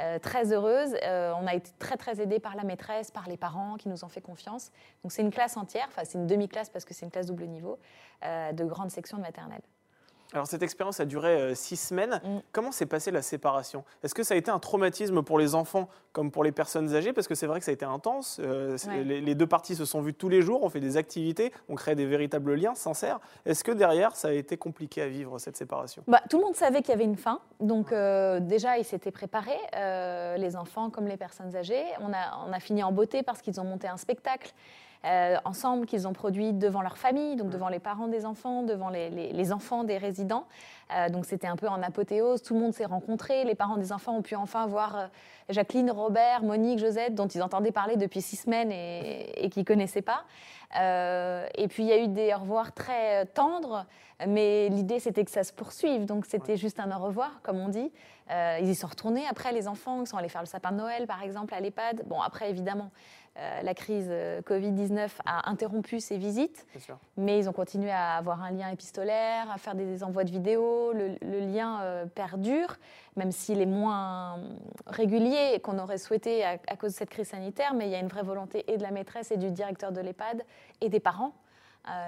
euh, 0.01 0.19
très 0.19 0.51
heureuse. 0.51 0.95
On 1.03 1.47
a 1.47 1.53
été 1.55 1.71
très, 1.79 1.97
très 1.97 2.21
aidés 2.21 2.39
par 2.39 2.55
la 2.55 2.63
maîtresse, 2.63 3.12
par 3.12 3.27
les 3.27 3.38
parents 3.38 3.75
qui 3.75 3.89
nous 3.89 4.03
ont 4.03 4.10
fait 4.10 4.21
confiance. 4.21 4.71
Donc, 5.03 5.12
c'est 5.12 5.21
une 5.21 5.31
classe 5.31 5.58
entière, 5.58 5.86
enfin, 5.88 6.03
c'est 6.05 6.17
une 6.17 6.27
demi-classe 6.27 6.69
parce 6.69 6.86
que 6.86 6.93
c'est 6.93 7.05
une 7.05 7.12
classe 7.12 7.27
double 7.27 7.45
niveau, 7.45 7.79
de 8.23 8.63
grande 8.63 8.91
section 8.91 9.17
de 9.17 9.21
maternelle. 9.21 9.62
Alors 10.36 10.48
cette 10.48 10.63
expérience 10.63 11.00
a 11.00 11.06
duré 11.06 11.30
euh, 11.30 11.56
six 11.56 11.78
semaines. 11.78 12.19
Mm. 12.24 12.39
Comment 12.52 12.74
s'est 12.74 12.86
passée 12.86 13.10
la 13.10 13.21
séparation? 13.21 13.86
Est-ce 14.04 14.13
que 14.13 14.21
ça 14.21 14.34
a 14.34 14.38
été 14.38 14.52
un 14.52 14.60
traumatisme 14.60 15.24
pour 15.24 15.39
les 15.39 15.56
enfants 15.56 15.88
comme 16.12 16.30
pour 16.30 16.43
les 16.43 16.52
personnes 16.52 16.93
âgées? 16.93 17.13
Parce 17.13 17.28
que 17.28 17.36
c'est 17.36 17.48
vrai 17.48 17.60
que 17.60 17.65
ça 17.65 17.71
a 17.71 17.74
été 17.74 17.86
intense. 17.86 18.39
Euh, 18.43 18.78
Ouais. 18.88 19.04
les, 19.04 19.21
les 19.21 19.36
deux 19.36 19.48
parties 19.48 19.76
se 19.76 19.86
sont 19.86 20.02
vues 20.02 20.13
tous 20.13 20.28
les 20.28 20.41
jours, 20.41 20.62
on 20.63 20.69
fait 20.69 20.82
des 20.82 20.98
activités, 20.98 21.54
on 21.69 21.76
crée 21.76 21.95
des 21.95 22.06
véritables 22.06 22.54
liens 22.56 22.76
sincères. 22.76 23.19
Est-ce 23.45 23.63
que 23.63 23.71
derrière, 23.71 24.15
ça 24.15 24.28
a 24.28 24.32
été 24.32 24.58
compliqué 24.58 25.02
à 25.02 25.08
vivre 25.08 25.39
cette 25.39 25.56
séparation? 25.56 26.04
Bah, 26.08 26.21
tout 26.30 26.38
le 26.38 26.43
monde 26.43 26.56
savait 26.56 26.82
qu'il 26.82 26.89
y 26.89 26.93
avait 26.93 27.06
une 27.06 27.15
fin, 27.15 27.39
donc 27.62 27.93
euh, 27.93 28.41
déjà 28.41 28.78
ils 28.78 28.84
s'étaient 28.84 29.12
préparés, 29.12 29.58
les 30.38 30.56
enfants 30.58 30.89
comme 30.89 31.08
les 31.08 31.17
personnes 31.17 31.56
âgées. 31.56 31.86
On 32.02 32.12
a, 32.12 32.45
on 32.48 32.52
a 32.52 32.60
fini 32.60 32.84
en 32.84 32.91
beauté 32.91 33.24
parce 33.24 33.41
qu'ils 33.41 33.60
ont 33.62 33.63
monté 33.63 33.88
un 33.88 33.98
spectacle 33.98 34.54
euh, 35.05 35.37
ensemble 35.45 35.85
qu'ils 35.85 36.07
ont 36.07 36.13
produit 36.13 36.51
devant 36.53 36.81
leur 36.81 36.97
famille, 36.97 37.35
donc 37.35 37.49
devant 37.49 37.69
les 37.69 37.79
parents 37.79 38.07
des 38.07 38.25
enfants, 38.25 38.63
devant 38.63 38.89
les, 38.89 39.09
les- 39.09 39.31
les 39.33 39.51
enfants 39.51 39.83
des 39.83 39.97
résidents. 39.97 40.45
Euh, 40.95 41.09
donc 41.09 41.25
c'était 41.25 41.47
un 41.47 41.55
peu 41.55 41.67
en 41.67 41.81
apothéose, 41.81 42.41
tout 42.41 42.53
le 42.53 42.59
monde 42.59 42.73
s'est 42.73 42.85
rencontré, 42.85 43.43
les 43.43 43.55
parents 43.55 43.77
des 43.77 43.91
enfants 43.91 44.15
ont 44.17 44.21
pu 44.21 44.35
enfin 44.35 44.65
voir 44.67 44.95
euh, 44.97 45.07
Jacqueline, 45.49 45.89
Robert, 45.91 46.43
Monique, 46.43 46.79
Josette, 46.79 47.15
dont 47.15 47.27
ils 47.27 47.41
entendaient 47.41 47.71
parler 47.71 47.97
depuis 47.97 48.21
six 48.21 48.35
semaines 48.35 48.71
et, 48.71 49.45
et 49.45 49.49
qu'ils 49.49 49.61
ne 49.61 49.65
connaissaient 49.65 50.01
pas. 50.01 50.23
Euh, 50.79 51.45
et 51.55 51.67
puis 51.67 51.83
il 51.83 51.89
y 51.89 51.93
a 51.93 51.97
eu 51.99 52.07
des 52.07 52.33
au 52.33 52.39
revoir 52.39 52.73
très 52.73 53.25
tendres, 53.27 53.85
mais 54.27 54.69
l'idée 54.69 54.99
c'était 54.99 55.23
que 55.23 55.31
ça 55.31 55.43
se 55.43 55.53
poursuive, 55.53 56.05
donc 56.05 56.25
c'était 56.25 56.57
juste 56.57 56.79
un 56.79 56.91
au 56.95 57.03
revoir, 57.03 57.41
comme 57.43 57.59
on 57.59 57.69
dit. 57.69 57.91
Euh, 58.31 58.57
ils 58.59 58.69
y 58.69 58.75
sont 58.75 58.87
retournés 58.87 59.23
après, 59.29 59.51
les 59.51 59.67
enfants, 59.67 60.01
ils 60.01 60.07
sont 60.07 60.17
allés 60.17 60.29
faire 60.29 60.41
le 60.41 60.47
sapin 60.47 60.71
de 60.71 60.77
Noël, 60.77 61.05
par 61.05 61.21
exemple, 61.21 61.53
à 61.53 61.59
l'EHPAD. 61.59 62.03
Bon, 62.07 62.19
après, 62.21 62.49
évidemment, 62.49 62.89
euh, 63.38 63.62
la 63.63 63.74
crise 63.74 64.08
euh, 64.10 64.41
Covid-19 64.41 65.10
a 65.26 65.50
interrompu 65.50 66.00
ces 66.00 66.17
visites, 66.17 66.65
mais 67.17 67.38
ils 67.38 67.50
ont 67.50 67.54
continué 67.54 67.91
à 67.91 68.15
avoir 68.15 68.41
un 68.41 68.52
lien 68.52 68.69
épistolaire, 68.69 69.52
à 69.52 69.58
faire 69.58 69.76
des 69.76 70.04
envois 70.04 70.24
de 70.24 70.32
vidéos. 70.32 70.93
Le, 70.93 71.17
le 71.21 71.39
lien 71.39 71.82
euh, 71.82 72.06
perdure, 72.06 72.78
même 73.17 73.32
s'il 73.32 73.60
est 73.60 73.65
moins 73.65 74.39
régulier 74.88 75.60
qu'on 75.62 75.80
aurait 75.80 75.98
souhaité 75.98 76.45
à, 76.45 76.58
à 76.67 76.78
cause 76.78 76.93
de 76.93 76.98
cette 76.98 77.10
crise 77.10 77.28
sanitaire, 77.28 77.74
mais 77.74 77.88
il 77.88 77.91
y 77.91 77.95
a 77.95 78.00
une 78.00 78.08
vraie 78.08 78.24
volonté 78.24 78.63
et 78.71 78.78
de 78.78 78.84
la 78.84 78.91
maîtresse 78.91 79.32
et 79.32 79.38
du 79.38 79.52
directeur 79.52 79.91
de 79.91 80.00
l'EHPAD 80.00 80.43
et 80.80 80.88
des 80.88 81.02
parents 81.02 81.34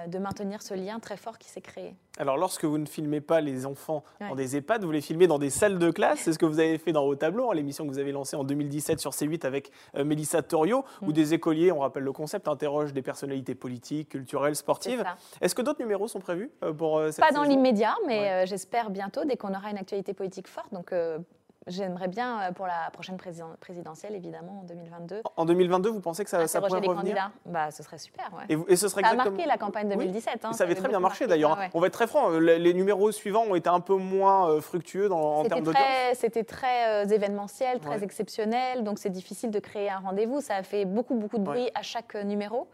de 0.08 0.18
maintenir 0.18 0.62
ce 0.62 0.74
lien 0.74 0.98
très 0.98 1.16
fort 1.16 1.38
qui 1.38 1.48
s'est 1.48 1.60
créé. 1.60 1.94
Alors 2.18 2.36
lorsque 2.36 2.64
vous 2.64 2.78
ne 2.78 2.86
filmez 2.86 3.20
pas 3.20 3.40
les 3.40 3.64
enfants 3.66 4.02
dans 4.20 4.34
des 4.34 4.56
EHPAD, 4.56 4.84
vous 4.84 4.90
les 4.90 5.00
filmez 5.00 5.26
dans 5.26 5.38
des 5.38 5.50
salles 5.50 5.78
de 5.78 5.90
classe. 5.90 6.18
C'est 6.20 6.32
ce 6.32 6.38
que 6.38 6.46
vous 6.46 6.58
avez 6.58 6.78
fait 6.78 6.92
dans 6.92 7.04
vos 7.04 7.14
tableaux, 7.14 7.50
hein, 7.50 7.54
l'émission 7.54 7.84
que 7.86 7.90
vous 7.92 7.98
avez 7.98 8.10
lancée 8.12 8.36
en 8.36 8.42
2017 8.44 8.98
sur 9.00 9.12
C8 9.12 9.46
avec 9.46 9.70
euh, 9.96 10.04
Mélissa 10.04 10.42
Torio, 10.42 10.84
où 11.02 11.10
Mm. 11.10 11.12
des 11.12 11.34
écoliers, 11.34 11.70
on 11.72 11.78
rappelle 11.80 12.02
le 12.02 12.12
concept, 12.12 12.48
interrogent 12.48 12.92
des 12.92 13.02
personnalités 13.02 13.54
politiques, 13.54 14.08
culturelles, 14.10 14.56
sportives. 14.56 15.04
Est-ce 15.40 15.54
que 15.54 15.62
d'autres 15.62 15.80
numéros 15.80 16.08
sont 16.08 16.20
prévus 16.20 16.50
euh, 16.64 16.72
pour 16.72 16.98
euh, 16.98 17.10
cette 17.12 17.24
Pas 17.24 17.32
dans 17.32 17.44
l'immédiat, 17.44 17.94
mais 18.06 18.18
Ouais. 18.20 18.30
euh, 18.30 18.46
j'espère 18.46 18.90
bientôt, 18.90 19.24
dès 19.24 19.36
qu'on 19.36 19.54
aura 19.54 19.70
une 19.70 19.78
actualité 19.78 20.12
politique 20.12 20.48
forte. 20.48 20.72
Donc, 20.72 20.92
euh, 20.92 21.18
j'aimerais 21.68 22.08
bien 22.08 22.40
euh, 22.40 22.52
pour 22.52 22.66
la 22.66 22.90
prochaine 22.92 23.16
président- 23.16 23.54
présidentielle, 23.60 24.14
évidemment, 24.14 24.60
en 24.60 24.64
2022, 24.64 25.22
En 25.36 25.44
2022, 25.44 25.90
vous 25.90 26.00
pensez 26.00 26.24
que 26.24 26.30
ça, 26.30 26.46
ça 26.48 26.58
interroger 26.58 26.80
pourrait 26.80 26.80
les 26.80 26.88
revenir? 26.88 27.14
Candidats. 27.16 27.30
Bah, 27.46 27.70
ce 27.70 27.82
serait 27.82 27.98
super. 27.98 28.28
Ouais. 28.36 28.44
et, 28.48 28.54
vous- 28.56 28.64
et 28.68 28.76
ce 28.76 28.88
serait 28.88 29.02
Ça 29.02 29.08
a 29.10 29.14
marqué 29.14 29.46
la 29.46 29.56
campagne 29.58 29.86
Oui. 29.90 29.96
2017. 29.96 30.44
hein, 30.44 30.52
ça 30.52 30.64
avait 30.64 30.72
avait 30.72 30.80
très 30.80 30.88
bien 30.88 31.00
marché 31.00 31.26
d'ailleurs. 31.26 31.52
Ah 31.52 31.60
hein. 31.60 31.64
ouais. 31.66 31.70
On 31.74 31.80
va 31.80 31.86
être 31.86 31.92
très 31.92 32.06
franc, 32.06 32.30
les, 32.30 32.58
les 32.58 32.74
numéros 32.74 33.12
suivants 33.12 33.44
ont 33.48 33.54
été 33.54 33.68
un 33.68 33.80
peu 33.80 33.94
moins 33.94 34.50
euh, 34.50 34.60
fructueux 34.60 35.08
dans, 35.08 35.18
en 35.40 35.44
termes 35.44 35.62
d'audience. 35.62 35.82
très, 35.82 36.14
c'était 36.14 36.44
très 36.44 37.04
euh, 37.04 37.08
événementiel, 37.08 37.78
très 37.80 37.96
Ouais. 37.98 38.04
exceptionnel, 38.04 38.84
donc 38.84 38.98
c'est 38.98 39.10
difficile 39.10 39.50
de 39.50 39.58
créer 39.58 39.90
un 39.90 39.98
rendez-vous. 39.98 40.40
Ça 40.40 40.56
a 40.56 40.62
fait 40.62 40.84
beaucoup, 40.84 41.14
beaucoup 41.14 41.38
de 41.38 41.44
bruit 41.44 41.70
à 41.74 41.82
chaque 41.82 42.14
numéro. 42.16 42.68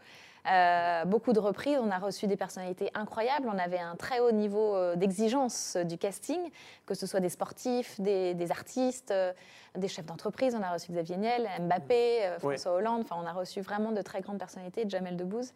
Euh, 0.51 1.05
beaucoup 1.05 1.33
de 1.33 1.39
reprises, 1.39 1.77
on 1.81 1.89
a 1.91 1.97
reçu 1.97 2.27
des 2.27 2.37
personnalités 2.37 2.91
incroyables, 2.93 3.49
on 3.51 3.57
avait 3.57 3.79
un 3.79 3.95
très 3.95 4.19
haut 4.19 4.31
niveau 4.31 4.75
euh, 4.75 4.95
d'exigence 4.95 5.75
euh, 5.75 5.83
du 5.83 5.97
casting, 5.97 6.39
que 6.85 6.93
ce 6.93 7.07
soit 7.07 7.19
des 7.19 7.29
sportifs, 7.29 7.99
des, 7.99 8.33
des 8.33 8.51
artistes, 8.51 9.13
des 9.75 9.87
chefs 9.87 10.05
d'entreprise, 10.05 10.55
on 10.55 10.63
a 10.63 10.71
reçu 10.71 10.91
Xavier 10.91 11.17
Niel, 11.17 11.49
Mbappé, 11.61 12.35
François 12.39 12.73
Hollande, 12.73 13.01
enfin 13.03 13.17
on 13.21 13.25
a 13.25 13.33
reçu 13.33 13.61
vraiment 13.61 13.91
de 13.91 14.01
très 14.01 14.21
grandes 14.21 14.37
personnalités, 14.39 14.85
Jamel 14.87 15.17
Debbouze. 15.17 15.51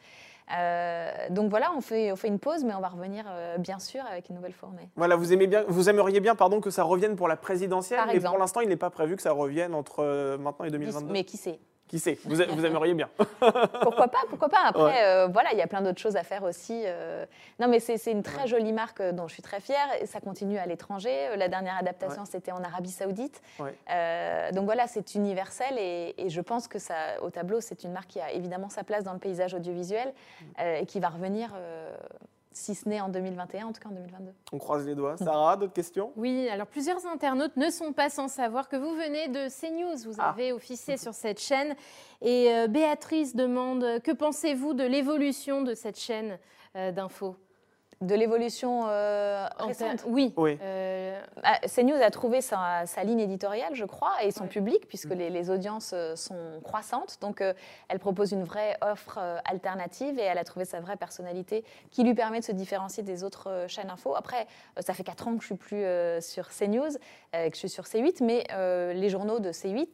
Euh, 0.57 1.11
donc 1.29 1.49
voilà, 1.49 1.71
on 1.75 1.81
fait, 1.81 2.11
on 2.11 2.15
fait 2.15 2.27
une 2.27 2.39
pause, 2.39 2.63
mais 2.63 2.73
on 2.73 2.79
va 2.81 2.89
revenir 2.89 3.25
euh, 3.29 3.57
bien 3.57 3.79
sûr 3.79 4.01
avec 4.09 4.29
une 4.29 4.35
nouvelle 4.35 4.53
fournée. 4.53 4.89
Voilà, 4.95 5.15
vous, 5.15 5.31
aimez 5.31 5.47
bien, 5.47 5.63
vous 5.67 5.89
aimeriez 5.89 6.19
bien 6.19 6.35
pardon, 6.35 6.59
que 6.59 6.71
ça 6.71 6.83
revienne 6.83 7.15
pour 7.15 7.27
la 7.27 7.35
présidentielle, 7.35 7.99
Par 7.99 8.07
mais 8.07 8.15
exemple. 8.15 8.31
pour 8.33 8.39
l'instant, 8.39 8.61
il 8.61 8.69
n'est 8.69 8.75
pas 8.75 8.89
prévu 8.89 9.15
que 9.15 9.21
ça 9.21 9.31
revienne 9.31 9.75
entre 9.75 9.99
euh, 9.99 10.37
maintenant 10.37 10.65
et 10.65 10.71
2022. 10.71 11.11
Mais 11.11 11.23
qui 11.23 11.37
sait? 11.37 11.59
Qui 11.89 11.97
sait 11.99 12.17
vous, 12.23 12.39
aimeriez 12.65 12.93
bien. 12.93 13.09
Pourquoi 13.81 14.07
pas 14.07 14.19
Pourquoi 14.29 14.47
pas 14.47 14.61
Après, 14.65 14.83
Ouais. 14.83 15.03
euh, 15.03 15.27
voilà, 15.27 15.51
il 15.53 15.57
y 15.57 15.61
a 15.61 15.67
plein 15.67 15.81
d'autres 15.81 15.99
choses 15.99 16.15
à 16.15 16.23
faire 16.23 16.43
aussi. 16.43 16.83
euh. 16.85 17.25
Non, 17.59 17.67
mais 17.67 17.79
c'est 17.79 18.11
une 18.11 18.21
très 18.23 18.43
Ouais. 18.43 18.47
jolie 18.47 18.71
marque 18.73 19.01
euh, 19.01 19.11
dont 19.11 19.27
je 19.27 19.33
suis 19.33 19.41
très 19.41 19.59
fière. 19.59 19.87
Et 19.99 20.05
ça 20.05 20.19
continue 20.21 20.59
à 20.59 20.65
l'étranger. 20.67 21.35
La 21.35 21.47
dernière 21.47 21.75
adaptation, 21.77 22.21
Ouais. 22.21 22.27
c'était 22.31 22.51
en 22.51 22.63
Arabie 22.63 22.91
Saoudite. 22.91 23.41
Euh, 23.89 24.51
donc 24.51 24.65
voilà, 24.65 24.85
c'est 24.87 25.15
universel 25.15 25.77
et, 25.79 26.13
et 26.17 26.29
je 26.29 26.41
pense 26.41 26.67
que 26.67 26.77
ça, 26.77 26.93
au 27.23 27.31
tableau, 27.31 27.59
c'est 27.59 27.83
une 27.83 27.91
marque 27.91 28.09
qui 28.09 28.21
a 28.21 28.31
évidemment 28.31 28.69
sa 28.69 28.83
place 28.83 29.03
dans 29.03 29.13
le 29.13 29.19
paysage 29.19 29.53
audiovisuel 29.55 30.13
Mm. 30.59 30.61
et 30.81 30.85
qui 30.85 30.99
va 30.99 31.09
revenir, 31.09 31.49
si 32.59 32.75
ce 32.75 32.87
n'est 32.87 33.01
en 33.01 33.09
2021, 33.09 33.67
en 33.67 33.71
tout 33.73 33.81
cas 33.81 33.89
en 33.89 33.93
2022. 33.93 34.31
On 34.51 34.57
croise 34.57 34.85
les 34.85 34.95
doigts. 34.95 35.17
Sarah, 35.17 35.57
d'autres 35.57 35.73
questions? 35.73 36.11
Oui, 36.15 36.47
alors 36.49 36.67
plusieurs 36.67 37.05
internautes 37.07 37.55
ne 37.57 37.69
sont 37.69 37.93
pas 37.93 38.09
sans 38.09 38.27
savoir 38.27 38.67
que 38.69 38.75
vous 38.75 38.93
venez 38.95 39.27
de 39.29 39.47
CNews. 39.49 39.97
Vous 40.11 40.19
Ah. 40.19 40.29
avez 40.31 40.51
officié 40.51 40.97
sur 40.97 41.13
cette 41.13 41.39
chaîne. 41.39 41.75
Et 42.21 42.53
euh, 42.53 42.67
Béatrice 42.67 43.35
demande 43.35 43.99
que 44.03 44.11
pensez-vous 44.11 44.73
de 44.73 44.83
l'évolution 44.83 45.61
de 45.61 45.73
cette 45.73 45.99
chaîne 45.99 46.37
euh, 46.75 46.91
d'infos? 46.91 47.35
De 48.01 48.15
l'évolution 48.15 48.85
euh, 48.87 49.45
En 49.59 49.67
récente. 49.67 50.05
Oui. 50.07 50.33
Oui. 50.37 50.57
Euh, 50.61 51.19
Ah, 51.43 51.59
CNews 51.67 52.01
a 52.01 52.09
trouvé 52.11 52.39
sa, 52.39 52.85
sa 52.85 53.03
ligne 53.03 53.19
éditoriale, 53.19 53.75
je 53.75 53.83
crois, 53.83 54.13
et 54.23 54.31
son 54.31 54.47
public, 54.47 54.87
puisque 54.87 55.09
les, 55.09 55.29
les 55.29 55.49
audiences 55.49 55.91
euh, 55.93 56.15
sont 56.15 56.61
croissantes. 56.63 57.17
Donc, 57.19 57.41
euh, 57.41 57.53
elle 57.89 57.99
propose 57.99 58.31
une 58.31 58.45
vraie 58.45 58.77
offre 58.81 59.19
alternative 59.43 60.17
et 60.17 60.21
elle 60.23 60.37
a 60.37 60.45
trouvé 60.45 60.63
sa 60.63 60.79
vraie 60.79 60.95
personnalité 60.95 61.65
qui 61.91 62.03
lui 62.05 62.13
permet 62.13 62.39
de 62.39 62.45
se 62.45 62.53
différencier 62.53 63.03
des 63.03 63.25
autres 63.25 63.65
chaînes 63.67 63.89
info. 63.89 64.15
Après, 64.15 64.47
euh, 64.77 64.81
ça 64.81 64.93
fait 64.93 65.03
4 65.03 65.27
ans 65.27 65.35
que 65.35 65.41
je 65.41 65.47
suis 65.47 65.55
plus 65.55 65.83
euh, 65.83 66.21
sur 66.21 66.47
CNews, 66.49 66.95
euh, 67.35 67.49
que 67.49 67.53
je 67.55 67.59
suis 67.59 67.69
sur 67.69 67.83
C8, 67.83 68.23
mais 68.23 68.45
euh, 68.53 68.93
les 68.93 69.09
journaux 69.09 69.39
de 69.39 69.51
C8 69.51 69.87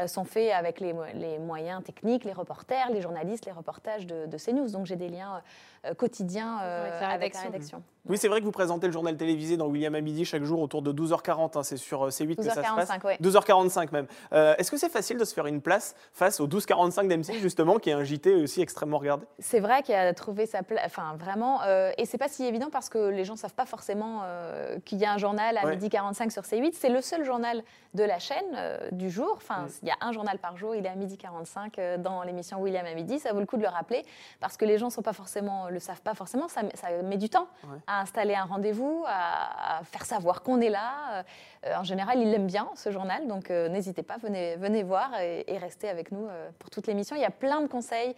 euh, 0.00 0.06
sont 0.08 0.24
faits 0.24 0.50
avec 0.52 0.80
les, 0.80 0.92
mo- 0.92 1.04
les 1.14 1.38
moyens 1.38 1.84
techniques, 1.84 2.24
les 2.24 2.32
reporters, 2.32 2.90
les 2.90 3.00
journalistes, 3.00 3.46
les 3.46 3.52
reportages 3.52 4.06
de, 4.06 4.26
de 4.26 4.36
CNews. 4.36 4.68
Donc, 4.70 4.86
j'ai 4.86 4.96
des 4.96 5.08
liens 5.08 5.42
euh, 5.84 5.94
quotidiens 5.94 6.58
euh, 6.62 6.86
Avec 6.88 7.00
la 7.00 7.08
avec 7.08 7.34
la 7.34 7.40
rédaction. 7.40 7.50
rédaction. 7.52 7.82
Oui, 8.04 8.18
c'est 8.18 8.26
vrai 8.26 8.40
que 8.40 8.44
vous 8.44 8.50
présentez 8.50 8.88
le 8.88 8.92
journal 8.92 9.16
télévisé 9.16 9.56
dans 9.56 9.66
William 9.68 9.94
à 9.94 10.00
midi 10.00 10.24
chaque 10.24 10.42
jour 10.42 10.60
autour 10.60 10.82
de 10.82 10.92
12h40. 10.92 11.56
hein, 11.56 11.62
c'est 11.62 11.76
sur 11.76 12.04
euh, 12.06 12.08
C8 12.10 12.34
que 12.36 12.42
ça 12.42 12.54
se 12.54 12.60
passe. 12.60 12.90
12h45, 12.90 13.06
ouais. 13.06 13.16
12h45 13.22 13.92
même. 13.92 14.06
Euh, 14.32 14.54
Est-ce 14.58 14.70
que 14.72 14.76
c'est 14.76 14.88
facile 14.88 15.18
de 15.18 15.24
se 15.24 15.32
faire 15.34 15.46
une 15.46 15.60
place 15.60 15.94
face 16.12 16.40
au 16.40 16.48
12h45 16.48 17.06
d'M6 17.06 17.38
justement, 17.40 17.78
qui 17.78 17.90
est 17.90 17.92
un 17.92 18.02
JT 18.02 18.34
aussi 18.42 18.60
extrêmement 18.60 18.98
regardé? 18.98 19.24
C'est 19.38 19.60
vrai 19.60 19.82
qu'il 19.84 19.94
a 19.94 20.12
trouvé 20.14 20.46
sa 20.46 20.64
place, 20.64 20.82
enfin 20.84 21.14
vraiment, 21.16 21.62
euh, 21.62 21.92
et 21.96 22.04
c'est 22.06 22.18
pas 22.18 22.26
si 22.28 22.44
évident 22.44 22.70
parce 22.72 22.88
que 22.88 22.98
les 23.10 23.24
gens 23.24 23.36
savent 23.36 23.54
pas 23.54 23.66
forcément 23.66 24.22
euh, 24.24 24.78
qu'il 24.84 24.98
y 24.98 25.04
a 25.04 25.12
un 25.12 25.18
journal 25.18 25.56
à 25.58 25.64
Ouais. 25.64 25.70
midi 25.76 25.88
45 25.88 26.32
sur 26.32 26.42
C8. 26.42 26.72
C'est 26.74 26.88
le 26.88 27.00
seul 27.02 27.24
journal 27.24 27.62
de 27.94 28.02
la 28.02 28.18
chaîne 28.18 28.42
euh, 28.56 28.78
du 28.90 29.10
jour. 29.10 29.32
Enfin, 29.36 29.62
Mm. 29.62 29.68
il 29.82 29.88
y 29.88 29.90
a 29.92 29.96
un 30.00 30.10
journal 30.12 30.38
par 30.38 30.56
jour, 30.56 30.74
il 30.74 30.84
est 30.86 30.88
à 30.88 30.96
midi 30.96 31.16
45 31.18 31.78
euh, 31.78 31.98
dans 31.98 32.22
l'émission 32.24 32.60
William 32.60 32.84
à 32.84 32.94
midi. 32.94 33.20
Ça 33.20 33.32
vaut 33.32 33.38
le 33.40 33.46
coup 33.46 33.58
de 33.58 33.62
le 33.62 33.68
rappeler 33.68 34.04
parce 34.40 34.56
que 34.56 34.64
les 34.64 34.76
gens 34.78 34.90
sont 34.90 35.02
pas 35.02 35.12
forcément, 35.12 35.68
le 35.72 35.80
savent 35.80 36.00
pas 36.02 36.14
forcément. 36.14 36.48
Ça, 36.48 36.62
met- 36.62 36.76
ça 36.76 36.88
met 37.02 37.16
du 37.16 37.28
temps 37.28 37.48
Ouais. 37.64 37.78
à 37.86 38.00
installer 38.00 38.34
un 38.34 38.44
rendez-vous, 38.44 39.04
à, 39.06 39.78
à 39.78 39.84
faire 39.84 40.04
savoir 40.04 40.42
qu'on 40.42 40.60
est 40.60 40.70
là. 40.70 41.24
Euh, 41.66 41.74
en 41.76 41.84
général, 41.84 42.18
ils 42.20 42.30
l'aiment 42.30 42.46
bien 42.46 42.68
ce 42.74 42.90
journal, 42.90 43.26
donc 43.28 43.50
euh, 43.50 43.68
n'hésitez 43.68 44.02
pas, 44.02 44.16
venez, 44.18 44.56
venez 44.56 44.82
voir 44.82 45.10
et, 45.20 45.44
et 45.46 45.58
restez 45.58 45.88
avec 45.88 46.10
nous 46.12 46.26
euh, 46.28 46.50
pour 46.58 46.70
toute 46.70 46.86
l'émission. 46.86 47.14
Il 47.16 47.22
y 47.22 47.24
a 47.24 47.30
plein 47.30 47.60
de 47.60 47.66
conseils 47.68 48.14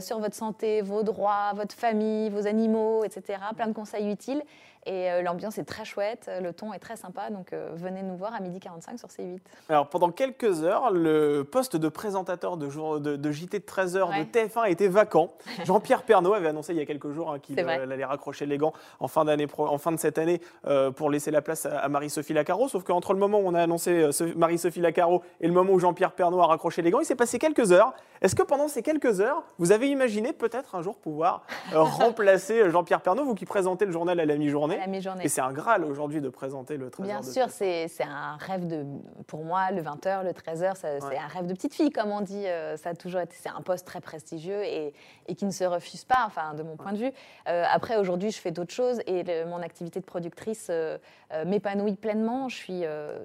sur 0.00 0.18
votre 0.18 0.34
santé, 0.34 0.80
vos 0.82 1.02
droits, 1.02 1.52
votre 1.54 1.74
famille, 1.74 2.30
vos 2.30 2.46
animaux, 2.46 3.04
etc. 3.04 3.38
Plein 3.56 3.66
de 3.66 3.72
conseils 3.72 4.10
utiles. 4.10 4.42
Et 4.86 5.10
euh, 5.10 5.22
l'ambiance 5.22 5.56
est 5.58 5.64
très 5.64 5.84
chouette, 5.84 6.30
le 6.42 6.52
ton 6.52 6.72
est 6.72 6.78
très 6.78 6.96
sympa, 6.96 7.30
donc 7.30 7.52
euh, 7.52 7.70
venez 7.74 8.02
nous 8.02 8.16
voir 8.16 8.34
à 8.34 8.40
midi 8.40 8.60
45 8.60 8.98
sur 8.98 9.08
C8. 9.08 9.38
Alors 9.68 9.88
pendant 9.88 10.10
quelques 10.10 10.62
heures, 10.62 10.90
le 10.90 11.42
poste 11.42 11.76
de 11.76 11.88
présentateur 11.88 12.56
de, 12.56 12.68
jour, 12.68 13.00
de, 13.00 13.16
de 13.16 13.30
JT 13.30 13.60
de 13.60 13.64
13h 13.64 14.04
Ouais. 14.10 14.24
de 14.24 14.30
TF1 14.30 14.70
était 14.70 14.88
vacant. 14.88 15.30
Jean-Pierre 15.64 16.02
Pernaud 16.02 16.34
avait 16.34 16.48
annoncé 16.48 16.72
il 16.74 16.78
y 16.78 16.82
a 16.82 16.86
quelques 16.86 17.10
jours 17.12 17.32
hein, 17.32 17.38
qu'il 17.38 17.58
euh, 17.58 17.66
allait 17.92 18.04
raccrocher 18.04 18.44
les 18.46 18.58
gants 18.58 18.72
en 19.00 19.08
fin, 19.08 19.22
en 19.22 19.92
de 19.92 19.96
cette 19.96 20.18
année 20.18 20.40
euh, 20.66 20.90
pour 20.90 21.10
laisser 21.10 21.30
la 21.30 21.40
place 21.40 21.64
à, 21.66 21.78
à 21.78 21.88
Marie-Sophie 21.88 22.34
Lacaro. 22.34 22.68
Sauf 22.68 22.84
qu'entre 22.84 23.14
le 23.14 23.18
moment 23.18 23.38
où 23.38 23.46
on 23.46 23.54
a 23.54 23.62
annoncé 23.62 24.10
Marie-Sophie 24.36 24.80
Lacaro 24.80 25.22
et 25.40 25.46
le 25.46 25.52
moment 25.54 25.72
où 25.72 25.78
Jean-Pierre 25.78 26.12
Pernaud 26.12 26.40
a 26.40 26.46
raccroché 26.46 26.82
les 26.82 26.90
gants, 26.90 27.00
il 27.00 27.06
s'est 27.06 27.14
passé 27.14 27.38
quelques 27.38 27.72
heures. 27.72 27.94
Est-ce 28.20 28.34
que 28.34 28.42
pendant 28.42 28.68
ces 28.68 28.82
quelques 28.82 29.20
heures, 29.20 29.42
vous 29.58 29.72
avez 29.72 29.88
imaginé 29.88 30.32
peut-être 30.32 30.74
un 30.74 30.82
jour 30.82 30.96
pouvoir 30.96 31.46
remplacer 31.72 32.70
Jean-Pierre 32.70 33.00
Pernaud, 33.00 33.24
vous 33.24 33.34
qui 33.34 33.46
présentez 33.46 33.86
le 33.86 33.92
journal 33.92 34.20
à 34.20 34.24
la 34.26 34.36
mi-journée 34.36 34.73
À 34.74 34.78
la 34.78 34.86
mi-journée. 34.86 35.24
Et 35.24 35.28
c'est 35.28 35.40
un 35.40 35.52
Graal 35.52 35.84
aujourd'hui 35.84 36.20
de 36.20 36.28
présenter 36.28 36.76
le 36.76 36.90
13h. 36.90 37.02
Bien 37.04 37.20
de 37.20 37.24
sûr, 37.24 37.46
TF1. 37.46 37.88
c'est 37.88 38.04
un 38.04 38.36
rêve 38.38 38.66
de, 38.66 38.84
pour 39.26 39.44
moi, 39.44 39.70
le 39.70 39.82
20h, 39.82 40.22
le 40.24 40.32
13h, 40.32 40.76
ça- 40.76 40.94
Ouais. 40.94 40.98
c'est 41.10 41.18
un 41.18 41.26
rêve 41.26 41.46
de 41.46 41.54
petite 41.54 41.74
fille, 41.74 41.90
comme 41.90 42.10
on 42.10 42.20
dit. 42.20 42.46
euh, 42.46 42.76
Ça 42.76 42.90
a 42.90 42.94
toujours 42.94 43.20
été, 43.20 43.34
c'est 43.40 43.48
un 43.48 43.60
poste 43.62 43.86
très 43.86 44.00
prestigieux 44.00 44.62
et, 44.64 44.92
et 45.28 45.34
qui 45.34 45.44
ne 45.44 45.50
se 45.50 45.64
refuse 45.64 46.04
pas, 46.04 46.24
enfin, 46.26 46.54
de 46.54 46.62
mon 46.62 46.76
point 46.76 46.92
de 46.92 46.98
vue. 46.98 47.12
Euh, 47.48 47.64
après, 47.70 47.96
aujourd'hui, 47.96 48.30
je 48.30 48.38
fais 48.40 48.50
d'autres 48.50 48.72
choses 48.74 49.00
et 49.06 49.22
le- 49.22 49.44
mon 49.46 49.62
activité 49.62 50.00
de 50.00 50.04
productrice 50.04 50.68
euh, 50.70 50.98
euh, 51.32 51.44
m'épanouit 51.44 51.94
pleinement. 51.96 52.48
Je 52.48 52.56
suis 52.56 52.82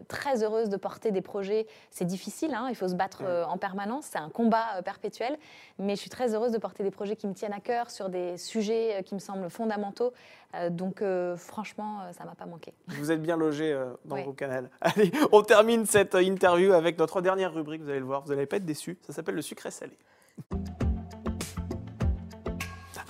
très 0.07 0.43
heureuse 0.43 0.69
de 0.69 0.77
porter 0.77 1.11
des 1.11 1.21
projets. 1.21 1.67
C'est 1.91 2.05
difficile, 2.05 2.53
hein, 2.53 2.67
il 2.69 2.75
faut 2.75 2.87
se 2.87 2.95
battre 2.95 3.23
Ouais. 3.23 3.43
en 3.47 3.57
permanence, 3.57 4.05
c'est 4.11 4.17
un 4.19 4.29
combat 4.29 4.81
perpétuel, 4.83 5.37
mais 5.77 5.95
je 5.95 6.01
suis 6.01 6.09
très 6.09 6.33
heureuse 6.33 6.51
de 6.51 6.57
porter 6.57 6.83
des 6.83 6.91
projets 6.91 7.15
qui 7.15 7.27
me 7.27 7.33
tiennent 7.33 7.53
à 7.53 7.59
cœur 7.59 7.89
sur 7.91 8.09
des 8.09 8.37
sujets 8.37 9.03
qui 9.05 9.13
me 9.15 9.19
semblent 9.19 9.49
fondamentaux. 9.49 10.13
Euh, 10.55 10.69
donc, 10.69 11.01
euh, 11.01 11.37
franchement, 11.37 12.01
euh, 12.01 12.11
ça 12.13 12.25
m'a 12.25 12.33
pas 12.35 12.45
manqué. 12.45 12.73
Vous 12.87 13.11
êtes 13.11 13.21
bien 13.21 13.37
logé 13.37 13.77
dans 14.05 14.15
Oui. 14.15 14.23
vos 14.23 14.33
canals. 14.33 14.69
Allez, 14.81 15.11
on 15.31 15.41
termine 15.43 15.85
cette 15.85 16.15
interview 16.15 16.73
avec 16.73 16.97
notre 16.97 17.21
dernière 17.21 17.53
rubrique, 17.53 17.81
vous 17.83 17.89
allez 17.89 17.99
le 17.99 18.05
voir, 18.05 18.23
vous 18.23 18.33
n'allez 18.33 18.47
pas 18.47 18.57
être 18.57 18.65
déçus, 18.65 18.97
ça 19.05 19.13
s'appelle 19.13 19.35
le 19.35 19.41
sucré 19.43 19.69
salé. 19.71 19.97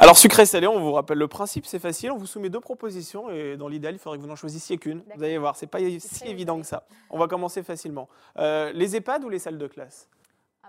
Alors 0.02 0.18
sucré 0.18 0.46
salé, 0.46 0.66
on 0.66 0.80
vous 0.80 0.94
rappelle 0.94 1.18
le 1.18 1.28
principe, 1.28 1.66
c'est 1.66 1.78
facile, 1.80 2.12
on 2.12 2.18
vous 2.18 2.26
soumet 2.26 2.50
deux 2.50 2.62
propositions 2.62 3.30
et 3.32 3.58
dans 3.58 3.68
l'idéal, 3.68 3.96
il 3.96 4.00
faudrait 4.00 4.18
que 4.18 4.24
vous 4.24 4.30
n'en 4.30 4.36
choisissiez 4.38 4.78
qu'une. 4.78 5.04
Vous 5.16 5.24
allez 5.24 5.38
voir, 5.38 5.58
c'est 5.58 5.68
pas 5.68 5.80
si 6.00 6.26
évident 6.26 6.58
que 6.60 6.66
ça. 6.66 6.84
On 7.10 7.20
va 7.20 7.28
commencer 7.28 7.64
facilement. 7.64 8.08
Euh, 8.38 8.72
les 8.74 8.96
EHPAD 8.96 9.26
ou 9.26 9.30
les 9.30 9.40
salles 9.40 9.58
de 9.58 9.68
classe? 9.68 10.08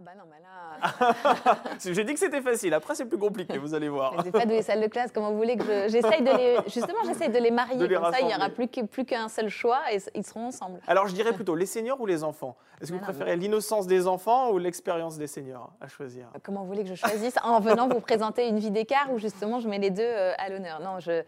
Ah 0.00 0.02
bah 0.02 0.12
non, 0.16 0.24
mais 0.30 0.40
là, 0.40 1.54
J'ai 1.84 2.04
dit 2.04 2.14
que 2.14 2.18
c'était 2.20 2.40
facile, 2.40 2.72
après 2.72 2.94
c'est 2.94 3.04
plus 3.04 3.18
compliqué, 3.18 3.58
vous 3.58 3.74
allez 3.74 3.90
voir. 3.90 4.22
les 4.22 4.28
EHPAD 4.30 4.46
ou 4.46 4.52
les 4.52 4.62
salles 4.62 4.80
de 4.80 4.86
classe, 4.86 5.10
comment 5.12 5.30
vous 5.30 5.36
voulez 5.36 5.58
que 5.58 5.62
je... 5.64 5.88
J'essaye 5.90 6.22
de 6.22 6.30
les... 6.34 6.56
Justement, 6.68 7.00
j'essaye 7.04 7.28
de 7.28 7.38
les 7.38 7.50
marier, 7.50 7.76
De 7.76 7.84
les 7.84 7.96
comme 7.96 8.10
ça 8.10 8.20
il 8.20 8.26
n'y 8.26 8.34
aura 8.34 8.48
plus 8.48 8.68
que- 8.68 8.80
plus 8.86 9.04
qu'un 9.04 9.28
seul 9.28 9.50
choix 9.50 9.80
et 9.92 9.98
ils 10.14 10.24
seront 10.24 10.46
ensemble. 10.46 10.80
Alors 10.86 11.06
je 11.06 11.12
dirais 11.14 11.34
plutôt 11.34 11.54
les 11.54 11.66
seniors 11.66 12.00
ou 12.00 12.06
les 12.06 12.24
enfants? 12.24 12.56
Est-ce 12.80 12.92
que 12.92 12.96
vous 12.96 13.02
Ah 13.04 13.08
non, 13.08 13.14
préférez 13.14 13.36
l'innocence 13.36 13.86
des 13.86 14.06
enfants 14.06 14.50
ou 14.52 14.56
l'expérience 14.58 15.18
des 15.18 15.26
seniors 15.26 15.70
à 15.82 15.88
choisir? 15.88 16.28
Comment 16.42 16.62
vous 16.62 16.68
voulez 16.68 16.82
que 16.84 16.88
je 16.88 16.94
choisisse 16.94 17.34
En 17.44 17.60
venant 17.60 17.86
vous 17.86 18.00
présenter 18.00 18.48
une 18.48 18.58
vie 18.58 18.70
d'écart 18.70 19.12
où 19.12 19.18
justement 19.18 19.60
je 19.60 19.68
mets 19.68 19.78
les 19.78 19.90
deux 19.90 20.02
euh, 20.02 20.32
à 20.38 20.48
l'honneur? 20.48 20.80
Non, 20.80 20.98
je... 20.98 21.22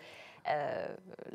euh, 0.51 0.87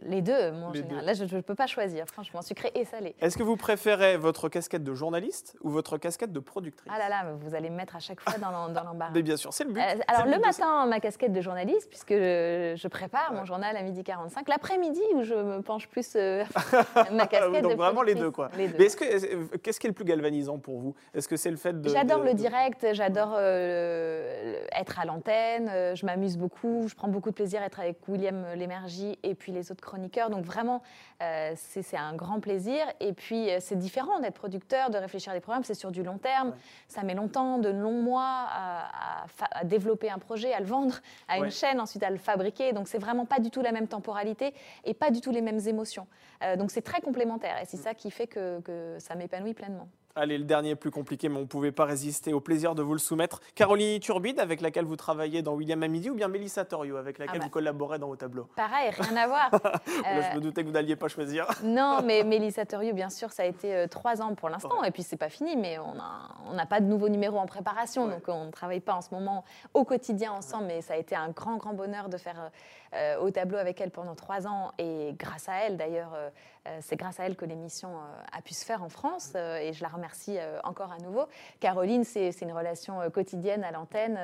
les 0.03 0.21
deux, 0.21 0.51
moi, 0.51 0.69
en 0.69 0.71
Les 0.71 0.79
général. 0.79 0.99
deux. 0.99 1.05
Là, 1.05 1.13
je 1.13 1.23
ne 1.35 1.41
peux 1.41 1.55
pas 1.55 1.67
choisir, 1.67 2.05
franchement, 2.07 2.41
sucré 2.41 2.71
et 2.75 2.83
salé. 2.83 3.15
Est-ce 3.21 3.37
que 3.37 3.43
vous 3.43 3.55
préférez 3.55 4.17
votre 4.17 4.49
casquette 4.49 4.83
de 4.83 4.93
journaliste 4.93 5.55
ou 5.61 5.69
votre 5.69 5.97
casquette 5.97 6.33
de 6.33 6.39
productrice? 6.39 6.91
Ah 6.93 6.99
là 6.99 7.07
là, 7.09 7.33
vous 7.39 7.55
allez 7.55 7.69
me 7.69 7.75
mettre 7.77 7.95
à 7.95 7.99
chaque 7.99 8.19
fois 8.21 8.37
dans 8.37 8.51
l'embarras. 8.51 9.11
Mais 9.13 9.21
bien 9.23 9.37
sûr, 9.37 9.53
c'est 9.53 9.63
le 9.63 9.71
but. 9.71 9.79
Euh, 9.81 9.99
alors, 10.07 10.25
le 10.25 10.33
but 10.33 10.45
matin, 10.45 10.85
ma 10.87 10.99
casquette 10.99 11.31
de 11.31 11.39
journaliste, 11.41 11.89
puisque 11.89 12.11
je, 12.13 12.87
prépare 12.89 13.31
Ouais. 13.31 13.37
mon 13.37 13.45
journal 13.45 13.75
à 13.77 13.81
midi 13.83 14.03
45. 14.03 14.47
L'après-midi, 14.49 15.01
où 15.15 15.23
je 15.23 15.33
me 15.35 15.61
penche 15.61 15.87
plus 15.87 16.13
euh, 16.15 16.43
ma 17.13 17.27
casquette 17.27 17.61
donc 17.63 17.71
de 17.71 17.77
vraiment 17.77 18.01
les 18.01 18.15
deux, 18.15 18.31
quoi. 18.31 18.49
Les 18.57 18.67
deux. 18.67 18.75
Mais 18.77 18.85
est-ce 18.85 18.97
que 18.97 19.05
est-ce- 19.05 19.57
qu'est-ce 19.57 19.79
qui 19.79 19.87
est 19.87 19.89
le 19.89 19.93
plus 19.95 20.05
galvanisant 20.05 20.57
pour 20.59 20.79
vous? 20.79 20.95
Est-ce 21.13 21.27
que 21.27 21.37
c'est 21.37 21.51
le 21.51 21.57
fait 21.57 21.79
de 21.79 21.89
J'adore 21.89 22.23
le 22.23 22.31
de- 22.33 22.37
direct, 22.37 22.85
j'adore 22.93 23.35
euh, 23.37 24.65
être 24.75 24.99
à 24.99 25.05
l'antenne, 25.05 25.95
je 25.95 26.05
m'amuse 26.05 26.37
beaucoup, 26.37 26.87
je 26.87 26.95
prends 26.95 27.07
beaucoup 27.07 27.29
de 27.29 27.35
plaisir 27.35 27.61
à 27.61 27.65
être 27.65 27.79
avec 27.79 27.97
William 28.07 28.45
Lémergie 28.55 28.96
et 29.23 29.35
puis 29.35 29.51
les 29.51 29.71
autres 29.71 29.83
chroniqueurs. 29.83 30.29
Donc 30.29 30.45
vraiment, 30.45 30.81
euh, 31.21 31.53
c'est 31.55 31.97
un 31.97 32.13
grand 32.15 32.39
plaisir. 32.39 32.85
Et 32.99 33.13
puis 33.13 33.49
euh, 33.49 33.57
c'est 33.59 33.77
différent 33.77 34.19
d'être 34.19 34.35
producteur, 34.35 34.89
de 34.89 34.97
réfléchir 34.97 35.31
à 35.31 35.35
des 35.35 35.41
programmes, 35.41 35.63
c'est 35.63 35.73
sur 35.73 35.91
du 35.91 36.03
long 36.03 36.17
terme. 36.17 36.49
Ouais. 36.49 36.55
Ça 36.87 37.03
met 37.03 37.13
longtemps, 37.15 37.57
de 37.57 37.69
longs 37.69 38.01
mois 38.01 38.45
à, 38.49 39.23
à 39.23 39.27
fa- 39.27 39.49
à 39.51 39.63
développer 39.63 40.09
un 40.09 40.19
projet, 40.19 40.53
à 40.53 40.59
le 40.59 40.65
vendre 40.65 40.95
à 41.27 41.39
Ouais. 41.39 41.45
une 41.45 41.51
chaîne, 41.51 41.79
ensuite 41.79 42.03
à 42.03 42.09
le 42.09 42.17
fabriquer. 42.17 42.73
Donc 42.73 42.87
c'est 42.87 42.97
vraiment 42.99 43.25
pas 43.25 43.39
du 43.39 43.49
tout 43.51 43.61
la 43.61 43.71
même 43.71 43.87
temporalité 43.87 44.53
et 44.85 44.93
pas 44.93 45.11
du 45.11 45.21
tout 45.21 45.31
les 45.31 45.41
mêmes 45.41 45.59
émotions. 45.67 46.07
Euh, 46.43 46.55
donc 46.55 46.71
c'est 46.71 46.81
très 46.81 47.01
complémentaire 47.01 47.57
et 47.59 47.63
Mm. 47.63 47.67
c'est 47.69 47.77
ça 47.77 47.93
qui 47.93 48.11
fait 48.11 48.27
que, 48.27 48.59
que 48.61 48.97
ça 48.99 49.15
m'épanouit 49.15 49.53
pleinement. 49.53 49.87
Allez, 50.19 50.39
le 50.39 50.45
dernier 50.45 50.71
est 50.71 50.75
plus 50.75 50.89
compliqué, 50.89 51.29
mais 51.29 51.37
on 51.37 51.41
ne 51.41 51.45
pouvait 51.45 51.71
pas 51.71 51.85
résister 51.85 52.33
au 52.33 52.39
plaisir 52.39 52.73
de 52.73 52.81
vous 52.81 52.93
le 52.93 52.99
soumettre. 52.99 53.39
Caroline 53.53 53.99
Turbide, 53.99 54.39
avec 54.39 54.61
laquelle 54.61 54.85
vous 54.85 54.95
travaillez 54.95 55.43
dans 55.43 55.53
William 55.53 55.81
à 55.83 55.87
midi, 55.87 56.09
ou 56.09 56.15
bien 56.15 56.27
Mélissa 56.27 56.65
Torio, 56.65 56.97
avec 56.97 57.19
laquelle 57.19 57.35
Ah 57.35 57.39
bah. 57.39 57.45
vous 57.45 57.51
collaborez 57.51 57.99
dans 57.99 58.07
vos 58.07 58.15
tableaux 58.15 58.47
Pareil, 58.55 58.89
rien 58.97 59.15
à 59.15 59.27
voir. 59.27 59.51
Là, 59.63 59.71
Euh, 60.07 60.21
je 60.31 60.35
me 60.37 60.41
doutais 60.41 60.63
que 60.63 60.67
vous 60.67 60.73
n'alliez 60.73 60.95
pas 60.95 61.07
choisir. 61.07 61.45
Non, 61.63 61.99
mais 62.03 62.23
Mélissa 62.23 62.65
Toriou, 62.65 62.95
bien 62.95 63.11
sûr, 63.11 63.31
ça 63.31 63.43
a 63.43 63.45
été 63.45 63.75
euh, 63.75 63.87
trois 63.87 64.19
ans 64.23 64.33
pour 64.33 64.49
l'instant. 64.49 64.83
Et 64.83 64.89
puis, 64.89 65.03
c'est 65.03 65.17
pas 65.17 65.29
fini, 65.29 65.55
mais 65.55 65.77
on 65.77 66.53
n'a 66.55 66.65
pas 66.65 66.79
de 66.79 66.85
nouveaux 66.87 67.09
numéros 67.09 67.37
en 67.37 67.45
préparation. 67.45 68.05
Ouais. 68.05 68.13
Donc, 68.15 68.23
on 68.27 68.45
ne 68.45 68.51
travaille 68.51 68.79
pas 68.79 68.95
en 68.95 69.01
ce 69.01 69.13
moment 69.13 69.43
au 69.75 69.83
quotidien 69.83 70.31
ensemble. 70.31 70.65
Mais 70.65 70.81
ça 70.81 70.95
a 70.95 70.97
été 70.97 71.15
un 71.15 71.29
grand, 71.29 71.57
grand 71.57 71.73
bonheur 71.73 72.09
de 72.09 72.17
faire 72.17 72.49
euh, 72.93 73.17
au 73.19 73.31
tableau 73.31 73.57
avec 73.57 73.81
elle 73.81 73.91
pendant 73.91 74.15
trois 74.15 74.47
ans. 74.47 74.71
Et 74.77 75.13
grâce 75.17 75.49
à 75.49 75.63
elle, 75.63 75.77
d'ailleurs, 75.77 76.13
euh, 76.13 76.29
euh, 76.67 76.77
c'est 76.81 76.95
grâce 76.95 77.19
à 77.19 77.25
elle 77.25 77.35
que 77.35 77.45
l'émission 77.45 77.89
a 78.31 78.41
pu 78.41 78.53
se 78.53 78.65
faire 78.65 78.83
en 78.83 78.89
France. 78.89 79.35
et 79.35 79.71
je 79.73 79.81
la 79.81 79.89
remercie 79.89 80.37
encore 80.63 80.91
à 80.91 80.97
nouveau. 80.97 81.25
Caroline, 81.59 82.03
c'est 82.03 82.41
une 82.41 82.51
relation 82.51 83.09
quotidienne 83.11 83.63
à 83.63 83.71
l'antenne. 83.71 84.19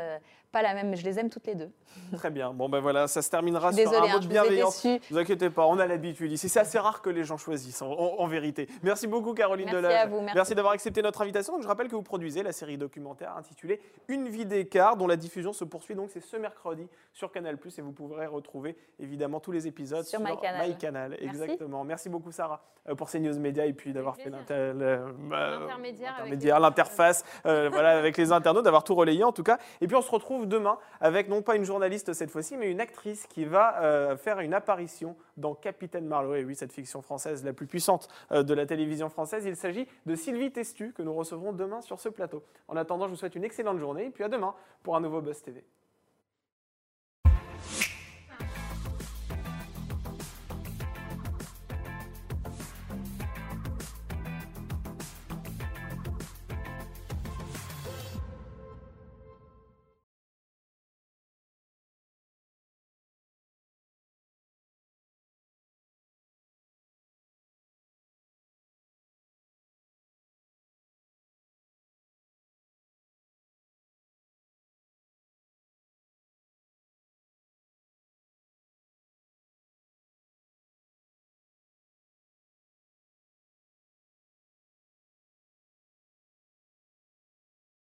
Pas 0.53 0.61
la 0.61 0.73
même, 0.75 0.89
mais 0.89 0.95
je 0.95 1.03
les 1.03 1.19
aime 1.19 1.29
toutes 1.29 1.47
les 1.47 1.55
deux. 1.55 1.71
Très 2.15 2.29
bien. 2.29 2.53
Bon, 2.53 2.69
ben 2.69 2.79
voilà, 2.79 3.07
ça 3.07 3.21
se 3.23 3.29
terminera 3.29 3.73
sur 3.73 3.77
Désolée, 3.83 4.07
un 4.07 4.11
hein, 4.11 4.13
mot 4.13 4.19
de 4.19 4.25
ai 4.25 4.29
bienveillance. 4.29 4.85
Ne 4.85 4.99
vous 5.09 5.17
inquiétez 5.17 5.49
pas, 5.49 5.65
on 5.65 5.79
a 5.79 5.87
l'habitude 5.87 6.31
ici. 6.31 6.47
C'est 6.47 6.59
assez 6.59 6.77
rare 6.79 7.01
que 7.01 7.09
les 7.09 7.23
gens 7.23 7.37
choisissent, 7.37 7.81
en, 7.81 7.91
en- 7.91 8.19
en 8.19 8.27
vérité. 8.27 8.69
Merci 8.83 9.07
beaucoup, 9.07 9.33
Caroline 9.33 9.65
Merci 9.65 9.81
Delage. 9.81 10.03
à 10.05 10.05
vous, 10.07 10.21
merci. 10.21 10.55
d'avoir 10.55 10.73
accepté 10.73 11.01
notre 11.01 11.21
invitation. 11.23 11.53
Donc, 11.53 11.63
je 11.63 11.67
rappelle 11.67 11.87
que 11.89 11.95
vous 11.95 12.03
produisez 12.03 12.43
la 12.43 12.51
série 12.51 12.77
documentaire 12.77 13.35
intitulée 13.35 13.81
Une 14.07 14.29
vie 14.29 14.45
d'écart, 14.45 14.95
dont 14.95 15.07
la 15.07 15.15
diffusion 15.15 15.53
se 15.53 15.65
poursuit. 15.65 15.95
Donc, 15.95 16.11
c'est 16.13 16.21
ce 16.21 16.37
mercredi 16.37 16.87
sur 17.13 17.31
Canal+. 17.31 17.57
Et 17.77 17.81
vous 17.81 17.91
pourrez 17.91 18.27
retrouver 18.27 18.77
évidemment 18.99 19.39
tous 19.39 19.51
les 19.51 19.65
épisodes 19.67 20.05
Sur 20.05 20.19
MyCanal. 20.19 20.67
MyCanal. 20.69 21.09
Merci. 21.11 21.25
Exactement. 21.25 21.83
Merci 21.83 22.09
beaucoup, 22.09 22.31
Sarah, 22.31 22.61
euh, 22.87 22.95
pour 22.95 23.09
CNews 23.09 23.39
Media 23.39 23.65
et 23.65 23.73
puis 23.73 23.91
d'avoir 23.91 24.15
fait 24.17 24.31
euh, 24.51 25.03
L'intermédiaire 25.29 26.57
les 26.57 26.61
l'interface, 26.61 27.23
euh, 27.45 27.69
voilà, 27.71 27.97
avec 27.97 28.17
les 28.17 28.31
internautes, 28.31 28.63
d'avoir 28.65 28.83
tout 28.83 28.95
relayé 28.95 29.23
en 29.23 29.31
tout 29.31 29.43
cas. 29.43 29.57
Et 29.81 29.87
puis 29.87 29.95
on 29.95 30.01
se 30.01 30.11
demain 30.45 30.77
avec 31.01 31.29
non 31.29 31.41
pas 31.41 31.55
une 31.55 31.63
journaliste 31.63 32.13
cette 32.13 32.31
fois-ci, 32.31 32.57
mais 32.57 32.71
une 32.71 32.81
actrice 32.81 33.27
qui 33.27 33.45
va 33.45 33.81
euh, 33.81 34.17
faire 34.17 34.39
une 34.39 34.53
apparition 34.53 35.15
dans 35.37 35.53
Capitaine 35.55 36.05
Marlowe. 36.05 36.35
Et 36.35 36.45
oui, 36.45 36.55
cette 36.55 36.73
fiction 36.73 37.01
française 37.01 37.43
la 37.43 37.53
plus 37.53 37.67
puissante 37.67 38.07
euh, 38.31 38.43
de 38.43 38.53
la 38.53 38.65
télévision 38.65 39.09
française. 39.09 39.45
Il 39.45 39.55
s'agit 39.55 39.87
de 40.05 40.15
Sylvie 40.15 40.51
Testu 40.51 40.93
que 40.93 41.01
nous 41.01 41.13
recevrons 41.13 41.53
demain 41.53 41.81
sur 41.81 41.99
ce 41.99 42.09
plateau. 42.09 42.43
En 42.67 42.75
attendant, 42.75 43.05
je 43.05 43.11
vous 43.11 43.17
souhaite 43.17 43.35
une 43.35 43.43
excellente 43.43 43.79
journée 43.79 44.05
et 44.05 44.09
puis 44.09 44.23
à 44.23 44.29
demain 44.29 44.55
pour 44.83 44.95
un 44.95 45.01
nouveau 45.01 45.21
Buzz 45.21 45.41
TV. 45.41 45.63